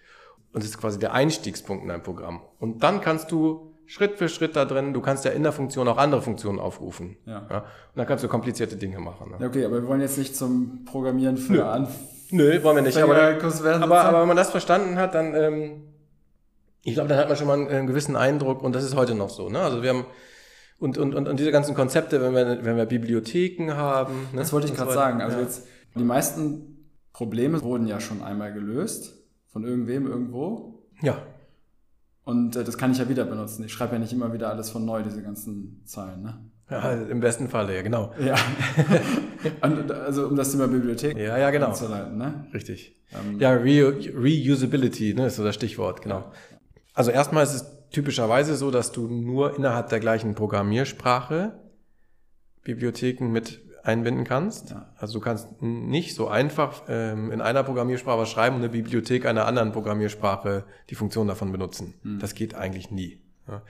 Und 0.53 0.63
das 0.63 0.71
ist 0.71 0.79
quasi 0.79 0.99
der 0.99 1.13
Einstiegspunkt 1.13 1.85
in 1.85 1.89
dein 1.89 2.03
Programm. 2.03 2.43
Und 2.59 2.83
dann 2.83 3.01
kannst 3.01 3.31
du 3.31 3.72
Schritt 3.87 4.17
für 4.17 4.29
Schritt 4.29 4.57
da 4.57 4.65
drin, 4.65 4.95
du 4.95 5.01
kannst 5.01 5.25
ja 5.25 5.33
in 5.33 5.43
der 5.43 5.53
Funktion 5.53 5.87
auch 5.89 5.99
andere 5.99 6.23
Funktionen 6.23 6.59
aufrufen. 6.59 7.17
Ja. 7.27 7.47
ja? 7.51 7.59
Und 7.59 7.67
dann 7.97 8.07
kannst 8.07 8.25
du 8.25 8.29
komplizierte 8.29 8.77
Dinge 8.77 8.99
machen. 9.01 9.31
Ne? 9.31 9.37
Ja, 9.41 9.47
okay, 9.47 9.65
aber 9.65 9.83
wir 9.83 9.89
wollen 9.89 10.01
jetzt 10.01 10.19
nicht 10.19 10.37
zum 10.37 10.85
Programmieren 10.85 11.37
für 11.37 11.53
Nö. 11.53 11.63
Anf 11.63 11.91
Nö, 12.31 12.63
wollen 12.63 12.77
wir 12.77 12.83
nicht. 12.83 12.97
Aber, 12.97 13.15
aber, 13.15 14.05
aber, 14.05 14.21
wenn 14.23 14.29
man 14.29 14.37
das 14.37 14.51
verstanden 14.51 14.97
hat, 14.97 15.15
dann, 15.15 15.35
ähm, 15.35 15.83
ich 16.83 16.95
glaube, 16.95 17.11
dann 17.11 17.19
hat 17.19 17.29
man 17.29 17.37
schon 17.37 17.47
mal 17.47 17.59
einen, 17.59 17.69
einen 17.69 17.87
gewissen 17.87 18.17
Eindruck 18.17 18.63
und 18.63 18.75
das 18.75 18.85
ist 18.85 18.97
heute 18.97 19.15
noch 19.15 19.29
so. 19.29 19.51
Ne? 19.51 19.61
Also 19.61 19.83
wir 19.83 19.91
haben 19.91 20.07
und, 20.79 20.99
und, 20.99 21.15
und, 21.15 21.29
und 21.29 21.39
diese 21.39 21.53
ganzen 21.53 21.75
Konzepte, 21.75 22.21
wenn 22.23 22.35
wir, 22.35 22.65
wenn 22.65 22.77
wir 22.77 22.87
Bibliotheken 22.87 23.75
haben. 23.75 24.29
Ne? 24.33 24.39
Das 24.39 24.53
wollte 24.53 24.67
ich 24.67 24.75
gerade 24.75 24.93
sagen. 24.93 25.21
Also 25.21 25.37
ja. 25.37 25.43
jetzt, 25.43 25.67
die 25.95 26.03
meisten 26.03 26.89
Probleme 27.13 27.63
wurden 27.63 27.87
ja 27.87 28.01
schon 28.01 28.23
einmal 28.23 28.53
gelöst. 28.53 29.19
Von 29.53 29.65
irgendwem 29.65 30.07
irgendwo. 30.07 30.83
Ja. 31.03 31.19
Und 32.25 32.57
äh, 32.57 32.65
das 32.65 32.79
kann 32.79 32.93
ich 32.93 32.99
ja 32.99 33.09
wieder 33.09 33.25
benutzen. 33.25 33.65
Ich 33.65 33.73
schreibe 33.73 33.95
ja 33.95 33.99
nicht 33.99 34.13
immer 34.13 34.33
wieder 34.33 34.51
alles 34.51 34.71
von 34.71 34.85
neu, 34.85 35.03
diese 35.03 35.23
ganzen 35.23 35.83
Zeilen. 35.85 36.23
Ne? 36.23 36.39
Ja, 36.71 36.93
im 36.93 37.21
besten 37.21 37.49
Falle, 37.49 37.75
ja, 37.75 37.83
genau. 37.83 38.13
Ja. 38.19 38.35
also 39.61 40.29
um 40.29 40.37
das 40.37 40.53
Thema 40.53 40.69
Bibliothek 40.69 41.17
ja, 41.19 41.37
ja, 41.37 41.51
genau. 41.51 41.67
anzuleiten, 41.67 42.17
ne? 42.17 42.47
Richtig. 42.55 42.97
Ähm, 43.13 43.39
ja, 43.39 43.51
Re 43.51 43.95
Reusability, 44.15 45.15
ne, 45.15 45.27
ist 45.27 45.37
so 45.37 45.45
das 45.45 45.55
Stichwort, 45.55 46.01
genau. 46.01 46.33
Also 46.95 47.11
erstmal 47.11 47.45
ist 47.45 47.55
es 47.55 47.67
typischerweise 47.91 48.55
so, 48.57 48.71
dass 48.71 48.93
du 48.93 49.07
nur 49.07 49.57
innerhalb 49.57 49.89
der 49.91 50.01
gleichen 50.01 50.35
Programmiersprache 50.35 51.61
Bibliotheken 52.63 53.27
mit 53.27 53.61
einbinden 53.83 54.25
kannst. 54.25 54.71
Ja. 54.71 54.89
Also 54.97 55.15
du 55.15 55.21
kannst 55.21 55.61
nicht 55.61 56.15
so 56.15 56.29
einfach 56.29 56.83
ähm, 56.89 57.33
in 57.33 57.41
einer 57.41 57.63
Programmiersprache 57.63 58.27
schreiben 58.27 58.57
und 58.57 58.63
eine 58.63 58.71
Bibliothek 58.71 59.27
einer 59.27 59.47
anderen 59.47 59.73
Programmiersprache 59.73 60.65
die 60.91 60.95
Funktion 60.95 61.29
davon 61.29 61.53
benutzen. 61.53 61.95
Mhm. 62.03 62.19
Das 62.19 62.35
geht 62.35 62.55
eigentlich 62.55 62.91
nie. 62.91 63.21
Ja. 63.49 63.63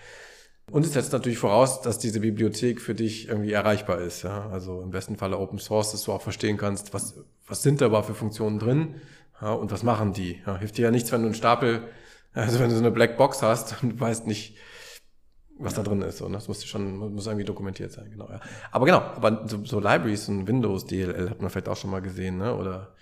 Und 0.70 0.87
es 0.87 0.92
setzt 0.92 1.12
natürlich 1.12 1.38
voraus, 1.38 1.83
dass 1.83 1.98
diese 1.98 2.20
Bibliothek 2.20 2.81
für 2.81 2.94
dich 2.94 3.29
irgendwie 3.29 3.53
erreichbar 3.53 4.01
ist. 4.01 4.22
Ja? 4.22 4.48
Also 4.51 4.81
im 4.81 4.90
besten 4.90 5.16
Falle 5.16 5.38
Open 5.38 5.59
Source, 5.59 5.92
dass 5.92 6.05
du 6.05 6.12
auch 6.12 6.22
verstehen 6.22 6.57
kannst, 6.57 6.94
was, 6.94 7.16
was 7.46 7.62
sind 7.62 7.81
da 7.81 7.87
aber 7.87 8.05
für 8.05 8.14
Funktionen 8.14 8.59
drin 8.59 8.94
ja, 9.40 9.53
und 9.53 9.72
was 9.72 9.83
machen 9.83 10.12
die. 10.12 10.40
Ja, 10.46 10.59
hilft 10.59 10.79
dir 10.79 10.83
ja 10.83 10.90
nichts, 10.90 11.11
wenn 11.11 11.22
du 11.22 11.27
einen 11.27 11.35
Stapel 11.35 11.83
also 12.35 12.61
wenn 12.61 12.68
du 12.68 12.75
so 12.75 12.81
eine 12.81 12.90
Blackbox 12.90 13.42
hast 13.42 13.83
und 13.83 13.90
du 13.90 14.01
weißt 14.01 14.27
nicht, 14.27 14.57
was 15.64 15.75
da 15.75 15.83
drin 15.83 16.03
ist. 16.03 16.18
So, 16.18 16.29
ne? 16.29 16.35
Das 16.35 16.48
muss 16.48 16.64
schon, 16.64 16.96
muss 17.14 17.27
irgendwie 17.27 17.44
dokumentiert 17.44 17.92
sein, 17.92 18.11
genau. 18.11 18.29
Ja. 18.29 18.40
Aber 18.70 18.87
genau, 18.87 18.98
aber 18.98 19.46
so, 19.48 19.64
so 19.64 19.81
Libraries 19.81 20.29
und 20.29 20.46
Windows 20.46 20.87
DLL 20.87 21.31
hat 21.31 21.40
man 21.40 21.51
vielleicht 21.51 21.68
auch 21.68 21.77
schon 21.77 21.90
mal 21.90 22.03
gesehen, 22.03 22.38
ne? 22.38 22.55
Oder 22.57 22.94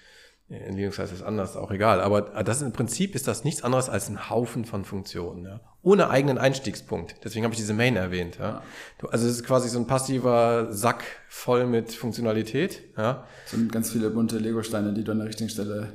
in 0.50 0.74
Linux 0.74 0.98
heißt 0.98 1.12
es 1.12 1.22
anders, 1.22 1.56
auch 1.56 1.70
egal. 1.70 2.00
Aber 2.00 2.22
das 2.42 2.56
ist, 2.56 2.62
im 2.62 2.72
Prinzip 2.72 3.14
ist 3.14 3.28
das 3.28 3.44
nichts 3.44 3.62
anderes 3.62 3.88
als 3.88 4.08
ein 4.08 4.30
Haufen 4.30 4.64
von 4.64 4.84
Funktionen, 4.84 5.44
ja? 5.44 5.60
ohne 5.82 6.10
eigenen 6.10 6.38
Einstiegspunkt. 6.38 7.14
Deswegen 7.22 7.44
habe 7.44 7.54
ich 7.54 7.60
diese 7.60 7.72
Main 7.72 7.94
erwähnt. 7.94 8.38
Ja? 8.40 8.62
Du, 8.98 9.06
also 9.06 9.26
es 9.26 9.34
ist 9.34 9.46
quasi 9.46 9.68
so 9.68 9.78
ein 9.78 9.86
passiver 9.86 10.72
Sack 10.72 11.04
voll 11.28 11.66
mit 11.66 11.92
Funktionalität. 11.92 12.82
Ja? 12.96 13.24
Es 13.44 13.52
sind 13.52 13.70
ganz 13.70 13.92
viele 13.92 14.10
bunte 14.10 14.38
Lego-Steine, 14.38 14.92
die 14.92 15.04
du 15.04 15.12
an 15.12 15.18
der 15.18 15.28
richtigen 15.28 15.50
Stelle 15.50 15.92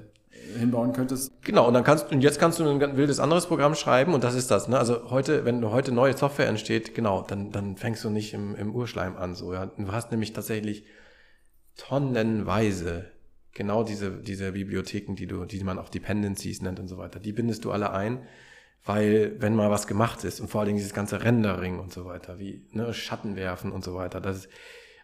hinbauen 0.58 0.93
könntest. 0.93 1.31
Genau, 1.43 1.67
und 1.67 1.73
dann 1.73 1.84
kannst 1.84 2.12
und 2.12 2.21
jetzt 2.21 2.39
kannst 2.39 2.60
du 2.60 2.67
ein 2.67 2.97
wildes 2.97 3.19
anderes 3.19 3.45
Programm 3.47 3.75
schreiben 3.75 4.13
und 4.13 4.23
das 4.23 4.36
ist 4.36 4.51
das. 4.51 4.67
Ne? 4.67 4.77
Also 4.77 5.10
heute, 5.10 5.45
wenn 5.45 5.69
heute 5.69 5.91
neue 5.91 6.15
Software 6.15 6.47
entsteht, 6.47 6.95
genau, 6.95 7.21
dann, 7.21 7.51
dann 7.51 7.77
fängst 7.77 8.03
du 8.03 8.10
nicht 8.10 8.34
im, 8.34 8.55
im 8.55 8.73
Urschleim 8.73 9.17
an. 9.17 9.36
So, 9.36 9.53
ja? 9.53 9.65
Du 9.65 9.91
hast 9.91 10.12
nämlich 10.12 10.34
tatsächlich 10.34 10.86
tonnenweise 11.75 13.12
genau 13.53 13.84
diese, 13.84 14.12
diese 14.12 14.51
Bibliotheken, 14.51 15.15
die 15.15 15.27
du, 15.27 15.45
die 15.45 15.63
man 15.63 15.79
auch 15.79 15.89
Dependencies 15.89 16.62
nennt 16.62 16.79
und 16.79 16.88
so 16.88 16.97
weiter, 16.97 17.19
die 17.19 17.34
bindest 17.34 17.65
du 17.65 17.71
alle 17.71 17.91
ein, 17.91 18.27
weil 18.84 19.36
wenn 19.39 19.55
mal 19.55 19.71
was 19.71 19.88
gemacht 19.88 20.23
ist 20.23 20.39
und 20.39 20.49
vor 20.49 20.62
allen 20.62 20.67
Dingen 20.67 20.77
dieses 20.77 20.93
ganze 20.93 21.23
Rendering 21.23 21.79
und 21.79 21.91
so 21.91 22.05
weiter, 22.05 22.38
wie 22.38 22.67
ne, 22.71 22.93
Schatten 22.93 23.36
werfen 23.36 23.71
und 23.71 23.84
so 23.84 23.95
weiter, 23.95 24.21
das 24.21 24.38
ist, 24.38 24.49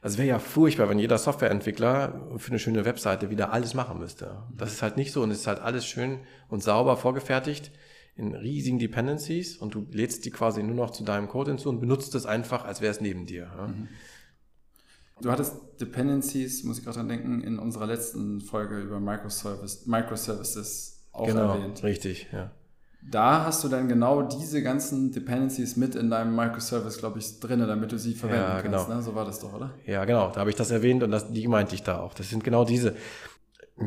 also 0.01 0.17
wäre 0.17 0.27
ja 0.27 0.39
furchtbar, 0.39 0.89
wenn 0.89 0.97
jeder 0.97 1.19
Softwareentwickler 1.19 2.31
für 2.37 2.49
eine 2.49 2.59
schöne 2.59 2.85
Webseite 2.85 3.29
wieder 3.29 3.53
alles 3.53 3.75
machen 3.75 3.99
müsste. 3.99 4.43
Das 4.57 4.73
ist 4.73 4.81
halt 4.81 4.97
nicht 4.97 5.11
so 5.11 5.21
und 5.21 5.29
es 5.29 5.41
ist 5.41 5.47
halt 5.47 5.59
alles 5.59 5.85
schön 5.85 6.19
und 6.49 6.63
sauber 6.63 6.97
vorgefertigt 6.97 7.71
in 8.15 8.33
riesigen 8.33 8.79
Dependencies 8.79 9.57
und 9.57 9.75
du 9.75 9.85
lädst 9.91 10.25
die 10.25 10.31
quasi 10.31 10.63
nur 10.63 10.75
noch 10.75 10.89
zu 10.89 11.03
deinem 11.03 11.27
Code 11.27 11.51
hinzu 11.51 11.69
und 11.69 11.79
benutzt 11.79 12.15
es 12.15 12.25
einfach, 12.25 12.65
als 12.65 12.81
wäre 12.81 12.91
es 12.91 12.99
neben 12.99 13.27
dir. 13.27 13.51
Mhm. 13.67 13.87
Du 15.21 15.29
hattest 15.31 15.55
Dependencies, 15.79 16.63
muss 16.63 16.79
ich 16.79 16.83
gerade 16.83 16.97
dran 16.97 17.07
denken, 17.07 17.41
in 17.41 17.59
unserer 17.59 17.85
letzten 17.85 18.41
Folge 18.41 18.79
über 18.79 18.99
Microservice, 18.99 19.85
Microservices 19.85 21.05
auch 21.11 21.27
genau, 21.27 21.53
erwähnt. 21.53 21.83
Richtig, 21.83 22.27
ja 22.31 22.51
da 23.01 23.45
hast 23.45 23.63
du 23.63 23.67
dann 23.67 23.87
genau 23.87 24.21
diese 24.21 24.61
ganzen 24.61 25.11
Dependencies 25.11 25.75
mit 25.75 25.95
in 25.95 26.09
deinem 26.09 26.35
Microservice, 26.35 26.99
glaube 26.99 27.19
ich, 27.19 27.39
drin, 27.39 27.59
damit 27.59 27.91
du 27.91 27.97
sie 27.97 28.13
verwenden 28.13 28.43
ja, 28.43 28.61
genau. 28.61 28.77
kannst. 28.77 28.89
Ne? 28.89 29.01
So 29.01 29.15
war 29.15 29.25
das 29.25 29.39
doch, 29.39 29.53
oder? 29.53 29.71
Ja, 29.85 30.05
genau. 30.05 30.31
Da 30.31 30.41
habe 30.41 30.49
ich 30.49 30.55
das 30.55 30.69
erwähnt 30.69 31.01
und 31.01 31.11
das, 31.11 31.31
die 31.31 31.47
meinte 31.47 31.73
ich 31.73 31.83
da 31.83 31.99
auch. 31.99 32.13
Das 32.13 32.29
sind 32.29 32.43
genau 32.43 32.63
diese. 32.63 32.95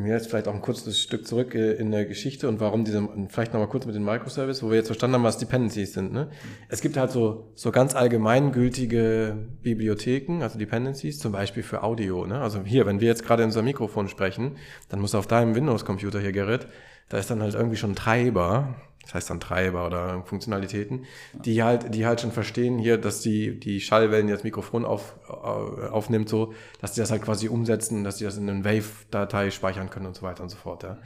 Jetzt 0.03 0.27
vielleicht 0.27 0.49
auch 0.49 0.53
ein 0.53 0.61
kurzes 0.61 0.99
Stück 0.99 1.25
zurück 1.25 1.55
äh, 1.55 1.73
in 1.73 1.91
der 1.91 2.05
Geschichte 2.05 2.49
und 2.49 2.59
warum 2.59 2.83
diese, 2.83 3.07
vielleicht 3.29 3.53
nochmal 3.53 3.69
kurz 3.69 3.85
mit 3.85 3.95
den 3.95 4.03
Microservice, 4.03 4.61
wo 4.61 4.69
wir 4.69 4.75
jetzt 4.75 4.87
verstanden 4.87 5.15
haben, 5.15 5.23
was 5.23 5.37
Dependencies 5.37 5.93
sind. 5.93 6.11
Ne? 6.11 6.29
Es 6.67 6.81
gibt 6.81 6.97
halt 6.97 7.11
so, 7.11 7.51
so 7.55 7.71
ganz 7.71 7.95
allgemeingültige 7.95 9.37
Bibliotheken, 9.61 10.41
also 10.41 10.59
Dependencies, 10.59 11.19
zum 11.19 11.31
Beispiel 11.31 11.63
für 11.63 11.83
Audio. 11.83 12.25
Ne? 12.25 12.41
Also 12.41 12.63
hier, 12.65 12.85
wenn 12.85 12.99
wir 12.99 13.07
jetzt 13.07 13.23
gerade 13.23 13.43
in 13.43 13.49
unser 13.49 13.61
Mikrofon 13.61 14.09
sprechen, 14.09 14.57
dann 14.89 14.99
muss 14.99 15.15
auf 15.15 15.27
deinem 15.27 15.55
Windows-Computer 15.55 16.19
hier, 16.19 16.33
Gerrit, 16.33 16.67
da 17.09 17.17
ist 17.17 17.29
dann 17.29 17.41
halt 17.41 17.53
irgendwie 17.53 17.77
schon 17.77 17.91
ein 17.91 17.95
Treiber, 17.95 18.75
das 19.03 19.13
heißt 19.13 19.29
dann 19.29 19.39
Treiber 19.39 19.85
oder 19.85 20.23
Funktionalitäten, 20.23 21.05
die 21.33 21.61
halt, 21.63 21.93
die 21.93 22.05
halt 22.05 22.21
schon 22.21 22.31
verstehen 22.31 22.79
hier, 22.79 22.97
dass 22.97 23.21
die, 23.21 23.59
die 23.59 23.79
Schallwellen, 23.79 24.27
die 24.27 24.33
das 24.33 24.43
Mikrofon 24.43 24.83
auf, 24.83 25.15
äh, 25.29 25.31
aufnimmt, 25.31 26.27
so, 26.27 26.53
dass 26.81 26.93
die 26.93 27.01
das 27.01 27.11
halt 27.11 27.21
quasi 27.21 27.47
umsetzen, 27.47 28.03
dass 28.03 28.17
die 28.17 28.23
das 28.23 28.37
in 28.37 28.49
eine 28.49 28.65
Wave-Datei 28.65 29.51
speichern 29.51 29.89
können 29.89 30.07
und 30.07 30.15
so 30.15 30.23
weiter 30.23 30.41
und 30.41 30.49
so 30.49 30.57
fort, 30.57 30.83
ja. 30.83 30.97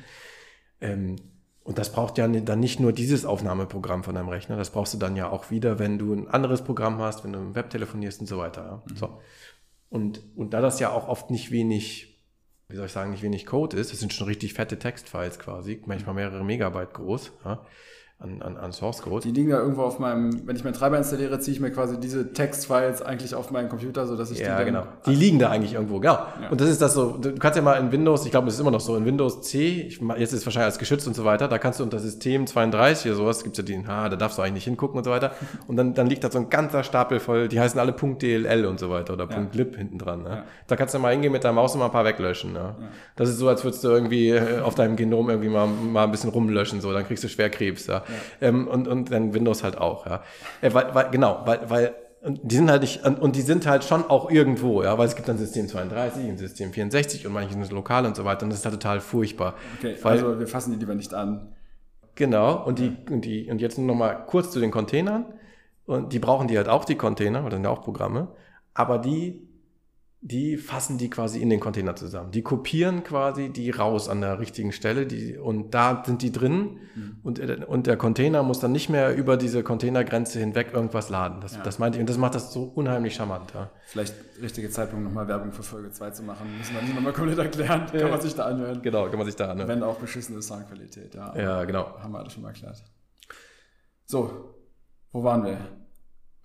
Ähm, 0.81 1.17
und 1.63 1.77
das 1.77 1.91
braucht 1.91 2.17
ja 2.17 2.27
dann 2.27 2.59
nicht 2.59 2.79
nur 2.79 2.93
dieses 2.93 3.25
Aufnahmeprogramm 3.25 4.03
von 4.03 4.15
deinem 4.15 4.29
Rechner, 4.29 4.57
das 4.57 4.71
brauchst 4.71 4.93
du 4.93 4.97
dann 4.97 5.15
ja 5.15 5.29
auch 5.29 5.51
wieder, 5.51 5.77
wenn 5.77 5.99
du 5.99 6.13
ein 6.13 6.27
anderes 6.27 6.63
Programm 6.63 6.99
hast, 6.99 7.23
wenn 7.23 7.33
du 7.33 7.39
im 7.39 7.53
Web 7.53 7.69
telefonierst 7.69 8.21
und 8.21 8.27
so 8.27 8.38
weiter. 8.39 8.62
Ja. 8.62 8.83
Mhm. 8.91 8.97
So. 8.97 9.19
Und, 9.89 10.21
und 10.35 10.53
da 10.53 10.62
das 10.62 10.79
ja 10.79 10.91
auch 10.91 11.07
oft 11.07 11.29
nicht 11.29 11.51
wenig 11.51 12.08
wie 12.69 12.75
soll 12.75 12.86
ich 12.86 12.91
sagen, 12.91 13.12
nicht 13.12 13.23
wenig 13.23 13.45
Code 13.45 13.75
ist. 13.75 13.91
Das 13.91 13.99
sind 13.99 14.13
schon 14.13 14.27
richtig 14.27 14.53
fette 14.53 14.79
Textfiles 14.79 15.39
quasi, 15.39 15.82
manchmal 15.86 16.15
mehrere 16.15 16.45
Megabyte 16.45 16.93
groß. 16.93 17.32
Ja 17.43 17.65
an, 18.21 18.41
an, 18.41 18.58
an 18.58 18.73
Source 18.73 19.01
Code. 19.01 19.21
Die 19.25 19.32
liegen 19.32 19.49
da 19.49 19.60
irgendwo 19.60 19.84
auf 19.84 19.97
meinem, 19.97 20.45
wenn 20.45 20.53
ich 20.53 20.65
meinen 20.65 20.73
Treiber 20.73 20.97
installiere, 20.97 21.39
ziehe 21.39 21.55
ich 21.55 21.62
mir 21.62 21.71
quasi 21.71 21.97
diese 21.97 22.34
Textfiles 22.34 23.01
eigentlich 23.01 23.34
auf 23.34 23.49
meinen 23.49 23.69
Computer, 23.69 24.05
sodass 24.05 24.29
ich 24.29 24.39
ja, 24.39 24.45
die 24.45 24.51
dann 24.58 24.65
genau. 24.65 24.84
Die 25.05 25.15
liegen 25.15 25.39
da 25.39 25.49
eigentlich 25.49 25.73
irgendwo, 25.73 26.01
genau. 26.01 26.15
Ja. 26.41 26.49
Und 26.49 26.60
das 26.60 26.67
ist 26.67 26.82
das 26.82 26.95
so, 26.95 27.12
du 27.12 27.34
kannst 27.36 27.55
ja 27.55 27.62
mal 27.62 27.75
in 27.75 27.93
Windows, 27.93 28.25
ich 28.25 28.32
glaube, 28.32 28.47
das 28.47 28.55
ist 28.55 28.60
immer 28.60 28.71
noch 28.71 28.82
so, 28.82 28.97
in 28.97 29.05
Windows 29.05 29.43
C, 29.43 29.84
ich, 29.84 30.01
jetzt 30.17 30.34
ist 30.34 30.39
es 30.39 30.45
wahrscheinlich 30.45 30.65
als 30.65 30.79
geschützt 30.79 31.08
und 31.08 31.15
so 31.15 31.23
weiter, 31.23 31.47
da 31.47 31.58
kannst 31.60 31.79
du 31.79 31.84
unter 31.84 31.99
System 31.99 32.45
32 32.45 33.05
oder 33.05 33.15
sowas, 33.15 33.43
gibt's 33.45 33.58
ja 33.58 33.63
die, 33.63 33.82
ah, 33.88 34.10
da 34.10 34.17
darfst 34.17 34.38
du 34.38 34.41
eigentlich 34.41 34.55
nicht 34.55 34.65
hingucken 34.65 34.97
und 34.97 35.05
so 35.05 35.12
weiter. 35.12 35.32
Und 35.67 35.77
dann, 35.77 35.93
dann 35.93 36.08
liegt 36.08 36.23
da 36.23 36.32
so 36.32 36.39
ein 36.39 36.49
ganzer 36.49 36.84
Stapel 36.84 37.19
voll, 37.19 37.47
die 37.47 37.60
heißen 37.60 37.79
alle 37.79 37.93
.dll 37.93 38.65
und 38.65 38.79
so 38.79 38.89
weiter 38.89 39.13
oder 39.13 39.29
ja. 39.29 39.47
.lib 39.53 39.75
hinten 39.75 39.99
dran. 39.99 40.23
Ne? 40.23 40.29
Ja. 40.29 40.43
Da 40.67 40.75
kannst 40.75 40.95
du 40.95 40.99
mal 40.99 41.12
hingehen 41.12 41.32
mit 41.32 41.43
der 41.43 41.51
Maus 41.51 41.73
und 41.73 41.79
mal 41.79 41.86
ein 41.86 41.91
paar 41.91 42.05
weglöschen. 42.05 42.53
Ne? 42.53 42.60
Ja. 42.60 42.75
Das 43.15 43.29
ist 43.29 43.38
so, 43.38 43.47
als 43.47 43.63
würdest 43.63 43.84
du 43.84 43.89
irgendwie 43.89 44.29
äh, 44.29 44.62
auf 44.62 44.75
deinem 44.75 44.95
Genom 44.95 45.29
irgendwie 45.29 45.49
mal, 45.49 45.67
mal 45.67 46.05
ein 46.05 46.12
bisschen 46.12 46.32
rumlöschen, 46.32 46.82
so, 46.82 46.91
dann 46.91 47.05
kriegst 47.05 47.23
du 47.23 47.27
Schwerkrebs. 47.27 47.88
Ja. 47.88 48.03
Ähm, 48.41 48.67
und 48.67 48.87
und 48.87 49.11
dann 49.11 49.33
Windows 49.33 49.63
halt 49.63 49.77
auch, 49.77 50.05
ja. 50.05 50.23
Äh, 50.61 50.73
weil, 50.73 50.93
weil, 50.93 51.09
genau, 51.11 51.41
weil, 51.45 51.69
weil 51.69 51.95
die 52.21 52.55
sind 52.55 52.69
halt 52.69 52.81
nicht, 52.81 53.05
und 53.05 53.35
die 53.35 53.41
sind 53.41 53.65
halt 53.65 53.85
schon 53.85 54.03
auch 54.09 54.29
irgendwo, 54.29 54.83
ja, 54.83 54.97
weil 54.97 55.07
es 55.07 55.15
gibt 55.15 55.29
dann 55.29 55.37
System 55.37 55.69
32 55.69 56.29
und 56.29 56.37
System 56.37 56.73
64 56.73 57.25
und 57.25 57.31
manche 57.31 57.53
sind 57.53 57.71
lokal 57.71 58.05
und 58.05 58.15
so 58.15 58.25
weiter 58.25 58.43
und 58.43 58.49
das 58.49 58.59
ist 58.59 58.65
halt 58.65 58.75
total 58.75 58.99
furchtbar. 58.99 59.53
Okay, 59.77 59.95
weil, 60.01 60.13
also 60.13 60.37
wir 60.37 60.47
fassen 60.47 60.73
die 60.73 60.79
lieber 60.79 60.95
nicht 60.95 61.13
an. 61.13 61.53
Genau, 62.15 62.65
und 62.65 62.79
die, 62.79 62.97
und 63.09 63.23
die, 63.23 63.49
und 63.49 63.61
jetzt 63.61 63.77
nur 63.77 63.87
noch 63.87 63.95
mal 63.95 64.13
kurz 64.13 64.51
zu 64.51 64.59
den 64.59 64.71
Containern. 64.71 65.25
Und 65.85 66.13
die 66.13 66.19
brauchen 66.19 66.47
die 66.47 66.57
halt 66.57 66.67
auch, 66.67 66.85
die 66.85 66.95
Container, 66.95 67.43
oder 67.45 67.55
sind 67.55 67.63
ja 67.63 67.69
auch 67.71 67.81
Programme. 67.81 68.27
Aber 68.73 68.99
die 68.99 69.48
die 70.21 70.58
fassen 70.58 70.97
die 70.97 71.10
quasi 71.10 71.41
in 71.41 71.49
den 71.49 71.62
Container 71.62 71.95
zusammen. 71.95 72.32
Die 72.32 72.41
kopieren 72.41 73.05
quasi 73.05 73.49
die 73.49 73.69
raus 73.69 74.10
an 74.10 74.19
der 74.19 74.39
richtigen 74.39 74.73
Stelle 74.73 75.05
die, 75.05 75.38
und 75.38 75.73
da 75.73 76.03
sind 76.05 76.21
die 76.21 76.32
drin 76.34 76.77
mhm. 76.93 77.17
und, 77.23 77.39
und 77.39 77.88
der 77.88 77.95
Container 77.95 78.43
muss 78.43 78.60
dann 78.60 78.73
nicht 78.73 78.89
mehr 78.89 79.15
über 79.15 79.38
diese 79.38 79.63
Containergrenze 79.63 80.39
hinweg 80.39 80.73
irgendwas 80.73 81.10
laden. 81.10 81.39
Das, 81.39 81.55
ja. 81.55 81.63
das 81.63 81.79
meinte 81.79 81.97
ich 81.97 82.01
und 82.01 82.10
das 82.10 82.17
macht 82.17 82.36
das 82.36 82.51
so 82.51 82.63
unheimlich 82.63 83.15
charmant. 83.15 83.53
Ja. 83.53 83.71
Vielleicht 83.86 84.13
richtige 84.41 84.69
Zeitpunkt 84.69 85.05
nochmal 85.05 85.29
Werbung 85.29 85.53
für 85.53 85.63
Folge 85.63 85.89
2 85.89 86.10
zu 86.12 86.23
machen. 86.23 86.58
Müssen 86.58 86.75
wir 86.75 86.82
nicht 86.82 86.95
nochmal 86.95 87.13
komplett 87.13 87.38
erklären. 87.38 87.86
Ja. 87.93 87.99
Kann 88.01 88.12
man 88.12 88.21
sich 88.21 88.36
da 88.36 88.45
anhören. 88.45 88.82
Genau, 88.82 89.08
kann 89.08 89.17
man 89.17 89.25
sich 89.25 89.38
da 89.38 89.51
anhören. 89.51 89.69
Wenn 89.69 89.84
auch 89.84 89.99
beschissene 89.99 90.41
Soundqualität. 90.41 91.15
Ja, 91.15 91.34
ja 91.38 91.63
genau. 91.63 91.97
Haben 91.97 92.12
wir 92.12 92.19
alles 92.19 92.34
schon 92.34 92.43
mal 92.43 92.49
erklärt. 92.49 92.84
So, 94.05 94.53
wo 95.13 95.23
waren 95.23 95.45
wir? 95.45 95.78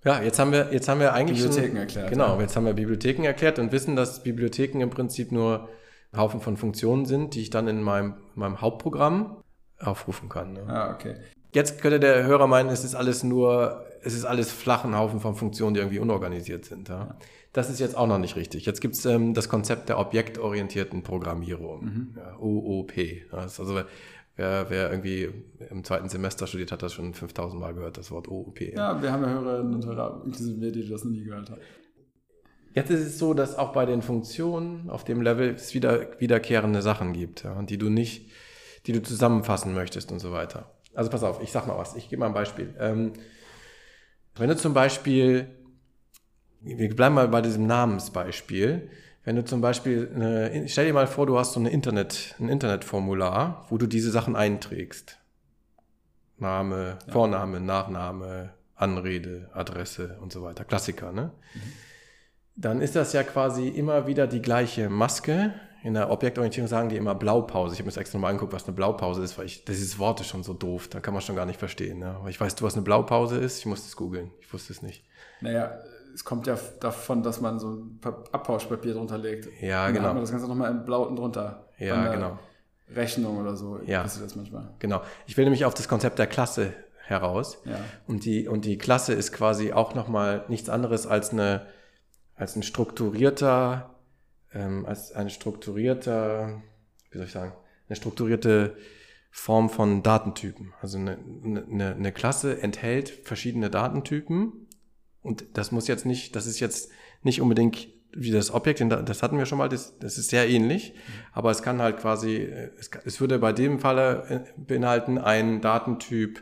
Ja, 0.05 0.21
jetzt 0.21 0.37
haben 0.37 0.51
wir, 0.51 0.71
jetzt 0.71 0.87
haben 0.87 0.99
wir 0.99 1.13
eigentlich. 1.13 1.41
Bibliotheken 1.41 1.69
schon, 1.69 1.77
erklärt. 1.77 2.09
Genau, 2.11 2.35
ja. 2.35 2.41
jetzt 2.41 2.55
haben 2.55 2.65
wir 2.65 2.73
Bibliotheken 2.73 3.23
erklärt 3.23 3.57
und 3.57 3.71
wissen, 3.71 3.95
dass 3.95 4.21
Bibliotheken 4.21 4.81
im 4.81 4.91
Prinzip 4.91 5.31
nur 5.31 5.67
Haufen 6.15 6.39
von 6.39 6.57
Funktionen 6.57 7.05
sind, 7.05 7.33
die 7.33 7.41
ich 7.41 7.49
dann 7.49 7.67
in 7.67 7.81
meinem, 7.81 8.13
meinem 8.35 8.61
Hauptprogramm 8.61 9.37
aufrufen 9.79 10.29
kann. 10.29 10.53
Ne? 10.53 10.63
Ah, 10.67 10.93
okay. 10.93 11.15
Jetzt 11.53 11.81
könnte 11.81 11.99
der 11.99 12.23
Hörer 12.23 12.47
meinen, 12.47 12.69
es 12.69 12.83
ist 12.83 12.95
alles 12.95 13.23
nur, 13.23 13.85
es 14.03 14.13
ist 14.13 14.25
alles 14.25 14.51
flachen 14.51 14.95
Haufen 14.95 15.19
von 15.19 15.35
Funktionen, 15.35 15.73
die 15.73 15.79
irgendwie 15.79 15.99
unorganisiert 15.99 16.65
sind. 16.65 16.89
Ja? 16.89 17.17
Das 17.53 17.69
ist 17.69 17.79
jetzt 17.79 17.95
auch 17.95 18.07
noch 18.07 18.17
nicht 18.17 18.35
richtig. 18.35 18.65
Jetzt 18.65 18.81
gibt's 18.81 19.05
ähm, 19.05 19.33
das 19.33 19.49
Konzept 19.49 19.89
der 19.89 19.97
objektorientierten 19.97 21.01
Programmierung, 21.01 21.85
mhm. 21.85 22.15
ja, 22.17 22.37
OOP. 22.37 22.91
Also 23.31 23.81
Wer, 24.37 24.69
wer 24.69 24.91
irgendwie 24.91 25.29
im 25.69 25.83
zweiten 25.85 26.09
Semester 26.09 26.45
studiert, 26.45 26.71
hat 26.71 26.83
das 26.83 26.93
schon 26.93 27.13
5000 27.13 27.59
Mal 27.59 27.73
gehört, 27.73 27.97
das 27.97 28.11
Wort 28.11 28.27
OOP. 28.27 28.59
Ja, 28.59 29.01
wir 29.01 29.11
haben 29.11 29.23
ja 29.23 29.29
Hörerinnen 29.29 29.73
und 29.73 29.85
Hörer, 29.85 30.23
inklusive 30.25 30.57
mir, 30.57 30.71
die 30.71 30.87
das 30.89 31.05
noch 31.05 31.11
nie 31.11 31.23
gehört 31.23 31.49
haben. 31.49 31.61
Jetzt 32.73 32.89
ist 32.89 32.99
es 33.05 33.17
so, 33.17 33.33
dass 33.33 33.57
auch 33.57 33.71
bei 33.71 33.85
den 33.85 34.01
Funktionen 34.01 34.89
auf 34.89 35.05
dem 35.05 35.21
Level 35.21 35.51
es 35.51 35.73
wieder 35.73 36.19
wiederkehrende 36.19 36.81
Sachen 36.81 37.13
gibt, 37.13 37.45
ja, 37.45 37.61
die 37.61 37.77
du 37.77 37.89
nicht, 37.89 38.29
die 38.85 38.91
du 38.91 39.01
zusammenfassen 39.01 39.73
möchtest 39.73 40.11
und 40.11 40.19
so 40.19 40.33
weiter. 40.33 40.69
Also 40.93 41.09
pass 41.09 41.23
auf, 41.23 41.41
ich 41.41 41.53
sag 41.53 41.67
mal 41.67 41.77
was, 41.77 41.95
ich 41.95 42.09
gebe 42.09 42.19
mal 42.19 42.27
ein 42.27 42.33
Beispiel. 42.33 42.75
Ähm, 42.77 43.13
wenn 44.35 44.49
du 44.49 44.57
zum 44.57 44.73
Beispiel, 44.73 45.47
wir 46.59 46.93
bleiben 46.93 47.15
mal 47.15 47.29
bei 47.29 47.41
diesem 47.41 47.65
Namensbeispiel, 47.65 48.89
wenn 49.25 49.35
du 49.35 49.43
zum 49.43 49.59
Beispiel, 49.59 50.09
eine, 50.13 50.69
stell 50.69 50.85
dir 50.85 50.93
mal 50.93 51.07
vor, 51.07 51.25
du 51.25 51.37
hast 51.37 51.53
so 51.53 51.59
eine 51.59 51.71
Internet, 51.71 52.35
ein 52.39 52.47
Internetformular, 52.47 53.65
wo 53.69 53.77
du 53.77 53.87
diese 53.87 54.11
Sachen 54.11 54.35
einträgst. 54.35 55.17
Name, 56.37 56.99
ja. 57.07 57.11
Vorname, 57.11 57.59
Nachname, 57.59 58.53
Anrede, 58.75 59.49
Adresse 59.53 60.17
und 60.21 60.31
so 60.31 60.43
weiter. 60.43 60.63
Klassiker, 60.63 61.11
ne? 61.11 61.31
Mhm. 61.53 61.59
Dann 62.57 62.81
ist 62.81 62.95
das 62.95 63.13
ja 63.13 63.23
quasi 63.23 63.67
immer 63.67 64.07
wieder 64.07 64.27
die 64.27 64.41
gleiche 64.41 64.89
Maske. 64.89 65.53
In 65.83 65.95
der 65.95 66.09
Objektorientierung 66.09 66.67
sagen 66.67 66.89
die 66.89 66.95
immer 66.95 67.15
Blaupause. 67.15 67.73
Ich 67.73 67.79
habe 67.79 67.87
mir 67.87 67.91
das 67.91 67.97
extra 67.97 68.17
mal 68.17 68.29
angeguckt, 68.29 68.53
was 68.53 68.65
eine 68.65 68.73
Blaupause 68.73 69.23
ist, 69.23 69.37
weil 69.37 69.45
ich, 69.45 69.65
dieses 69.65 69.97
Wort 69.97 70.21
ist 70.21 70.27
schon 70.27 70.43
so 70.43 70.53
doof, 70.53 70.87
da 70.87 70.99
kann 70.99 71.13
man 71.13 71.21
schon 71.21 71.35
gar 71.35 71.45
nicht 71.45 71.59
verstehen. 71.59 71.99
Ne? 71.99 72.07
Aber 72.07 72.29
ich 72.29 72.39
weiß, 72.39 72.55
du, 72.55 72.63
was 72.63 72.75
eine 72.75 72.83
Blaupause 72.83 73.37
ist, 73.37 73.59
ich 73.59 73.65
musste 73.65 73.87
es 73.87 73.95
googeln. 73.95 74.31
Ich 74.39 74.53
wusste 74.53 74.71
es 74.71 74.81
nicht. 74.81 75.03
Naja, 75.41 75.79
es 76.15 76.23
kommt 76.23 76.47
ja 76.47 76.57
davon, 76.79 77.23
dass 77.23 77.41
man 77.41 77.59
so 77.59 77.87
Abpauschpapier 78.31 78.93
drunter 78.93 79.17
legt. 79.17 79.49
Ja, 79.61 79.87
genau. 79.87 79.99
Dann 79.99 80.07
hat 80.07 80.13
man 80.13 80.23
das 80.23 80.31
Ganze 80.31 80.47
nochmal 80.47 80.71
im 80.71 80.85
Blauten 80.85 81.17
drunter. 81.17 81.67
Ja, 81.77 82.13
genau. 82.13 82.39
Rechnung 82.95 83.37
oder 83.37 83.55
so. 83.57 83.79
Ja. 83.85 84.03
Passiert 84.03 84.25
das 84.25 84.35
manchmal. 84.35 84.73
Genau. 84.79 85.01
Ich 85.27 85.35
will 85.35 85.43
nämlich 85.43 85.65
auf 85.65 85.73
das 85.73 85.89
Konzept 85.89 86.17
der 86.17 86.27
Klasse 86.27 86.73
heraus. 87.05 87.61
Ja. 87.65 87.77
Und 88.07 88.23
die, 88.23 88.47
und 88.47 88.63
die 88.63 88.77
Klasse 88.77 89.13
ist 89.13 89.33
quasi 89.33 89.73
auch 89.73 89.93
nochmal 89.93 90.45
nichts 90.47 90.69
anderes 90.69 91.05
als 91.05 91.31
eine, 91.31 91.65
als 92.35 92.55
ein 92.55 92.63
strukturierter, 92.63 93.95
ähm, 94.53 94.85
als 94.85 95.11
ein 95.11 95.29
strukturierter, 95.29 96.61
wie 97.11 97.17
soll 97.17 97.27
ich 97.27 97.33
sagen, 97.33 97.53
eine 97.89 97.95
strukturierte 97.97 98.77
Form 99.31 99.69
von 99.69 100.01
Datentypen. 100.01 100.73
Also 100.81 100.97
eine, 100.97 101.17
eine, 101.43 101.95
eine 101.95 102.11
Klasse 102.13 102.61
enthält 102.61 103.09
verschiedene 103.09 103.69
Datentypen 103.69 104.65
und 105.25 105.45
das 105.53 105.71
muss 105.71 105.87
jetzt 105.87 106.05
nicht, 106.05 106.35
das 106.35 106.45
ist 106.47 106.59
jetzt 106.59 106.91
nicht 107.23 107.41
unbedingt 107.41 107.87
wie 108.17 108.31
das 108.31 108.53
Objekt, 108.53 108.81
das 108.81 109.23
hatten 109.23 109.37
wir 109.37 109.45
schon 109.45 109.57
mal, 109.57 109.67
das, 109.67 109.99
das 109.99 110.17
ist 110.17 110.29
sehr 110.29 110.47
ähnlich, 110.47 110.93
aber 111.33 111.51
es 111.51 111.61
kann 111.61 111.81
halt 111.81 111.97
quasi, 111.97 112.37
es, 112.79 112.89
es 113.03 113.19
würde 113.19 113.39
bei 113.39 113.51
dem 113.51 113.79
Falle 113.79 114.23
äh, 114.29 114.39
beinhalten 114.55 115.17
ein 115.17 115.59
Datentyp 115.59 116.41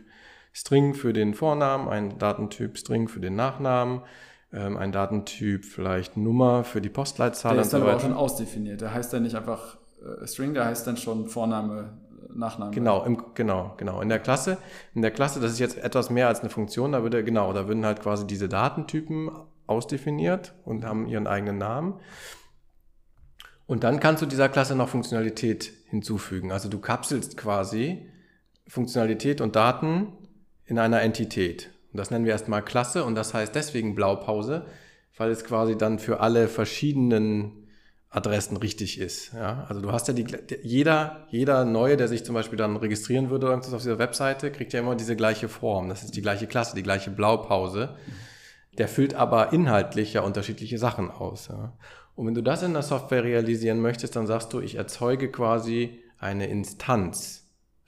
String 0.54 0.94
für 0.94 1.14
den 1.14 1.34
Vornamen, 1.34 1.90
ein 1.90 2.20
Datentyp 2.20 2.78
String 2.78 3.08
für 3.08 3.20
den 3.20 3.36
Nachnamen, 3.36 4.02
ähm, 4.54 4.78
ein 4.78 4.92
Datentyp 4.92 5.66
vielleicht 5.66 6.16
Nummer 6.16 6.64
für 6.64 6.80
die 6.80 6.90
Postleitzahl. 6.90 7.54
Der 7.54 7.64
ist 7.64 7.74
dann 7.74 7.82
so 7.82 7.88
aber 7.88 7.98
auch 7.98 8.02
schon 8.02 8.14
ausdefiniert. 8.14 8.82
Der 8.82 8.94
heißt 8.94 9.12
dann 9.12 9.24
nicht 9.24 9.36
einfach 9.36 9.78
äh, 10.00 10.28
String, 10.28 10.54
der 10.54 10.66
heißt 10.66 10.86
dann 10.86 10.98
schon 10.98 11.28
Vorname, 11.28 11.98
Nachname. 12.36 12.72
Genau, 12.72 13.04
im, 13.04 13.22
genau, 13.34 13.74
genau. 13.78 14.02
In 14.02 14.10
der 14.10 14.20
Klasse, 14.20 14.58
in 14.94 15.02
der 15.02 15.12
Klasse, 15.12 15.40
das 15.40 15.52
ist 15.52 15.60
jetzt 15.60 15.78
etwas 15.78 16.10
mehr 16.10 16.28
als 16.28 16.42
eine 16.42 16.50
Funktion, 16.50 16.92
da 16.92 17.04
würde, 17.04 17.24
genau, 17.24 17.54
da 17.54 17.68
würden 17.68 17.86
halt 17.86 18.02
quasi 18.02 18.28
diese 18.28 18.50
Datentypen 18.50 19.32
ausdefiniert 19.68 20.54
und 20.66 20.86
haben 20.86 21.08
ihren 21.08 21.28
eigenen 21.28 21.58
Namen. 21.58 21.96
Und 23.66 23.84
dann 23.84 24.00
kannst 24.00 24.22
du 24.22 24.26
dieser 24.26 24.50
Klasse 24.50 24.76
noch 24.76 24.90
Funktionalität 24.90 25.72
hinzufügen. 25.90 26.52
Also 26.52 26.70
du 26.70 26.80
kapselst 26.80 27.38
quasi 27.38 28.10
Funktionalität 28.68 29.42
und 29.42 29.56
Daten 29.56 30.14
in 30.66 30.80
einer 30.80 31.02
Entität. 31.02 31.70
Und 31.92 31.98
das 31.98 32.12
nennen 32.12 32.26
wir 32.26 32.32
erstmal 32.32 32.64
Klasse 32.64 33.04
und 33.04 33.16
das 33.16 33.34
heißt 33.34 33.56
deswegen 33.56 33.96
Blaupause, 33.96 34.66
weil 35.18 35.32
es 35.32 35.44
quasi 35.44 35.78
dann 35.78 36.00
für 36.00 36.20
alle 36.20 36.48
verschiedenen 36.48 37.63
Adressen 38.14 38.58
richtig 38.58 39.00
ist. 39.00 39.34
Ja? 39.34 39.66
Also 39.68 39.82
du 39.82 39.92
hast 39.92 40.08
ja 40.08 40.14
die, 40.14 40.26
jeder, 40.62 41.26
jeder 41.30 41.66
Neue, 41.66 41.98
der 41.98 42.08
sich 42.08 42.24
zum 42.24 42.36
Beispiel 42.36 42.58
dann 42.58 42.78
registrieren 42.78 43.32
würde 43.32 43.52
auf 43.54 43.62
dieser 43.62 43.98
Webseite, 43.98 44.52
kriegt 44.52 44.72
ja 44.72 44.80
immer 44.80 44.96
diese 44.96 45.16
gleiche 45.16 45.50
Form. 45.50 45.90
Das 45.90 46.04
ist 46.04 46.16
die 46.16 46.22
gleiche 46.22 46.46
Klasse, 46.46 46.76
die 46.76 46.84
gleiche 46.84 47.10
Blaupause. 47.10 47.96
Der 48.78 48.88
füllt 48.88 49.16
aber 49.16 49.52
inhaltlich 49.52 50.14
ja 50.14 50.22
unterschiedliche 50.22 50.78
Sachen 50.78 51.10
aus. 51.10 51.48
Ja? 51.48 51.74
Und 52.16 52.28
wenn 52.28 52.36
du 52.36 52.44
das 52.44 52.62
in 52.62 52.74
der 52.74 52.84
Software 52.84 53.24
realisieren 53.24 53.82
möchtest, 53.82 54.16
dann 54.16 54.28
sagst 54.28 54.54
du, 54.54 54.60
ich 54.60 54.76
erzeuge 54.76 55.32
quasi 55.32 56.00
eine 56.20 56.48
Instanz 56.48 57.43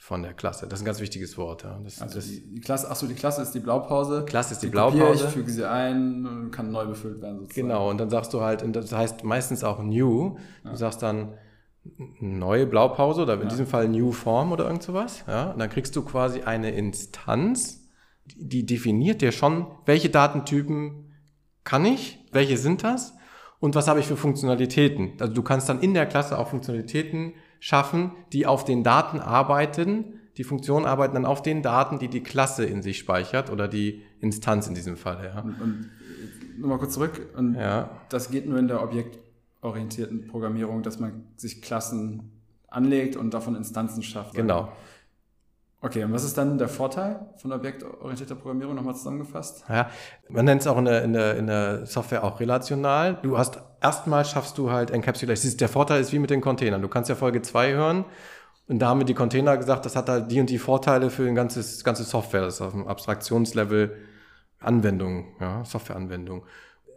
von 0.05 0.21
der 0.21 0.35
Klasse. 0.35 0.67
Das 0.67 0.77
ist 0.77 0.83
ein 0.83 0.85
ganz 0.85 0.99
wichtiges 0.99 1.35
Wort. 1.35 1.63
Ja. 1.63 1.79
Das, 1.83 1.99
also 1.99 2.17
das 2.17 2.27
die, 2.27 2.53
die, 2.53 2.61
Klasse, 2.61 2.91
achso, 2.91 3.07
die 3.07 3.15
Klasse 3.15 3.41
ist 3.41 3.53
die 3.53 3.59
Blaupause. 3.59 4.23
Klasse 4.25 4.53
ist 4.53 4.61
die, 4.61 4.67
die 4.67 4.71
Blaupause. 4.71 5.25
Ich 5.25 5.31
füge 5.31 5.49
sie 5.49 5.67
ein 5.67 6.27
und 6.27 6.51
kann 6.51 6.71
neu 6.71 6.85
befüllt 6.85 7.23
werden. 7.23 7.39
Sozusagen. 7.39 7.67
Genau, 7.67 7.89
und 7.89 7.97
dann 7.97 8.11
sagst 8.11 8.31
du 8.31 8.41
halt, 8.41 8.63
das 8.75 8.91
heißt 8.91 9.23
meistens 9.23 9.63
auch 9.63 9.81
new. 9.81 10.37
Ja. 10.63 10.69
Du 10.69 10.77
sagst 10.77 11.01
dann 11.01 11.33
neue 12.19 12.67
Blaupause 12.67 13.23
oder 13.23 13.33
in 13.33 13.41
ja. 13.41 13.47
diesem 13.47 13.65
Fall 13.65 13.87
new 13.87 14.11
form 14.11 14.51
oder 14.51 14.65
irgend 14.65 14.83
sowas. 14.83 15.23
Ja, 15.27 15.49
und 15.53 15.57
dann 15.57 15.71
kriegst 15.71 15.95
du 15.95 16.03
quasi 16.03 16.41
eine 16.41 16.69
Instanz, 16.69 17.89
die 18.35 18.63
definiert 18.63 19.23
dir 19.23 19.31
schon, 19.31 19.65
welche 19.87 20.11
Datentypen 20.11 21.15
kann 21.63 21.83
ich, 21.83 22.19
welche 22.31 22.57
sind 22.57 22.83
das 22.83 23.15
und 23.59 23.73
was 23.73 23.87
habe 23.87 24.01
ich 24.01 24.05
für 24.05 24.17
Funktionalitäten. 24.17 25.13
Also 25.19 25.33
du 25.33 25.41
kannst 25.41 25.67
dann 25.67 25.79
in 25.79 25.95
der 25.95 26.05
Klasse 26.05 26.37
auch 26.37 26.49
Funktionalitäten 26.49 27.33
schaffen, 27.59 28.11
die 28.33 28.45
auf 28.45 28.65
den 28.65 28.83
Daten 28.83 29.19
arbeiten. 29.19 30.19
Die 30.37 30.43
Funktionen 30.43 30.85
arbeiten 30.85 31.15
dann 31.15 31.25
auf 31.25 31.41
den 31.41 31.61
Daten, 31.61 31.99
die 31.99 32.07
die 32.07 32.21
Klasse 32.21 32.65
in 32.65 32.81
sich 32.81 32.97
speichert 32.97 33.49
oder 33.49 33.67
die 33.67 34.03
Instanz 34.19 34.67
in 34.67 34.75
diesem 34.75 34.97
Fall. 34.97 35.23
Ja. 35.23 35.41
Und, 35.41 35.61
und 35.61 35.89
nochmal 36.59 36.77
kurz 36.77 36.93
zurück. 36.93 37.29
Und 37.35 37.55
ja. 37.55 37.89
das 38.09 38.31
geht 38.31 38.47
nur 38.47 38.59
in 38.59 38.67
der 38.67 38.83
Objekt 38.83 39.19
objektorientierten 39.65 40.27
Programmierung, 40.27 40.83
dass 40.83 40.99
man 40.99 41.23
sich 41.35 41.61
Klassen 41.61 42.31
anlegt 42.67 43.15
und 43.15 43.33
davon 43.33 43.55
Instanzen 43.55 44.03
schafft. 44.03 44.35
Genau. 44.35 44.71
Okay, 45.85 46.03
und 46.03 46.11
was 46.13 46.23
ist 46.23 46.35
dann 46.35 46.57
der 46.57 46.67
Vorteil 46.67 47.19
von 47.37 47.51
objektorientierter 47.51 48.33
Programmierung 48.33 48.73
nochmal 48.73 48.95
zusammengefasst? 48.95 49.65
Ja, 49.69 49.91
man 50.29 50.45
nennt 50.45 50.61
es 50.61 50.67
auch 50.67 50.79
in 50.79 50.85
der, 50.85 51.03
in, 51.03 51.13
der, 51.13 51.37
in 51.37 51.45
der 51.45 51.85
Software 51.85 52.23
auch 52.23 52.39
relational. 52.39 53.19
Du 53.21 53.37
hast 53.37 53.59
erstmal 53.83 54.25
schaffst 54.25 54.57
du 54.57 54.71
halt 54.71 54.89
Encapsulation. 54.89 55.57
Der 55.57 55.69
Vorteil 55.69 56.01
ist 56.01 56.11
wie 56.11 56.17
mit 56.17 56.31
den 56.31 56.41
Containern. 56.41 56.81
Du 56.81 56.87
kannst 56.87 57.07
ja 57.07 57.15
Folge 57.15 57.43
2 57.43 57.73
hören 57.73 58.05
und 58.67 58.79
da 58.79 58.87
haben 58.87 59.01
wir 59.01 59.05
die 59.05 59.13
Container 59.13 59.55
gesagt, 59.57 59.85
das 59.85 59.95
hat 59.95 60.09
halt 60.09 60.31
die 60.31 60.39
und 60.39 60.49
die 60.49 60.57
Vorteile 60.57 61.11
für 61.11 61.27
ein 61.27 61.35
ganzes, 61.35 61.83
ganze 61.83 62.03
Software. 62.03 62.41
Das 62.41 62.55
ist 62.55 62.61
auf 62.61 62.71
dem 62.71 62.87
Abstraktionslevel 62.87 63.95
Anwendung, 64.57 65.35
ja, 65.39 65.63
Softwareanwendung. 65.65 66.47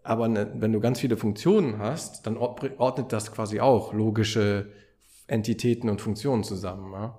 Aber 0.02 0.28
ne, 0.28 0.50
wenn 0.54 0.72
du 0.72 0.80
ganz 0.80 0.98
viele 0.98 1.18
Funktionen 1.18 1.78
hast, 1.78 2.26
dann 2.26 2.38
ordnet 2.38 3.12
das 3.12 3.32
quasi 3.32 3.60
auch 3.60 3.92
logische 3.92 4.72
Entitäten 5.26 5.90
und 5.90 6.00
Funktionen 6.00 6.42
zusammen. 6.42 6.90
Ja? 6.94 7.18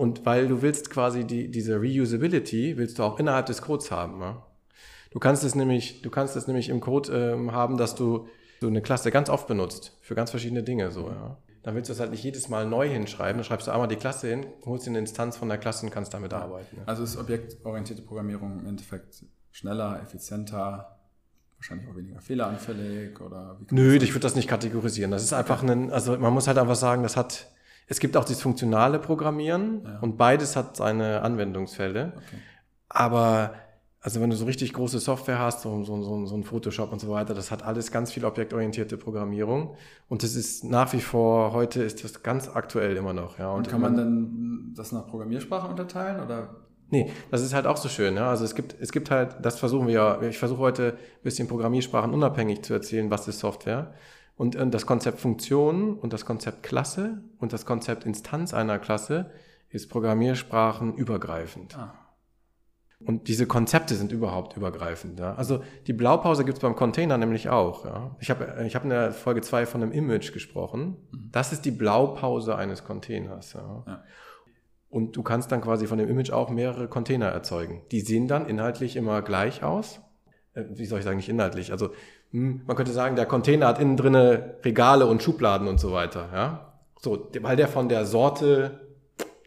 Und 0.00 0.24
weil 0.24 0.48
du 0.48 0.62
willst 0.62 0.88
quasi 0.88 1.24
die, 1.24 1.50
diese 1.50 1.76
Reusability, 1.76 2.78
willst 2.78 2.98
du 2.98 3.02
auch 3.02 3.18
innerhalb 3.18 3.44
des 3.44 3.60
Codes 3.60 3.90
haben. 3.90 4.18
Ja? 4.22 4.46
Du 5.10 5.18
kannst 5.18 5.44
es 5.44 5.54
nämlich, 5.54 6.00
du 6.00 6.08
kannst 6.08 6.36
es 6.36 6.46
nämlich 6.46 6.70
im 6.70 6.80
Code 6.80 7.12
ähm, 7.12 7.52
haben, 7.52 7.76
dass 7.76 7.96
du 7.96 8.26
so 8.62 8.68
eine 8.68 8.80
Klasse 8.80 9.10
ganz 9.10 9.28
oft 9.28 9.46
benutzt 9.46 9.98
für 10.00 10.14
ganz 10.14 10.30
verschiedene 10.30 10.62
Dinge. 10.62 10.90
So, 10.90 11.08
ja. 11.08 11.36
Dann 11.62 11.74
willst 11.74 11.90
du 11.90 11.92
es 11.92 12.00
halt 12.00 12.12
nicht 12.12 12.24
jedes 12.24 12.48
Mal 12.48 12.64
neu 12.64 12.88
hinschreiben. 12.88 13.36
Dann 13.36 13.44
schreibst 13.44 13.66
du 13.66 13.72
einmal 13.72 13.88
die 13.88 13.96
Klasse 13.96 14.28
hin, 14.28 14.46
holst 14.64 14.86
dir 14.86 14.90
eine 14.92 15.00
Instanz 15.00 15.36
von 15.36 15.50
der 15.50 15.58
Klasse 15.58 15.84
und 15.84 15.92
kannst 15.92 16.14
damit 16.14 16.32
arbeiten. 16.32 16.78
Ja. 16.78 16.82
Also 16.86 17.02
ist 17.02 17.18
objektorientierte 17.18 18.00
Programmierung 18.00 18.60
im 18.60 18.66
Endeffekt 18.66 19.26
schneller, 19.50 20.00
effizienter, 20.02 20.98
wahrscheinlich 21.58 21.86
auch 21.90 21.96
weniger 21.96 22.22
fehleranfällig 22.22 23.20
oder 23.20 23.58
wie 23.60 23.74
Nö, 23.74 23.96
ich 23.96 24.14
würde 24.14 24.20
das 24.20 24.34
nicht 24.34 24.48
kategorisieren. 24.48 25.10
Das 25.10 25.22
ist 25.22 25.34
einfach 25.34 25.62
ein, 25.62 25.92
also 25.92 26.16
man 26.16 26.32
muss 26.32 26.48
halt 26.48 26.56
einfach 26.56 26.74
sagen, 26.74 27.02
das 27.02 27.18
hat, 27.18 27.50
es 27.90 27.98
gibt 27.98 28.16
auch 28.16 28.24
dieses 28.24 28.40
funktionale 28.40 29.00
Programmieren 29.00 29.82
ja. 29.84 29.98
und 29.98 30.16
beides 30.16 30.54
hat 30.54 30.76
seine 30.76 31.22
Anwendungsfälle. 31.22 32.12
Okay. 32.16 32.36
Aber 32.88 33.52
also 34.00 34.20
wenn 34.20 34.30
du 34.30 34.36
so 34.36 34.44
richtig 34.44 34.72
große 34.72 35.00
Software 35.00 35.40
hast, 35.40 35.62
so, 35.62 35.82
so, 35.82 36.00
so, 36.00 36.24
so 36.24 36.36
ein 36.36 36.44
Photoshop 36.44 36.92
und 36.92 37.00
so 37.00 37.10
weiter, 37.10 37.34
das 37.34 37.50
hat 37.50 37.64
alles 37.64 37.90
ganz 37.90 38.12
viel 38.12 38.24
objektorientierte 38.24 38.96
Programmierung. 38.96 39.74
Und 40.08 40.22
das 40.22 40.36
ist 40.36 40.62
nach 40.62 40.92
wie 40.92 41.00
vor, 41.00 41.52
heute 41.52 41.82
ist 41.82 42.04
das 42.04 42.22
ganz 42.22 42.48
aktuell 42.48 42.96
immer 42.96 43.12
noch. 43.12 43.40
Ja. 43.40 43.50
Und, 43.50 43.66
und 43.66 43.68
kann 43.68 43.80
man 43.80 43.96
dann 43.96 44.72
das 44.76 44.92
nach 44.92 45.08
Programmiersprachen 45.08 45.70
unterteilen 45.70 46.24
oder 46.24 46.56
Nee, 46.92 47.12
das 47.30 47.42
ist 47.42 47.54
halt 47.54 47.66
auch 47.66 47.76
so 47.76 47.88
schön. 47.88 48.16
Ja? 48.16 48.30
Also 48.30 48.44
es 48.44 48.54
gibt, 48.54 48.74
es 48.80 48.90
gibt 48.92 49.10
halt, 49.10 49.36
das 49.42 49.58
versuchen 49.58 49.86
wir 49.86 49.94
ja, 49.94 50.22
ich 50.22 50.38
versuche 50.38 50.58
heute 50.60 50.92
ein 50.92 51.22
bisschen 51.22 51.46
Programmiersprachen 51.46 52.12
unabhängig 52.12 52.62
zu 52.62 52.72
erzählen, 52.72 53.10
was 53.10 53.28
ist 53.28 53.40
Software. 53.40 53.94
Und, 54.36 54.56
und 54.56 54.72
das 54.72 54.86
Konzept 54.86 55.20
Funktion 55.20 55.94
und 55.94 56.12
das 56.12 56.24
Konzept 56.24 56.62
Klasse 56.62 57.22
und 57.38 57.52
das 57.52 57.66
Konzept 57.66 58.04
Instanz 58.04 58.54
einer 58.54 58.78
Klasse 58.78 59.30
ist 59.68 59.88
Programmiersprachen 59.90 60.94
übergreifend. 60.94 61.76
Ah. 61.76 61.94
Und 63.02 63.28
diese 63.28 63.46
Konzepte 63.46 63.94
sind 63.94 64.12
überhaupt 64.12 64.56
übergreifend. 64.56 65.20
Ja? 65.20 65.34
Also 65.34 65.62
die 65.86 65.94
Blaupause 65.94 66.44
gibt 66.44 66.58
es 66.58 66.62
beim 66.62 66.76
Container 66.76 67.16
nämlich 67.16 67.48
auch. 67.48 67.86
Ja? 67.86 68.14
Ich 68.20 68.28
habe 68.28 68.62
ich 68.66 68.74
hab 68.74 68.84
in 68.84 68.90
der 68.90 69.12
Folge 69.12 69.40
zwei 69.40 69.64
von 69.64 69.82
einem 69.82 69.92
Image 69.92 70.32
gesprochen. 70.32 70.96
Mhm. 71.10 71.28
Das 71.32 71.52
ist 71.52 71.64
die 71.64 71.70
Blaupause 71.70 72.56
eines 72.56 72.84
Containers. 72.84 73.54
Ja? 73.54 73.84
ja. 73.86 74.04
Und 74.90 75.16
du 75.16 75.22
kannst 75.22 75.50
dann 75.50 75.62
quasi 75.62 75.86
von 75.86 75.96
dem 75.96 76.10
Image 76.10 76.30
auch 76.30 76.50
mehrere 76.50 76.88
Container 76.88 77.28
erzeugen. 77.28 77.82
Die 77.90 78.00
sehen 78.00 78.28
dann 78.28 78.46
inhaltlich 78.46 78.96
immer 78.96 79.22
gleich 79.22 79.62
aus. 79.62 80.00
Äh, 80.52 80.64
wie 80.70 80.84
soll 80.84 80.98
ich 80.98 81.04
sagen, 81.04 81.16
nicht 81.16 81.28
inhaltlich. 81.28 81.72
Also 81.72 81.90
man 82.32 82.76
könnte 82.76 82.92
sagen, 82.92 83.16
der 83.16 83.26
Container 83.26 83.66
hat 83.66 83.78
innen 83.78 83.96
drinne 83.96 84.56
Regale 84.64 85.06
und 85.06 85.22
Schubladen 85.22 85.66
und 85.66 85.80
so 85.80 85.92
weiter. 85.92 86.28
Ja? 86.32 86.72
So, 87.00 87.30
weil 87.40 87.56
der 87.56 87.68
von 87.68 87.88
der 87.88 88.06
Sorte 88.06 88.80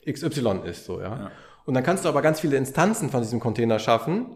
XY 0.09 0.61
ist. 0.65 0.85
So, 0.85 0.99
ja? 0.99 1.07
ja. 1.07 1.31
Und 1.65 1.75
dann 1.75 1.83
kannst 1.83 2.03
du 2.03 2.09
aber 2.09 2.21
ganz 2.21 2.39
viele 2.39 2.57
Instanzen 2.57 3.09
von 3.09 3.21
diesem 3.21 3.39
Container 3.39 3.79
schaffen, 3.79 4.35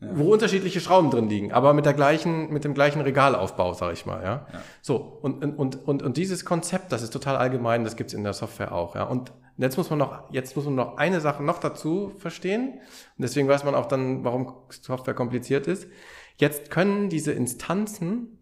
ja. 0.00 0.08
wo 0.14 0.32
unterschiedliche 0.32 0.80
Schrauben 0.80 1.10
drin 1.10 1.28
liegen, 1.28 1.52
aber 1.52 1.74
mit 1.74 1.84
der 1.84 1.92
gleichen, 1.92 2.50
mit 2.50 2.64
dem 2.64 2.72
gleichen 2.72 3.02
Regalaufbau, 3.02 3.74
sag 3.74 3.92
ich 3.92 4.06
mal, 4.06 4.22
ja. 4.22 4.46
ja. 4.50 4.60
So, 4.80 4.96
und, 4.96 5.44
und, 5.44 5.76
und, 5.86 6.02
und 6.02 6.16
dieses 6.16 6.46
Konzept, 6.46 6.90
das 6.90 7.02
ist 7.02 7.12
total 7.12 7.36
allgemein, 7.36 7.84
das 7.84 7.96
gibt's 7.96 8.14
in 8.14 8.24
der 8.24 8.32
Software 8.32 8.72
auch, 8.72 8.94
ja. 8.94 9.04
Und 9.04 9.32
jetzt 9.58 9.76
muss 9.76 9.90
man 9.90 9.98
noch, 9.98 10.32
jetzt 10.32 10.56
muss 10.56 10.64
man 10.64 10.74
noch 10.74 10.96
eine 10.96 11.20
Sache 11.20 11.42
noch 11.42 11.58
dazu 11.58 12.12
verstehen. 12.18 12.80
Und 13.18 13.22
deswegen 13.22 13.48
weiß 13.48 13.64
man 13.64 13.74
auch 13.74 13.86
dann, 13.86 14.24
warum 14.24 14.54
Software 14.70 15.14
kompliziert 15.14 15.66
ist. 15.66 15.86
Jetzt 16.36 16.70
können 16.70 17.08
diese 17.08 17.32
Instanzen, 17.32 18.38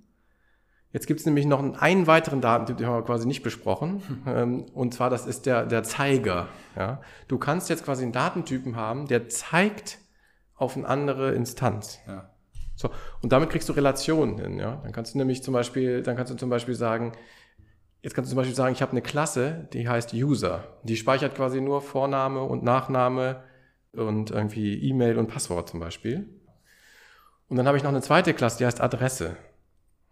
jetzt 0.92 1.06
gibt's 1.06 1.26
nämlich 1.26 1.46
noch 1.46 1.60
einen 1.80 2.06
weiteren 2.06 2.40
Datentyp, 2.40 2.78
den 2.78 2.86
haben 2.86 2.96
wir 2.96 3.04
quasi 3.04 3.26
nicht 3.26 3.42
besprochen. 3.42 4.02
Hm. 4.24 4.62
Und 4.72 4.94
zwar, 4.94 5.10
das 5.10 5.26
ist 5.26 5.46
der, 5.46 5.66
der 5.66 5.82
Zeiger. 5.82 6.48
Ja. 6.76 7.02
Du 7.28 7.38
kannst 7.38 7.68
jetzt 7.68 7.84
quasi 7.84 8.02
einen 8.02 8.12
Datentypen 8.12 8.76
haben, 8.76 9.06
der 9.06 9.28
zeigt 9.28 9.98
auf 10.54 10.76
eine 10.76 10.86
andere 10.86 11.32
Instanz. 11.32 12.00
Ja. 12.06 12.30
So. 12.74 12.90
Und 13.20 13.32
damit 13.32 13.50
kriegst 13.50 13.68
du 13.68 13.74
Relationen 13.74 14.38
hin, 14.38 14.58
ja. 14.58 14.76
Dann 14.82 14.92
kannst 14.92 15.14
du 15.14 15.18
nämlich 15.18 15.42
zum 15.42 15.52
Beispiel, 15.52 16.02
dann 16.02 16.16
kannst 16.16 16.32
du 16.32 16.36
zum 16.36 16.50
Beispiel 16.50 16.74
sagen, 16.74 17.12
Jetzt 18.02 18.14
kannst 18.14 18.30
du 18.30 18.34
zum 18.34 18.38
Beispiel 18.38 18.56
sagen, 18.56 18.74
ich 18.74 18.82
habe 18.82 18.90
eine 18.90 19.00
Klasse, 19.00 19.68
die 19.72 19.88
heißt 19.88 20.12
User. 20.12 20.64
Die 20.82 20.96
speichert 20.96 21.36
quasi 21.36 21.60
nur 21.60 21.80
Vorname 21.80 22.42
und 22.42 22.64
Nachname 22.64 23.44
und 23.92 24.32
irgendwie 24.32 24.74
E-Mail 24.74 25.18
und 25.18 25.28
Passwort 25.28 25.68
zum 25.68 25.78
Beispiel. 25.78 26.28
Und 27.52 27.58
dann 27.58 27.66
habe 27.66 27.76
ich 27.76 27.82
noch 27.82 27.90
eine 27.90 28.00
zweite 28.00 28.32
Klasse, 28.32 28.58
die 28.58 28.66
heißt 28.66 28.80
Adresse. 28.80 29.36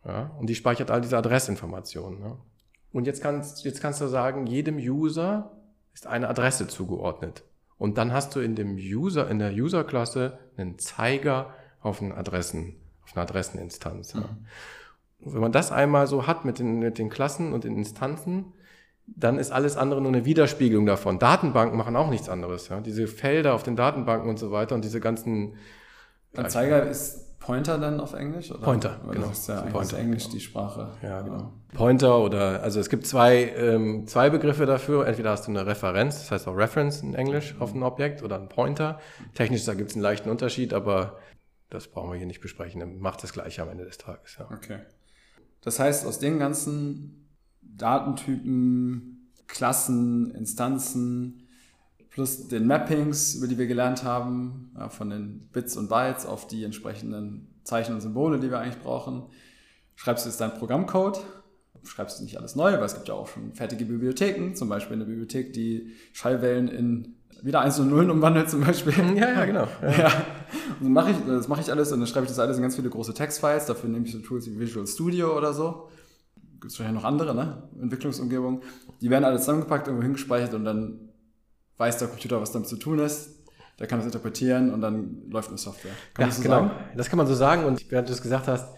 Ja, 0.04 0.30
und 0.38 0.48
die 0.48 0.54
speichert 0.54 0.90
all 0.90 1.00
diese 1.00 1.16
Adressinformationen. 1.16 2.20
Ja. 2.20 2.36
Und 2.92 3.06
jetzt 3.06 3.22
kannst, 3.22 3.64
jetzt 3.64 3.80
kannst 3.80 4.00
du 4.00 4.08
sagen, 4.08 4.46
jedem 4.46 4.76
User 4.76 5.50
ist 5.94 6.06
eine 6.06 6.28
Adresse 6.28 6.68
zugeordnet. 6.68 7.42
Und 7.78 7.96
dann 7.96 8.12
hast 8.12 8.36
du 8.36 8.40
in 8.40 8.56
dem 8.56 8.76
User, 8.76 9.30
in 9.30 9.38
der 9.38 9.52
User-Klasse 9.52 10.38
einen 10.58 10.78
Zeiger 10.78 11.54
auf 11.80 12.02
einen 12.02 12.12
Adressen, 12.12 12.76
auf 13.04 13.16
eine 13.16 13.22
Adresseninstanz. 13.22 14.12
Ja. 14.12 14.20
Mhm 14.20 14.46
wenn 15.22 15.40
man 15.40 15.52
das 15.52 15.70
einmal 15.70 16.06
so 16.06 16.26
hat 16.26 16.44
mit 16.44 16.58
den, 16.58 16.78
mit 16.78 16.98
den 16.98 17.10
Klassen 17.10 17.52
und 17.52 17.64
den 17.64 17.76
Instanzen, 17.76 18.54
dann 19.06 19.38
ist 19.38 19.50
alles 19.50 19.76
andere 19.76 20.00
nur 20.00 20.12
eine 20.12 20.24
Widerspiegelung 20.24 20.86
davon. 20.86 21.18
Datenbanken 21.18 21.76
machen 21.76 21.96
auch 21.96 22.10
nichts 22.10 22.28
anderes. 22.28 22.68
Ja? 22.68 22.80
Diese 22.80 23.06
Felder 23.06 23.54
auf 23.54 23.62
den 23.62 23.76
Datenbanken 23.76 24.30
und 24.30 24.38
so 24.38 24.50
weiter 24.50 24.74
und 24.74 24.84
diese 24.84 25.00
ganzen. 25.00 25.56
Zeiger 26.46 26.88
ist 26.88 27.29
Pointer 27.40 27.78
dann 27.78 27.98
auf 28.00 28.12
Englisch? 28.12 28.50
Oder? 28.50 28.60
Pointer, 28.60 29.00
Weil 29.02 29.14
genau. 29.14 29.28
Das 29.28 29.38
ist 29.38 29.48
ja 29.48 29.62
Pointer, 29.62 29.98
Englisch 29.98 30.24
genau. 30.24 30.34
die 30.34 30.40
Sprache. 30.40 30.88
Ja, 31.02 31.22
genau. 31.22 31.52
Pointer 31.72 32.18
oder, 32.20 32.62
also 32.62 32.78
es 32.78 32.90
gibt 32.90 33.06
zwei, 33.06 33.48
ähm, 33.56 34.06
zwei 34.06 34.28
Begriffe 34.28 34.66
dafür. 34.66 35.06
Entweder 35.06 35.30
hast 35.30 35.46
du 35.46 35.50
eine 35.50 35.66
Referenz, 35.66 36.18
das 36.18 36.30
heißt 36.30 36.48
auch 36.48 36.56
Reference 36.56 37.00
in 37.00 37.14
Englisch 37.14 37.56
auf 37.58 37.74
ein 37.74 37.82
Objekt 37.82 38.22
oder 38.22 38.36
ein 38.36 38.48
Pointer. 38.48 39.00
Technisch, 39.34 39.64
da 39.64 39.74
gibt 39.74 39.90
es 39.90 39.96
einen 39.96 40.02
leichten 40.02 40.28
Unterschied, 40.28 40.74
aber 40.74 41.18
das 41.70 41.88
brauchen 41.88 42.10
wir 42.10 42.18
hier 42.18 42.26
nicht 42.26 42.42
besprechen. 42.42 43.00
Macht 43.00 43.22
das 43.22 43.32
gleiche 43.32 43.62
am 43.62 43.70
Ende 43.70 43.84
des 43.84 43.96
Tages. 43.96 44.36
Ja. 44.38 44.48
Okay. 44.52 44.80
Das 45.62 45.78
heißt, 45.78 46.06
aus 46.06 46.18
den 46.18 46.38
ganzen 46.38 47.26
Datentypen, 47.62 49.32
Klassen, 49.46 50.30
Instanzen, 50.34 51.39
plus 52.10 52.48
den 52.48 52.66
Mappings, 52.66 53.34
über 53.36 53.46
die 53.46 53.58
wir 53.58 53.66
gelernt 53.66 54.04
haben, 54.04 54.72
ja, 54.76 54.88
von 54.88 55.10
den 55.10 55.48
Bits 55.52 55.76
und 55.76 55.88
Bytes 55.88 56.26
auf 56.26 56.46
die 56.46 56.64
entsprechenden 56.64 57.54
Zeichen 57.64 57.94
und 57.94 58.00
Symbole, 58.00 58.40
die 58.40 58.50
wir 58.50 58.58
eigentlich 58.58 58.82
brauchen, 58.82 59.24
schreibst 59.94 60.24
du 60.24 60.28
jetzt 60.28 60.40
deinen 60.40 60.54
Programmcode, 60.54 61.20
schreibst 61.84 62.18
du 62.18 62.24
nicht 62.24 62.36
alles 62.36 62.56
neu, 62.56 62.72
weil 62.72 62.84
es 62.84 62.94
gibt 62.94 63.08
ja 63.08 63.14
auch 63.14 63.28
schon 63.28 63.54
fertige 63.54 63.84
Bibliotheken, 63.84 64.54
zum 64.54 64.68
Beispiel 64.68 64.96
eine 64.96 65.04
Bibliothek, 65.04 65.52
die 65.52 65.92
Schallwellen 66.12 66.68
in 66.68 67.16
wieder 67.42 67.60
Eins 67.60 67.78
und 67.78 67.88
Nullen 67.88 68.10
umwandelt 68.10 68.50
zum 68.50 68.60
Beispiel. 68.60 68.92
Ja, 69.16 69.32
ja, 69.32 69.44
genau. 69.44 69.66
Ja. 69.82 69.90
ja. 69.98 70.12
Und 70.80 70.92
mach 70.92 71.08
ich, 71.08 71.16
das 71.26 71.48
mache 71.48 71.60
ich 71.60 71.70
alles 71.70 71.92
und 71.92 72.00
dann 72.00 72.06
schreibe 72.06 72.24
ich 72.24 72.30
das 72.30 72.38
alles 72.38 72.56
in 72.56 72.62
ganz 72.62 72.76
viele 72.76 72.90
große 72.90 73.14
Textfiles. 73.14 73.66
Dafür 73.66 73.88
nehme 73.88 74.04
ich 74.04 74.12
so 74.12 74.18
Tools 74.18 74.46
wie 74.46 74.58
Visual 74.58 74.86
Studio 74.86 75.36
oder 75.36 75.52
so. 75.52 75.88
Gibt 76.60 76.72
es 76.72 76.78
wahrscheinlich 76.78 77.02
noch 77.02 77.08
andere, 77.08 77.34
ne? 77.34 77.62
Entwicklungsumgebungen. 77.80 78.60
Die 79.00 79.08
werden 79.08 79.24
alle 79.24 79.38
zusammengepackt, 79.38 79.86
irgendwo 79.86 80.02
hingespeichert 80.02 80.52
und 80.52 80.64
dann 80.64 81.09
weiß 81.80 81.98
der 81.98 82.08
Computer, 82.08 82.40
was 82.40 82.52
damit 82.52 82.68
zu 82.68 82.76
tun 82.76 83.00
ist. 83.00 83.30
Der 83.80 83.86
kann 83.86 83.98
das 83.98 84.06
interpretieren 84.06 84.72
und 84.72 84.80
dann 84.82 85.22
läuft 85.30 85.48
eine 85.48 85.58
Software. 85.58 85.92
Kann 86.14 86.26
ja, 86.28 86.32
so 86.32 86.42
genau. 86.42 86.56
Sagen? 86.56 86.70
Das 86.96 87.08
kann 87.08 87.16
man 87.16 87.26
so 87.26 87.34
sagen. 87.34 87.64
Und 87.64 87.90
während 87.90 88.08
du 88.08 88.12
es 88.12 88.22
gesagt 88.22 88.46
hast, 88.46 88.68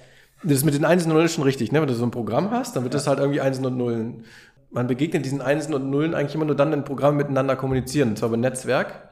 das 0.44 0.52
ist 0.52 0.64
mit 0.64 0.74
den 0.74 0.84
Einsen 0.84 1.10
und 1.10 1.16
Nullen 1.16 1.28
schon 1.28 1.44
richtig, 1.44 1.70
ne? 1.70 1.80
Wenn 1.80 1.88
du 1.88 1.94
so 1.94 2.04
ein 2.04 2.10
Programm 2.10 2.50
hast, 2.50 2.74
dann 2.74 2.84
wird 2.84 2.94
ja. 2.94 2.98
das 2.98 3.06
halt 3.06 3.18
irgendwie 3.18 3.40
Einsen 3.40 3.66
und 3.66 3.76
Nullen 3.76 4.24
man 4.72 4.86
begegnet 4.86 5.24
diesen 5.24 5.40
Einsen 5.40 5.74
und 5.74 5.90
Nullen 5.90 6.14
eigentlich 6.14 6.34
immer 6.34 6.46
nur 6.46 6.56
dann, 6.56 6.72
wenn 6.72 6.84
Programme 6.84 7.18
miteinander 7.18 7.56
kommunizieren, 7.56 8.10
und 8.10 8.18
zwar 8.18 8.28
über 8.28 8.38
Netzwerk. 8.38 9.10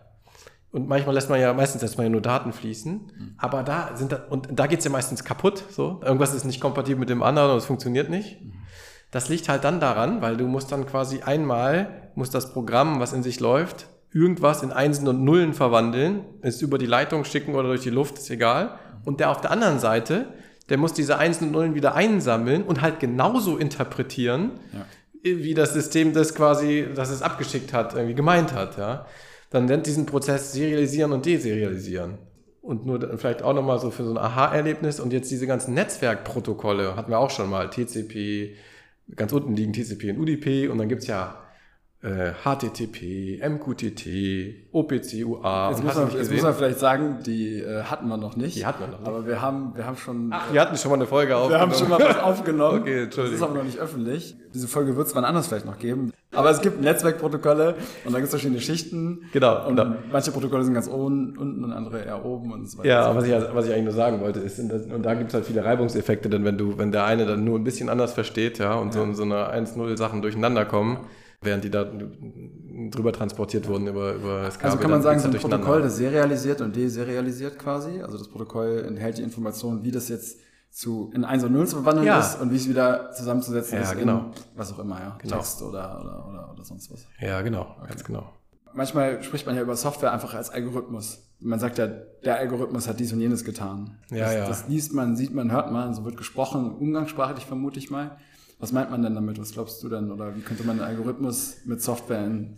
Und 0.73 0.89
manchmal 0.89 1.15
lässt 1.15 1.29
man 1.29 1.41
ja, 1.41 1.53
meistens 1.53 1.83
lässt 1.83 1.99
man 1.99 2.07
ja 2.07 2.11
nur 2.11 2.21
Daten 2.21 2.53
fließen. 2.53 2.93
Mhm. 2.93 3.35
Aber 3.37 3.63
da 3.63 3.91
sind 3.97 4.13
da, 4.13 4.25
und 4.31 4.49
da 4.53 4.67
geht's 4.67 4.85
ja 4.85 4.91
meistens 4.91 5.25
kaputt, 5.25 5.65
so. 5.71 6.01
Irgendwas 6.03 6.33
ist 6.33 6.45
nicht 6.45 6.61
kompatibel 6.61 7.01
mit 7.01 7.11
dem 7.11 7.23
anderen 7.23 7.53
und 7.53 7.59
es 7.59 7.65
funktioniert 7.65 8.09
nicht. 8.09 8.41
Mhm. 8.41 8.53
Das 9.11 9.29
liegt 9.29 9.49
halt 9.49 9.65
dann 9.65 9.81
daran, 9.81 10.23
weil 10.23 10.37
du 10.37 10.47
musst 10.47 10.71
dann 10.71 10.87
quasi 10.87 11.23
einmal, 11.23 12.11
muss 12.15 12.31
das 12.31 12.53
Programm, 12.53 13.01
was 13.01 13.13
in 13.13 13.23
sich 13.23 13.41
läuft, 13.41 13.89
irgendwas 14.13 14.63
in 14.63 14.73
Einsen 14.73 15.09
und 15.09 15.25
Nullen 15.25 15.55
verwandeln, 15.55 16.25
es 16.43 16.63
über 16.63 16.79
die 16.79 16.87
Leitung 16.87 17.25
schicken 17.25 17.55
oder 17.55 17.69
durch 17.69 17.83
die 17.83 17.91
Luft, 17.91 18.19
ist 18.19 18.31
egal. 18.31 18.79
Und 19.05 19.21
der 19.21 19.31
auf 19.31 19.41
der 19.41 19.51
anderen 19.51 19.79
Seite, 19.79 20.27
der 20.69 20.79
muss 20.79 20.93
diese 20.93 21.19
Einsen 21.19 21.49
und 21.49 21.53
Nullen 21.53 21.75
wieder 21.75 21.95
einsammeln 21.95 22.63
und 22.63 22.83
halt 22.83 23.01
genauso 23.01 23.57
interpretieren, 23.57 24.53
ja. 24.73 24.87
wie 25.23 25.55
das 25.55 25.73
System 25.73 26.13
das 26.13 26.35
quasi, 26.35 26.87
das 26.95 27.11
es 27.11 27.23
abgeschickt 27.23 27.73
hat, 27.73 27.95
irgendwie 27.95 28.15
gemeint 28.15 28.53
hat, 28.53 28.79
ja. 28.79 29.07
Dann 29.51 29.65
nennt 29.65 29.87
diesen 29.87 30.07
Prozess 30.07 30.53
serialisieren 30.53 31.11
und 31.11 31.27
deserialisieren. 31.27 32.19
Und 32.63 32.87
nur 32.87 33.19
vielleicht 33.19 33.43
auch 33.43 33.53
nochmal 33.53 33.81
so 33.81 33.91
für 33.91 34.05
so 34.05 34.11
ein 34.11 34.19
Aha-Erlebnis 34.19 35.01
und 35.01 35.13
jetzt 35.13 35.29
diese 35.31 35.49
ganzen 35.49 35.75
Netzwerkprotokolle 35.75 36.95
hatten 36.95 37.11
wir 37.11 37.19
auch 37.19 37.31
schon 37.31 37.51
mal, 37.51 37.69
TCP, 37.69 38.55
ganz 39.17 39.33
unten 39.33 39.55
liegen 39.55 39.73
TCP 39.73 40.11
und 40.11 40.19
UDP 40.19 40.69
und 40.69 40.79
dann 40.79 40.89
gibt's 40.89 41.07
ja 41.07 41.50
äh, 42.03 42.33
HTTP, 42.33 43.41
MQTT, 43.47 44.73
OPC, 44.73 45.27
UA. 45.27 45.71
Jetzt, 45.71 45.85
muss 45.85 45.95
man, 45.95 46.11
jetzt 46.11 46.33
muss 46.33 46.43
man, 46.43 46.55
vielleicht 46.55 46.79
sagen, 46.79 47.19
die 47.27 47.59
äh, 47.59 47.83
hatten 47.83 48.09
wir 48.09 48.17
noch 48.17 48.37
nicht. 48.37 48.57
Die 48.57 48.65
hatten 48.65 48.81
wir 48.81 48.89
noch 48.89 49.01
nicht. 49.01 49.09
Aber 49.09 49.27
wir 49.27 49.43
haben, 49.43 49.73
wir 49.75 49.85
haben 49.85 49.97
schon. 49.99 50.31
Ach, 50.33 50.51
wir 50.51 50.61
hatten 50.63 50.77
schon 50.79 50.91
mal 50.91 50.97
eine 50.97 51.07
Folge 51.07 51.37
aufgenommen. 51.37 51.71
Wir 51.71 51.77
haben 51.77 51.79
schon 51.79 51.89
mal 51.91 52.01
was 52.01 52.19
aufgenommen. 52.19 52.81
okay, 52.81 53.03
Entschuldigung. 53.03 53.39
Das 53.39 53.41
ist 53.41 53.43
aber 53.43 53.59
noch 53.59 53.65
nicht 53.65 53.79
öffentlich. 53.79 54.35
Diese 54.55 54.67
Folge 54.67 54.97
wird 54.97 55.09
es 55.09 55.15
wann 55.15 55.27
anders 55.27 55.49
vielleicht 55.49 55.67
noch 55.67 55.79
geben. 55.79 56.13
Aber 56.33 56.51
es 56.51 56.61
gibt 56.63 56.81
Netzwerkprotokolle 56.81 57.75
und 58.05 58.13
da 58.13 58.19
gibt 58.19 58.25
es 58.25 58.31
verschiedene 58.31 58.61
Schichten. 58.61 59.29
Genau. 59.33 59.67
Und 59.67 59.77
genau. 59.77 59.97
manche 60.11 60.31
Protokolle 60.31 60.65
sind 60.65 60.75
ganz 60.75 60.87
unten 60.87 61.37
und 61.65 61.73
andere 61.73 62.03
eher 62.03 62.25
oben 62.25 62.53
und 62.53 62.71
so 62.71 62.79
weiter. 62.79 62.89
Ja, 62.89 63.15
was 63.15 63.27
ich, 63.27 63.33
was 63.33 63.67
ich 63.67 63.73
eigentlich 63.73 63.85
nur 63.85 63.95
sagen 63.95 64.21
wollte, 64.21 64.41
ist, 64.41 64.59
und 64.59 65.03
da 65.03 65.15
gibt 65.15 65.29
es 65.29 65.35
halt 65.35 65.45
viele 65.45 65.65
Reibungseffekte, 65.65 66.31
denn 66.31 66.45
wenn 66.45 66.57
du, 66.57 66.79
wenn 66.79 66.93
der 66.93 67.05
eine 67.05 67.27
dann 67.27 67.45
nur 67.45 67.59
ein 67.59 67.65
bisschen 67.65 67.89
anders 67.89 68.13
versteht, 68.13 68.59
ja, 68.59 68.75
und 68.75 68.95
ja. 68.95 69.05
so, 69.05 69.13
so 69.13 69.23
eine 69.25 69.53
1-0 69.53 69.99
Sachen 69.99 70.23
durcheinander 70.23 70.65
kommen, 70.65 70.99
während 71.43 71.65
die 71.65 71.71
da 71.71 71.85
drüber 72.91 73.13
transportiert 73.13 73.67
wurden 73.67 73.87
über, 73.87 74.15
über 74.15 74.43
das 74.43 74.59
Kabel. 74.59 74.73
Also 74.73 74.83
kann 74.83 74.91
man 74.91 75.03
sagen, 75.03 75.21
so 75.21 75.29
ein 75.29 75.35
Protokoll, 75.35 75.83
das 75.83 75.97
serialisiert 75.97 76.61
und 76.61 76.77
deserialisiert 76.77 77.59
quasi. 77.59 78.03
Also 78.03 78.19
das 78.19 78.29
Protokoll 78.29 78.85
enthält 78.87 79.19
die 79.19 79.23
Information, 79.23 79.83
wie 79.83 79.91
das 79.91 80.09
jetzt 80.09 80.39
zu 80.71 81.11
in 81.15 81.25
1 81.25 81.45
und 81.45 81.53
0 81.53 81.67
zu 81.67 81.77
verwandeln 81.77 82.07
ja. 82.07 82.21
ist 82.21 82.41
und 82.41 82.53
wie 82.53 82.57
es 82.57 82.69
wieder 82.69 83.11
zusammenzusetzen 83.13 83.77
ja, 83.77 83.83
ist 83.83 83.99
genau. 83.99 84.19
in 84.19 84.25
was 84.55 84.73
auch 84.73 84.79
immer, 84.79 85.01
ja. 85.01 85.19
Genau. 85.21 85.37
Text 85.37 85.63
oder, 85.63 86.01
oder, 86.01 86.29
oder, 86.29 86.51
oder 86.53 86.65
sonst 86.65 86.93
was. 86.93 87.07
Ja, 87.21 87.41
genau, 87.43 87.75
okay. 87.79 87.89
ganz 87.89 88.05
genau. 88.05 88.33
Manchmal 88.73 89.23
spricht 89.25 89.47
man 89.47 89.57
ja 89.57 89.63
über 89.63 89.75
Software 89.75 90.13
einfach 90.13 90.35
als 90.35 90.51
Algorithmus. 90.51 91.27
Man 91.41 91.59
sagt 91.59 91.79
ja, 91.79 91.89
der 91.89 92.37
Algorithmus 92.37 92.87
hat 92.87 93.01
dies 93.01 93.13
und 93.13 93.21
jenes 93.21 93.45
getan. 93.45 93.99
Ja, 94.11 94.27
das, 94.27 94.35
ja. 94.35 94.47
das 94.47 94.69
liest 94.69 94.93
man, 94.93 95.17
sieht 95.17 95.35
man, 95.35 95.51
hört 95.51 95.73
man, 95.73 95.93
so 95.93 96.05
wird 96.05 96.17
gesprochen, 96.17 96.77
umgangssprachlich 96.77 97.47
vermute 97.47 97.81
ich 97.81 97.91
mal. 97.91 98.17
Was 98.61 98.73
meint 98.73 98.91
man 98.91 99.03
denn 99.03 99.15
damit? 99.15 99.41
Was 99.41 99.53
glaubst 99.53 99.83
du 99.83 99.89
denn? 99.89 100.11
Oder 100.13 100.37
wie 100.37 100.41
könnte 100.41 100.65
man 100.65 100.81
einen 100.81 100.89
Algorithmus 100.89 101.57
mit 101.65 101.83
Software 101.83 102.25
in 102.25 102.55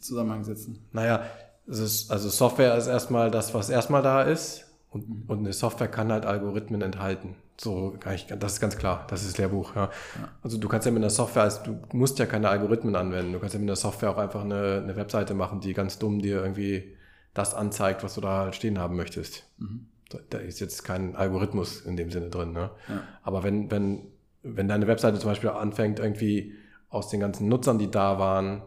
Zusammenhang 0.00 0.44
setzen? 0.44 0.78
Naja, 0.92 1.24
ist, 1.66 2.10
also 2.10 2.28
Software 2.28 2.76
ist 2.76 2.86
erstmal 2.86 3.30
das, 3.30 3.54
was 3.54 3.70
erstmal 3.70 4.02
da 4.02 4.22
ist. 4.22 4.64
Und, 4.90 5.08
mhm. 5.08 5.24
und 5.26 5.38
eine 5.38 5.52
Software 5.52 5.88
kann 5.88 6.12
halt 6.12 6.26
Algorithmen 6.26 6.82
enthalten. 6.82 7.36
So, 7.58 7.96
das 8.02 8.54
ist 8.54 8.60
ganz 8.60 8.76
klar. 8.76 9.06
Das 9.08 9.24
ist 9.24 9.38
Lehrbuch, 9.38 9.76
ja. 9.76 9.84
ja. 9.84 10.28
Also 10.42 10.58
du 10.58 10.68
kannst 10.68 10.86
ja 10.86 10.92
mit 10.92 11.02
einer 11.02 11.10
Software, 11.10 11.44
also 11.44 11.60
du 11.64 11.96
musst 11.96 12.18
ja 12.18 12.26
keine 12.26 12.48
Algorithmen 12.48 12.96
anwenden. 12.96 13.32
Du 13.32 13.38
kannst 13.38 13.54
ja 13.54 13.60
mit 13.60 13.68
einer 13.68 13.76
Software 13.76 14.10
auch 14.10 14.18
einfach 14.18 14.42
eine, 14.42 14.82
eine 14.82 14.96
Webseite 14.96 15.34
machen, 15.34 15.60
die 15.60 15.72
ganz 15.72 15.98
dumm 15.98 16.20
dir 16.20 16.42
irgendwie 16.42 16.96
das 17.34 17.54
anzeigt, 17.54 18.02
was 18.02 18.14
du 18.14 18.20
da 18.20 18.40
halt 18.40 18.54
stehen 18.54 18.78
haben 18.78 18.96
möchtest. 18.96 19.44
Mhm. 19.58 19.86
Da, 20.10 20.18
da 20.28 20.38
ist 20.38 20.60
jetzt 20.60 20.84
kein 20.84 21.16
Algorithmus 21.16 21.80
in 21.80 21.96
dem 21.96 22.10
Sinne 22.10 22.28
drin. 22.28 22.52
Ne? 22.52 22.70
Ja. 22.88 23.02
Aber 23.22 23.44
wenn, 23.44 23.70
wenn 23.70 24.11
wenn 24.42 24.68
deine 24.68 24.86
Webseite 24.86 25.18
zum 25.18 25.30
Beispiel 25.30 25.50
anfängt, 25.50 25.98
irgendwie 25.98 26.54
aus 26.88 27.08
den 27.08 27.20
ganzen 27.20 27.48
Nutzern, 27.48 27.78
die 27.78 27.90
da 27.90 28.18
waren, 28.18 28.62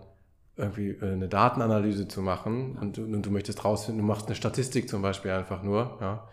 irgendwie 0.55 0.89
äh, 0.89 1.13
eine 1.13 1.27
Datenanalyse 1.27 2.07
zu 2.07 2.21
machen 2.21 2.77
und, 2.77 2.97
und 2.97 3.25
du 3.25 3.31
möchtest 3.31 3.63
rausfinden, 3.63 4.01
du 4.01 4.07
machst 4.07 4.27
eine 4.27 4.35
Statistik 4.35 4.89
zum 4.89 5.01
Beispiel 5.01 5.31
einfach 5.31 5.63
nur, 5.63 5.97
ja, 6.01 6.27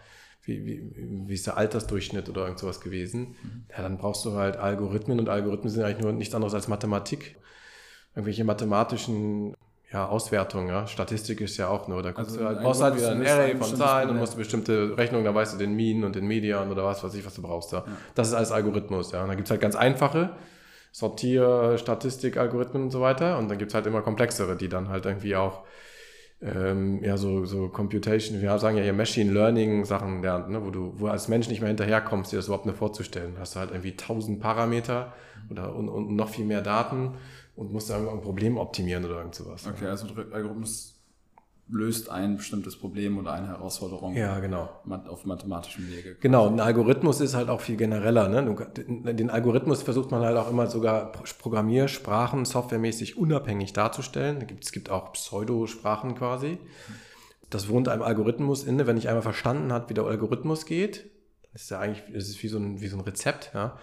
wie, 0.44 0.64
wie, 0.64 1.28
wie 1.28 1.34
ist 1.34 1.46
der 1.46 1.56
Altersdurchschnitt 1.56 2.28
oder 2.28 2.42
irgend 2.42 2.58
sowas 2.58 2.80
gewesen, 2.80 3.36
mhm. 3.42 3.64
ja, 3.70 3.82
dann 3.82 3.98
brauchst 3.98 4.24
du 4.24 4.32
halt 4.32 4.56
Algorithmen 4.56 5.18
und 5.18 5.28
Algorithmen 5.28 5.70
sind 5.70 5.82
eigentlich 5.82 6.02
nur 6.02 6.12
nichts 6.12 6.34
anderes 6.34 6.54
als 6.54 6.68
Mathematik. 6.68 7.36
Irgendwelche 8.14 8.44
mathematischen 8.44 9.54
ja, 9.92 10.06
Auswertung, 10.06 10.68
ja. 10.68 10.86
Statistik 10.86 11.40
ist 11.40 11.58
ja 11.58 11.68
auch 11.68 11.86
nur, 11.86 12.02
da 12.02 12.12
also 12.12 12.38
du 12.38 12.44
halt, 12.44 12.60
brauchst 12.60 12.82
halt 12.82 12.96
wieder 12.96 13.10
ein 13.10 13.26
Array 13.26 13.56
von 13.56 13.76
Zahlen 13.76 14.10
und 14.10 14.18
musst 14.18 14.34
du 14.34 14.38
bestimmte 14.38 14.96
Rechnungen, 14.96 15.24
da 15.24 15.34
weißt 15.34 15.54
du 15.54 15.58
den 15.58 15.74
Mean 15.74 16.04
und 16.04 16.16
den 16.16 16.26
Median 16.26 16.70
oder 16.70 16.84
was 16.84 17.04
weiß 17.04 17.14
ich, 17.14 17.26
was 17.26 17.34
du 17.34 17.42
brauchst 17.42 17.72
da. 17.72 17.78
Ja. 17.78 17.84
Das 18.14 18.28
ist 18.28 18.34
alles 18.34 18.52
Algorithmus, 18.52 19.12
ja. 19.12 19.22
Und 19.22 19.28
dann 19.28 19.36
gibt's 19.36 19.50
halt 19.50 19.60
ganz 19.60 19.76
einfache 19.76 20.30
Sortier-, 20.92 21.76
Statistik-Algorithmen 21.76 22.84
und 22.84 22.90
so 22.90 23.02
weiter. 23.02 23.38
Und 23.38 23.50
dann 23.50 23.58
gibt's 23.58 23.74
halt 23.74 23.86
immer 23.86 24.00
komplexere, 24.00 24.56
die 24.56 24.68
dann 24.68 24.88
halt 24.88 25.04
irgendwie 25.04 25.36
auch 25.36 25.62
ähm, 26.40 27.04
ja, 27.04 27.16
so, 27.16 27.44
so 27.44 27.68
Computation, 27.68 28.40
wir 28.40 28.58
sagen 28.58 28.76
ja 28.76 28.82
hier 28.82 28.92
Machine 28.92 29.30
Learning 29.30 29.84
Sachen 29.84 30.22
lernt, 30.22 30.50
ne, 30.50 30.64
wo 30.64 30.70
du, 30.70 30.94
wo 30.96 31.06
als 31.06 31.28
Mensch 31.28 31.48
nicht 31.48 31.60
mehr 31.60 31.68
hinterherkommst, 31.68 32.32
dir 32.32 32.36
das 32.36 32.46
überhaupt 32.46 32.66
nicht 32.66 32.78
vorzustellen. 32.78 33.36
Hast 33.38 33.54
du 33.54 33.60
halt 33.60 33.70
irgendwie 33.70 33.96
tausend 33.96 34.40
Parameter 34.40 35.12
oder 35.50 35.74
und, 35.74 35.88
und 35.88 36.16
noch 36.16 36.30
viel 36.30 36.44
mehr 36.44 36.62
Daten 36.62 37.14
und 37.56 37.72
musst 37.72 37.90
dann 37.90 38.08
ein 38.08 38.20
Problem 38.20 38.56
optimieren 38.56 39.04
oder 39.04 39.18
irgend 39.18 39.34
sowas. 39.34 39.66
Okay, 39.66 39.86
also 39.86 40.06
der 40.06 40.32
Algorithmus 40.32 41.02
löst 41.68 42.10
ein 42.10 42.36
bestimmtes 42.36 42.76
Problem 42.76 43.18
oder 43.18 43.32
eine 43.32 43.48
Herausforderung. 43.48 44.14
Ja, 44.14 44.38
genau. 44.40 44.68
Auf 45.08 45.24
mathematischem 45.24 45.88
Wege. 45.90 46.16
Genau, 46.20 46.48
ein 46.48 46.60
Algorithmus 46.60 47.20
ist 47.20 47.34
halt 47.34 47.48
auch 47.48 47.60
viel 47.60 47.76
genereller. 47.76 48.28
Ne? 48.28 48.66
Den 49.14 49.30
Algorithmus 49.30 49.82
versucht 49.82 50.10
man 50.10 50.22
halt 50.22 50.36
auch 50.36 50.50
immer 50.50 50.66
sogar 50.66 51.12
Programmiersprachen 51.12 52.44
softwaremäßig 52.44 53.16
unabhängig 53.16 53.72
darzustellen. 53.72 54.46
Es 54.60 54.72
gibt 54.72 54.90
auch 54.90 55.12
Pseudosprachen 55.12 56.14
quasi. 56.14 56.58
Das 57.48 57.68
wohnt 57.68 57.88
einem 57.88 58.02
Algorithmus 58.02 58.64
inne. 58.64 58.86
Wenn 58.86 58.96
ich 58.96 59.08
einmal 59.08 59.22
verstanden 59.22 59.72
habe, 59.72 59.88
wie 59.88 59.94
der 59.94 60.04
Algorithmus 60.04 60.66
geht, 60.66 61.10
ist 61.54 61.70
ja 61.70 61.78
eigentlich 61.78 62.08
ist 62.14 62.28
es 62.28 62.42
wie, 62.42 62.48
so 62.48 62.58
ein, 62.58 62.80
wie 62.80 62.88
so 62.88 62.96
ein 62.96 63.02
Rezept, 63.02 63.52
ja? 63.54 63.78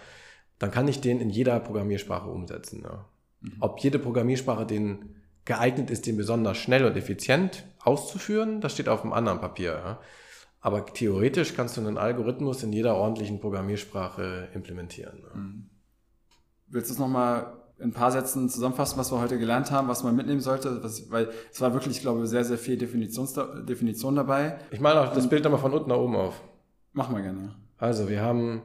dann 0.58 0.70
kann 0.70 0.88
ich 0.88 1.00
den 1.00 1.20
in 1.20 1.30
jeder 1.30 1.58
Programmiersprache 1.60 2.28
umsetzen. 2.28 2.82
Ja? 2.82 3.06
Mhm. 3.40 3.56
Ob 3.60 3.80
jede 3.80 3.98
Programmiersprache 3.98 4.66
den 4.66 5.16
geeignet 5.44 5.90
ist, 5.90 6.06
den 6.06 6.16
besonders 6.16 6.58
schnell 6.58 6.84
und 6.84 6.96
effizient 6.96 7.64
auszuführen, 7.82 8.60
das 8.60 8.72
steht 8.72 8.88
auf 8.88 9.02
einem 9.02 9.12
anderen 9.12 9.40
Papier. 9.40 9.72
Ja. 9.72 10.00
Aber 10.60 10.84
theoretisch 10.84 11.54
kannst 11.54 11.76
du 11.76 11.80
einen 11.80 11.96
Algorithmus 11.96 12.62
in 12.62 12.72
jeder 12.72 12.96
ordentlichen 12.96 13.40
Programmiersprache 13.40 14.48
implementieren. 14.54 15.22
Ja. 15.22 15.34
Mhm. 15.34 15.70
Willst 16.68 16.90
du 16.90 16.94
es 16.94 17.00
nochmal 17.00 17.54
in 17.78 17.88
ein 17.88 17.92
paar 17.92 18.12
Sätzen 18.12 18.48
zusammenfassen, 18.48 18.98
was 18.98 19.10
wir 19.10 19.20
heute 19.20 19.38
gelernt 19.38 19.70
haben, 19.70 19.88
was 19.88 20.04
man 20.04 20.14
mitnehmen 20.14 20.40
sollte? 20.40 20.84
Was, 20.84 21.10
weil 21.10 21.30
es 21.50 21.60
war 21.60 21.72
wirklich, 21.72 21.96
ich 21.96 22.02
glaube, 22.02 22.26
sehr, 22.26 22.44
sehr 22.44 22.58
viel 22.58 22.76
Definitions 22.76 23.34
Definition 23.66 24.14
dabei. 24.14 24.58
Ich 24.70 24.80
meine 24.80 25.00
auch 25.00 25.12
das 25.12 25.28
Bild 25.28 25.42
nochmal 25.44 25.60
von 25.60 25.72
unten 25.72 25.88
nach 25.88 25.96
oben 25.96 26.14
auf. 26.14 26.40
Machen 26.92 27.16
wir 27.16 27.22
gerne. 27.22 27.54
Also, 27.78 28.08
wir 28.08 28.20
haben 28.20 28.62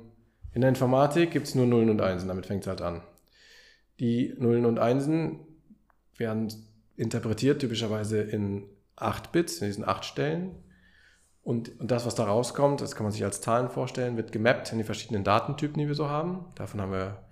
in 0.53 0.61
der 0.61 0.69
Informatik 0.69 1.31
gibt 1.31 1.47
es 1.47 1.55
nur 1.55 1.65
Nullen 1.65 1.89
und 1.89 2.01
Einsen, 2.01 2.27
damit 2.27 2.45
fängt 2.45 2.63
es 2.63 2.67
halt 2.67 2.81
an. 2.81 3.01
Die 3.99 4.33
Nullen 4.37 4.65
und 4.65 4.79
Einsen 4.79 5.39
werden 6.17 6.51
interpretiert 6.97 7.61
typischerweise 7.61 8.21
in 8.21 8.63
8 8.95 9.31
Bits, 9.31 9.59
in 9.59 9.67
diesen 9.67 9.87
8 9.87 10.05
Stellen. 10.05 10.55
Und, 11.43 11.79
und 11.79 11.91
das, 11.91 12.05
was 12.05 12.15
da 12.15 12.25
rauskommt, 12.25 12.81
das 12.81 12.95
kann 12.95 13.03
man 13.03 13.13
sich 13.13 13.23
als 13.23 13.41
Zahlen 13.41 13.69
vorstellen, 13.69 14.17
wird 14.17 14.31
gemappt 14.31 14.71
in 14.71 14.79
die 14.79 14.83
verschiedenen 14.83 15.23
Datentypen, 15.23 15.79
die 15.79 15.87
wir 15.87 15.95
so 15.95 16.09
haben. 16.09 16.45
Davon 16.55 16.81
haben 16.81 16.91
wir 16.91 17.23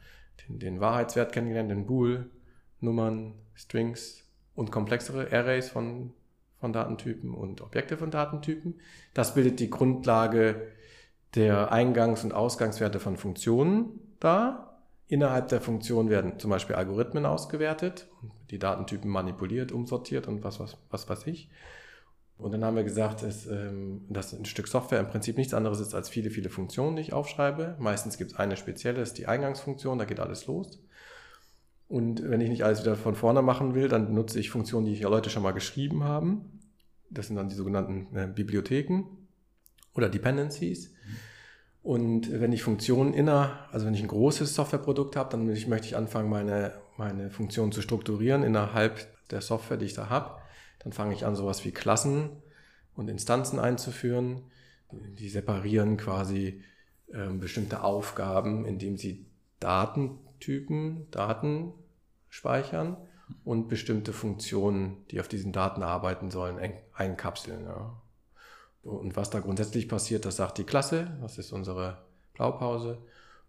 den, 0.47 0.59
den 0.59 0.79
Wahrheitswert 0.79 1.33
kennengelernt, 1.33 1.71
den 1.71 1.85
Bool, 1.85 2.29
Nummern, 2.79 3.33
Strings 3.55 4.23
und 4.55 4.71
komplexere 4.71 5.31
Arrays 5.31 5.69
von, 5.69 6.13
von 6.59 6.73
Datentypen 6.73 7.33
und 7.33 7.61
Objekte 7.61 7.97
von 7.97 8.11
Datentypen. 8.11 8.79
Das 9.13 9.33
bildet 9.33 9.59
die 9.59 9.69
Grundlage 9.69 10.67
der 11.35 11.71
Eingangs- 11.71 12.23
und 12.23 12.33
Ausgangswerte 12.33 12.99
von 12.99 13.17
Funktionen 13.17 14.15
dar. 14.19 14.72
Innerhalb 15.13 15.49
der 15.49 15.61
Funktion 15.61 16.09
werden 16.09 16.39
zum 16.39 16.49
Beispiel 16.49 16.75
Algorithmen 16.75 17.27
ausgewertet, 17.27 18.07
die 18.49 18.57
Datentypen 18.57 19.07
manipuliert, 19.11 19.71
umsortiert 19.71 20.27
und 20.27 20.43
was, 20.43 20.59
was, 20.59 20.75
was 20.89 21.07
weiß 21.07 21.27
ich. 21.27 21.51
Und 22.39 22.51
dann 22.51 22.65
haben 22.65 22.75
wir 22.75 22.83
gesagt, 22.83 23.21
dass, 23.21 23.45
ähm, 23.45 24.07
dass 24.09 24.33
ein 24.33 24.45
Stück 24.45 24.67
Software 24.67 24.99
im 24.99 25.09
Prinzip 25.09 25.37
nichts 25.37 25.53
anderes 25.53 25.79
ist 25.81 25.93
als 25.93 26.09
viele, 26.09 26.31
viele 26.31 26.49
Funktionen, 26.49 26.95
die 26.95 27.03
ich 27.03 27.13
aufschreibe. 27.13 27.75
Meistens 27.77 28.17
gibt 28.17 28.31
es 28.31 28.39
eine 28.39 28.57
spezielle, 28.57 29.01
das 29.01 29.09
ist 29.09 29.19
die 29.19 29.27
Eingangsfunktion, 29.27 29.99
da 29.99 30.05
geht 30.05 30.19
alles 30.19 30.47
los. 30.47 30.79
Und 31.87 32.27
wenn 32.27 32.41
ich 32.41 32.49
nicht 32.49 32.65
alles 32.65 32.81
wieder 32.81 32.95
von 32.95 33.13
vorne 33.13 33.43
machen 33.43 33.75
will, 33.75 33.89
dann 33.89 34.15
nutze 34.15 34.39
ich 34.39 34.49
Funktionen, 34.49 34.87
die 34.87 34.95
ja 34.95 35.09
Leute 35.09 35.29
schon 35.29 35.43
mal 35.43 35.51
geschrieben 35.51 36.05
haben. 36.05 36.59
Das 37.11 37.27
sind 37.27 37.35
dann 37.35 37.49
die 37.49 37.55
sogenannten 37.55 38.17
äh, 38.17 38.25
Bibliotheken 38.25 39.03
oder 39.93 40.09
Dependencies. 40.09 40.92
Und 41.83 42.31
wenn 42.39 42.53
ich 42.53 42.63
Funktionen 42.63 43.13
inner, 43.13 43.67
also 43.71 43.85
wenn 43.85 43.93
ich 43.93 44.01
ein 44.01 44.07
großes 44.07 44.55
Softwareprodukt 44.55 45.17
habe, 45.17 45.29
dann 45.31 45.45
möchte 45.45 45.85
ich 45.85 45.97
anfangen, 45.97 46.29
meine, 46.29 46.73
meine 46.97 47.29
Funktionen 47.29 47.73
zu 47.73 47.81
strukturieren 47.81 48.41
innerhalb 48.43 49.07
der 49.29 49.41
Software, 49.41 49.77
die 49.77 49.85
ich 49.85 49.93
da 49.93 50.09
habe. 50.09 50.41
Dann 50.79 50.93
fange 50.93 51.13
ich 51.13 51.25
an, 51.25 51.35
sowas 51.35 51.65
wie 51.65 51.71
Klassen 51.71 52.29
und 52.95 53.09
Instanzen 53.09 53.59
einzuführen. 53.59 54.43
Die 54.91 55.27
separieren 55.27 55.97
quasi 55.97 56.63
äh, 57.11 57.27
bestimmte 57.33 57.83
Aufgaben, 57.83 58.65
indem 58.65 58.97
sie 58.97 59.25
Datentypen, 59.59 61.11
Daten 61.11 61.73
speichern 62.29 62.95
und 63.43 63.67
bestimmte 63.67 64.13
Funktionen, 64.13 65.05
die 65.11 65.19
auf 65.19 65.27
diesen 65.27 65.51
Daten 65.51 65.83
arbeiten 65.83 66.31
sollen, 66.31 66.57
einkapseln. 66.93 67.65
Ja. 67.65 68.01
Und 68.83 69.15
was 69.15 69.29
da 69.29 69.39
grundsätzlich 69.39 69.87
passiert, 69.87 70.25
das 70.25 70.35
sagt 70.35 70.57
die 70.57 70.65
Klasse. 70.65 71.17
Das 71.21 71.37
ist 71.37 71.51
unsere 71.51 71.99
Blaupause 72.33 72.97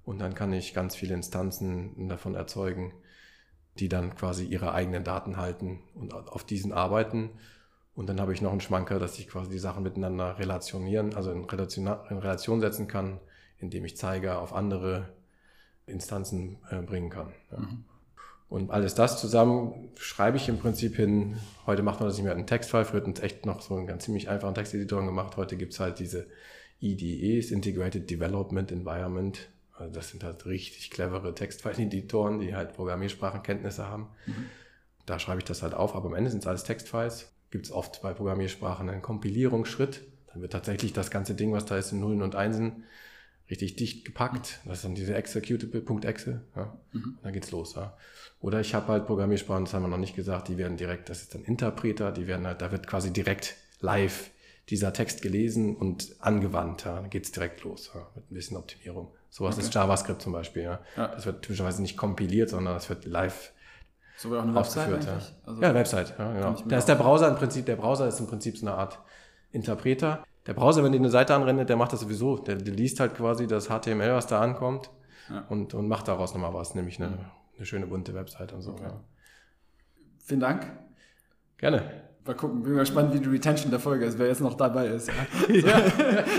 und 0.04 0.20
dann 0.20 0.34
kann 0.34 0.52
ich 0.52 0.74
ganz 0.74 0.94
viele 0.94 1.14
Instanzen 1.14 2.08
davon 2.08 2.34
erzeugen, 2.34 2.92
die 3.78 3.88
dann 3.88 4.14
quasi 4.14 4.44
ihre 4.44 4.72
eigenen 4.72 5.02
Daten 5.02 5.36
halten 5.36 5.80
und 5.94 6.14
auf 6.14 6.44
diesen 6.44 6.72
arbeiten. 6.72 7.30
Und 7.94 8.08
dann 8.08 8.20
habe 8.20 8.32
ich 8.32 8.42
noch 8.42 8.52
einen 8.52 8.60
Schmanker, 8.60 8.98
dass 8.98 9.18
ich 9.18 9.28
quasi 9.28 9.50
die 9.50 9.58
Sachen 9.58 9.82
miteinander 9.82 10.38
relationieren, 10.38 11.14
also 11.14 11.32
in 11.32 11.44
Relation, 11.44 11.86
in 11.86 12.18
Relation 12.18 12.60
setzen 12.60 12.86
kann, 12.86 13.20
indem 13.58 13.84
ich 13.84 13.96
Zeiger 13.96 14.40
auf 14.40 14.52
andere 14.52 15.12
Instanzen 15.86 16.58
äh, 16.70 16.82
bringen 16.82 17.10
kann. 17.10 17.32
Ja. 17.50 17.58
Mhm. 17.58 17.84
Und 18.48 18.70
alles 18.70 18.94
das 18.94 19.20
zusammen 19.20 19.90
schreibe 19.96 20.36
ich 20.36 20.48
im 20.48 20.58
Prinzip 20.58 20.96
hin. 20.96 21.36
Heute 21.66 21.82
macht 21.82 22.00
man 22.00 22.08
das 22.08 22.16
nicht 22.16 22.24
mehr 22.24 22.34
einen 22.34 22.46
Textfile, 22.46 22.84
früher 22.84 23.06
hat 23.06 23.22
echt 23.22 23.46
noch 23.46 23.62
so 23.62 23.74
einen 23.74 23.86
ganz 23.86 24.04
ziemlich 24.04 24.28
einfachen 24.28 24.54
Texteditor 24.54 25.04
gemacht. 25.04 25.36
Heute 25.36 25.56
gibt's 25.56 25.80
halt 25.80 25.98
diese 25.98 26.26
IDEs, 26.80 27.50
Integrated 27.50 28.08
Development 28.10 28.70
Environment. 28.70 29.48
Also 29.76 29.92
das 29.92 30.10
sind 30.10 30.22
halt 30.22 30.46
richtig 30.46 30.90
clevere 30.90 31.34
Textfile-Editoren, 31.34 32.38
die 32.38 32.54
halt 32.54 32.74
Programmiersprachenkenntnisse 32.74 33.88
haben. 33.88 34.08
Mhm. 34.26 34.46
Da 35.06 35.18
schreibe 35.18 35.38
ich 35.38 35.44
das 35.44 35.62
halt 35.62 35.74
auf, 35.74 35.96
aber 35.96 36.06
am 36.06 36.14
Ende 36.14 36.30
sind 36.30 36.40
es 36.40 36.46
alles 36.46 36.64
Textfiles. 36.64 37.32
Gibt 37.50 37.66
es 37.66 37.72
oft 37.72 38.02
bei 38.02 38.12
Programmiersprachen 38.12 38.88
einen 38.88 39.02
Kompilierungsschritt. 39.02 40.02
Dann 40.32 40.42
wird 40.42 40.52
tatsächlich 40.52 40.92
das 40.92 41.10
ganze 41.10 41.34
Ding, 41.34 41.52
was 41.52 41.64
da 41.64 41.76
ist, 41.76 41.92
in 41.92 42.00
Nullen 42.00 42.22
und 42.22 42.36
Einsen 42.36 42.84
richtig 43.50 43.76
dicht 43.76 44.04
gepackt. 44.04 44.60
Das 44.64 44.78
ist 44.78 44.84
dann 44.84 44.94
diese 44.94 45.14
Executable.exe. 45.14 46.40
Ja. 46.56 46.78
Mhm. 46.92 47.18
Dann 47.22 47.32
geht's 47.32 47.50
los. 47.50 47.74
Ja. 47.74 47.96
Oder 48.40 48.60
ich 48.60 48.74
habe 48.74 48.88
halt 48.88 49.06
Programmiersprachen, 49.06 49.64
das 49.64 49.74
haben 49.74 49.82
wir 49.82 49.88
noch 49.88 49.98
nicht 49.98 50.16
gesagt, 50.16 50.48
die 50.48 50.58
werden 50.58 50.76
direkt, 50.76 51.08
das 51.08 51.22
ist 51.22 51.34
dann 51.34 51.44
Interpreter, 51.44 52.12
die 52.12 52.26
werden 52.26 52.46
halt, 52.46 52.62
da 52.62 52.72
wird 52.72 52.86
quasi 52.86 53.12
direkt 53.12 53.56
live 53.80 54.30
dieser 54.70 54.92
Text 54.92 55.20
gelesen 55.20 55.76
und 55.76 56.16
angewandt. 56.20 56.84
Ja. 56.84 56.96
Dann 56.96 57.10
geht's 57.10 57.32
direkt 57.32 57.64
los 57.64 57.90
ja, 57.94 58.06
mit 58.14 58.30
ein 58.30 58.34
bisschen 58.34 58.56
Optimierung. 58.56 59.12
Sowas 59.30 59.56
okay. 59.56 59.66
ist 59.66 59.74
JavaScript 59.74 60.22
zum 60.22 60.32
Beispiel. 60.32 60.62
Ja. 60.62 60.80
ja. 60.96 61.08
Das 61.08 61.26
wird 61.26 61.42
typischerweise 61.42 61.82
nicht 61.82 61.96
kompiliert, 61.96 62.50
sondern 62.50 62.74
das 62.74 62.88
wird 62.88 63.04
live 63.04 63.52
so 64.16 64.36
auch 64.36 64.42
eine 64.42 64.54
Website 64.54 65.04
ja. 65.04 65.18
Also 65.44 65.60
ja, 65.60 65.74
Website, 65.74 66.14
ja, 66.18 66.32
genau. 66.32 66.62
Da 66.66 66.78
ist 66.78 66.86
der 66.86 66.94
Browser 66.94 67.28
im 67.28 67.34
Prinzip, 67.34 67.66
der 67.66 67.76
Browser 67.76 68.06
ist 68.06 68.20
im 68.20 68.26
Prinzip 68.26 68.56
so 68.56 68.66
eine 68.66 68.76
Art 68.76 68.98
Interpreter. 69.50 70.24
Der 70.46 70.54
Browser, 70.54 70.84
wenn 70.84 70.92
dir 70.92 70.98
eine 70.98 71.10
Seite 71.10 71.34
anrennt, 71.34 71.68
der 71.68 71.76
macht 71.76 71.92
das 71.92 72.00
sowieso. 72.00 72.38
Der, 72.38 72.56
der 72.56 72.74
liest 72.74 73.00
halt 73.00 73.14
quasi 73.14 73.46
das 73.46 73.68
HTML, 73.68 74.12
was 74.12 74.26
da 74.26 74.40
ankommt 74.40 74.90
ja. 75.30 75.44
und, 75.48 75.74
und 75.74 75.88
macht 75.88 76.08
daraus 76.08 76.34
nochmal 76.34 76.52
was, 76.52 76.74
nämlich 76.74 77.02
eine, 77.02 77.30
eine 77.56 77.66
schöne 77.66 77.86
bunte 77.86 78.14
Website 78.14 78.52
und 78.52 78.62
so. 78.62 78.72
Okay. 78.72 78.84
Ja. 78.84 79.00
Vielen 80.18 80.40
Dank. 80.40 80.70
Gerne. 81.56 82.03
Mal 82.26 82.34
gucken, 82.34 82.62
bin 82.62 82.72
mal 82.72 82.80
gespannt, 82.80 83.12
wie 83.12 83.20
die 83.20 83.28
Retention 83.28 83.70
der 83.70 83.80
Folge 83.80 84.06
ist, 84.06 84.18
wer 84.18 84.28
jetzt 84.28 84.40
noch 84.40 84.54
dabei 84.54 84.86
ist. 84.88 85.10
Ja. 85.48 85.82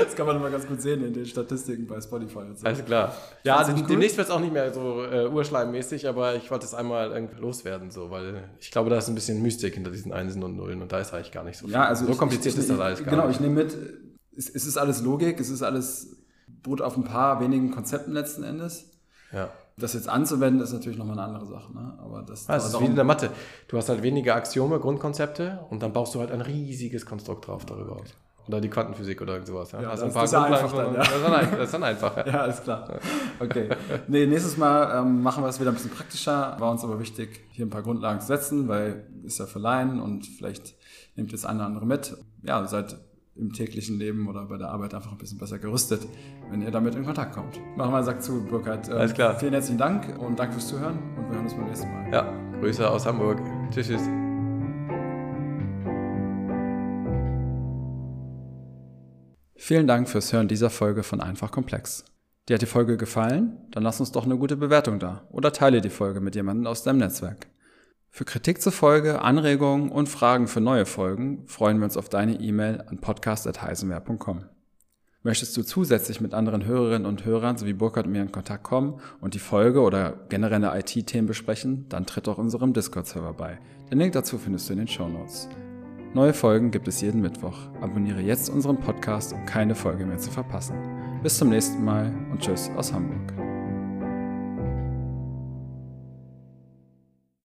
das 0.03 0.15
kann 0.15 0.25
man 0.25 0.37
immer 0.37 0.49
ganz 0.49 0.65
gut 0.65 0.81
sehen 0.81 1.05
in 1.05 1.13
den 1.13 1.27
Statistiken 1.27 1.85
bei 1.85 2.01
Spotify. 2.01 2.39
Und 2.39 2.57
so. 2.57 2.65
Alles 2.65 2.83
klar. 2.83 3.15
Ja, 3.43 3.57
also 3.57 3.71
demnächst 3.71 4.17
wird 4.17 4.27
es 4.27 4.33
auch 4.33 4.39
nicht 4.39 4.51
mehr 4.51 4.73
so 4.73 5.03
äh, 5.03 5.27
urschleimmäßig, 5.27 6.07
aber 6.07 6.35
ich 6.35 6.49
wollte 6.49 6.65
es 6.65 6.73
einmal 6.73 7.11
irgendwie 7.11 7.39
loswerden, 7.39 7.91
so, 7.91 8.09
weil 8.09 8.49
ich 8.59 8.71
glaube, 8.71 8.89
da 8.89 8.97
ist 8.97 9.09
ein 9.09 9.15
bisschen 9.15 9.43
Mystik 9.43 9.75
hinter 9.75 9.91
diesen 9.91 10.11
Einsen 10.11 10.41
und 10.43 10.55
Nullen 10.55 10.81
und 10.81 10.91
da 10.91 10.99
ist 10.99 11.13
eigentlich 11.13 11.31
gar 11.31 11.43
nicht 11.43 11.57
so 11.57 11.65
viel. 11.65 11.75
Ja, 11.75 11.85
also 11.85 12.05
so 12.05 12.15
kompliziert 12.15 12.55
ich, 12.55 12.61
ist 12.61 12.69
das 12.69 12.79
alles 12.79 13.03
gar 13.03 13.11
genau, 13.11 13.27
nicht. 13.27 13.37
Genau, 13.37 13.47
ich 13.47 13.55
nehme 13.55 13.63
mit, 13.63 13.77
es, 14.35 14.49
es 14.49 14.65
ist 14.65 14.77
alles 14.77 15.03
Logik, 15.03 15.39
es 15.39 15.49
ist 15.49 15.61
alles 15.61 16.17
beruht 16.47 16.81
auf 16.81 16.97
ein 16.97 17.03
paar 17.03 17.39
wenigen 17.41 17.69
Konzepten 17.69 18.11
letzten 18.11 18.43
Endes. 18.43 18.89
Ja. 19.31 19.51
Das 19.77 19.93
jetzt 19.93 20.07
anzuwenden, 20.07 20.61
ist 20.61 20.71
natürlich 20.71 20.97
nochmal 20.97 21.19
eine 21.19 21.27
andere 21.27 21.47
Sache. 21.47 21.73
Ne? 21.73 21.97
Aber 21.99 22.21
das, 22.21 22.47
ah, 22.47 22.53
das 22.53 22.67
ist 22.67 22.79
wie 22.79 22.85
in 22.85 22.95
der 22.95 23.03
Mathe. 23.03 23.29
Du 23.67 23.77
hast 23.77 23.89
halt 23.89 24.01
wenige 24.03 24.33
Axiome, 24.33 24.79
Grundkonzepte 24.79 25.65
und 25.69 25.83
dann 25.83 25.91
baust 25.91 26.15
du 26.15 26.21
halt 26.21 26.31
ein 26.31 26.41
riesiges 26.41 27.05
Konstrukt 27.05 27.47
drauf 27.47 27.65
darüber 27.65 27.97
aus. 27.97 28.15
Oder 28.47 28.61
die 28.61 28.69
Quantenphysik 28.69 29.21
oder 29.21 29.43
sowas. 29.43 29.71
Ja, 29.71 29.81
ja 29.81 29.89
also 29.89 30.05
das, 30.05 30.23
ist 30.23 30.33
einfach 30.35 30.71
dann, 30.71 30.93
ja. 30.93 30.99
das, 30.99 31.09
ist 31.09 31.23
dann, 31.23 31.51
das 31.51 31.59
ist 31.61 31.73
dann 31.73 31.83
einfach. 31.83 32.17
Ja, 32.17 32.27
ja 32.31 32.41
alles 32.41 32.61
klar. 32.61 32.99
Okay. 33.39 33.69
Nee, 34.07 34.27
nächstes 34.27 34.55
Mal 34.57 35.01
ähm, 35.01 35.23
machen 35.23 35.43
wir 35.43 35.49
es 35.49 35.59
wieder 35.59 35.71
ein 35.71 35.73
bisschen 35.73 35.91
praktischer. 35.91 36.55
War 36.59 36.71
uns 36.71 36.83
aber 36.83 36.99
wichtig, 36.99 37.43
hier 37.51 37.65
ein 37.65 37.71
paar 37.71 37.81
Grundlagen 37.81 38.21
zu 38.21 38.27
setzen, 38.27 38.67
weil 38.67 39.07
ist 39.23 39.39
ja 39.39 39.45
für 39.47 39.59
Laien 39.59 39.99
und 39.99 40.27
vielleicht 40.27 40.75
nehmt 41.15 41.33
das 41.33 41.45
eine 41.45 41.59
oder 41.59 41.67
andere 41.67 41.85
mit. 41.87 42.15
Ja, 42.43 42.65
seid 42.67 42.97
im 43.35 43.51
täglichen 43.51 43.97
Leben 43.99 44.27
oder 44.27 44.45
bei 44.45 44.57
der 44.57 44.69
Arbeit 44.69 44.93
einfach 44.93 45.11
ein 45.11 45.17
bisschen 45.17 45.37
besser 45.37 45.59
gerüstet, 45.59 46.07
wenn 46.49 46.61
ihr 46.61 46.71
damit 46.71 46.95
in 46.95 47.03
Kontakt 47.03 47.33
kommt. 47.33 47.59
Machen 47.75 47.91
wir 47.91 48.03
Sack 48.03 48.21
zu, 48.21 48.45
Burkhard. 48.45 48.87
Äh, 48.87 48.93
Alles 48.93 49.13
klar. 49.13 49.37
Vielen 49.37 49.53
herzlichen 49.53 49.77
Dank 49.77 50.17
und 50.19 50.39
danke 50.39 50.53
fürs 50.53 50.67
Zuhören 50.67 50.97
und 51.17 51.27
wir 51.27 51.35
hören 51.35 51.43
uns 51.43 51.53
beim 51.53 51.65
nächsten 51.67 51.91
Mal. 51.91 52.11
Ja, 52.11 52.33
Grüße 52.59 52.89
aus 52.89 53.05
Hamburg. 53.05 53.39
Tschüss, 53.71 53.87
tschüss. 53.87 54.07
Vielen 59.57 59.87
Dank 59.87 60.07
fürs 60.07 60.31
Hören 60.31 60.47
dieser 60.47 60.69
Folge 60.69 61.03
von 61.03 61.21
Einfach 61.21 61.51
Komplex. 61.51 62.05
Dir 62.47 62.53
hat 62.53 62.61
die 62.61 62.67
Folge 62.67 62.97
gefallen? 62.97 63.57
Dann 63.71 63.81
lass 63.83 63.99
uns 63.99 64.11
doch 64.11 64.25
eine 64.25 64.37
gute 64.37 64.55
Bewertung 64.55 64.99
da 64.99 65.27
oder 65.31 65.51
teile 65.51 65.81
die 65.81 65.89
Folge 65.89 66.21
mit 66.21 66.35
jemandem 66.35 66.67
aus 66.67 66.83
deinem 66.83 66.99
Netzwerk. 66.99 67.47
Für 68.15 68.23
Kritik 68.23 68.61
zur 68.61 68.71
Folge, 68.71 69.21
Anregungen 69.21 69.89
und 69.91 70.07
Fragen 70.07 70.47
für 70.47 70.61
neue 70.61 70.85
Folgen 70.85 71.43
freuen 71.47 71.79
wir 71.79 71.83
uns 71.83 71.97
auf 71.97 72.07
deine 72.07 72.39
E-Mail 72.39 72.81
an 72.87 72.99
podcast.heisenwehr.com. 72.99 74.45
Möchtest 75.23 75.57
du 75.57 75.63
zusätzlich 75.63 76.21
mit 76.21 76.33
anderen 76.33 76.63
Hörerinnen 76.63 77.05
und 77.05 77.25
Hörern 77.25 77.57
sowie 77.57 77.73
Burkhard 77.73 78.05
und 78.05 78.13
mir 78.13 78.21
in 78.21 78.31
Kontakt 78.31 78.63
kommen 78.63 79.01
und 79.19 79.33
die 79.33 79.39
Folge 79.39 79.81
oder 79.81 80.13
generelle 80.29 80.71
IT-Themen 80.79 81.27
besprechen, 81.27 81.89
dann 81.89 82.05
tritt 82.05 82.29
auch 82.29 82.37
unserem 82.37 82.71
Discord-Server 82.71 83.33
bei. 83.33 83.59
Den 83.91 83.99
Link 83.99 84.13
dazu 84.13 84.37
findest 84.37 84.69
du 84.69 84.73
in 84.73 84.79
den 84.79 84.87
Show 84.87 85.09
Notes. 85.09 85.49
Neue 86.13 86.33
Folgen 86.33 86.71
gibt 86.71 86.87
es 86.87 87.01
jeden 87.01 87.19
Mittwoch. 87.19 87.67
Abonniere 87.81 88.21
jetzt 88.21 88.47
unseren 88.49 88.79
Podcast, 88.79 89.33
um 89.33 89.45
keine 89.45 89.75
Folge 89.75 90.05
mehr 90.05 90.19
zu 90.19 90.31
verpassen. 90.31 90.77
Bis 91.21 91.37
zum 91.37 91.49
nächsten 91.49 91.83
Mal 91.83 92.13
und 92.31 92.39
tschüss 92.39 92.71
aus 92.77 92.93
Hamburg. 92.93 93.54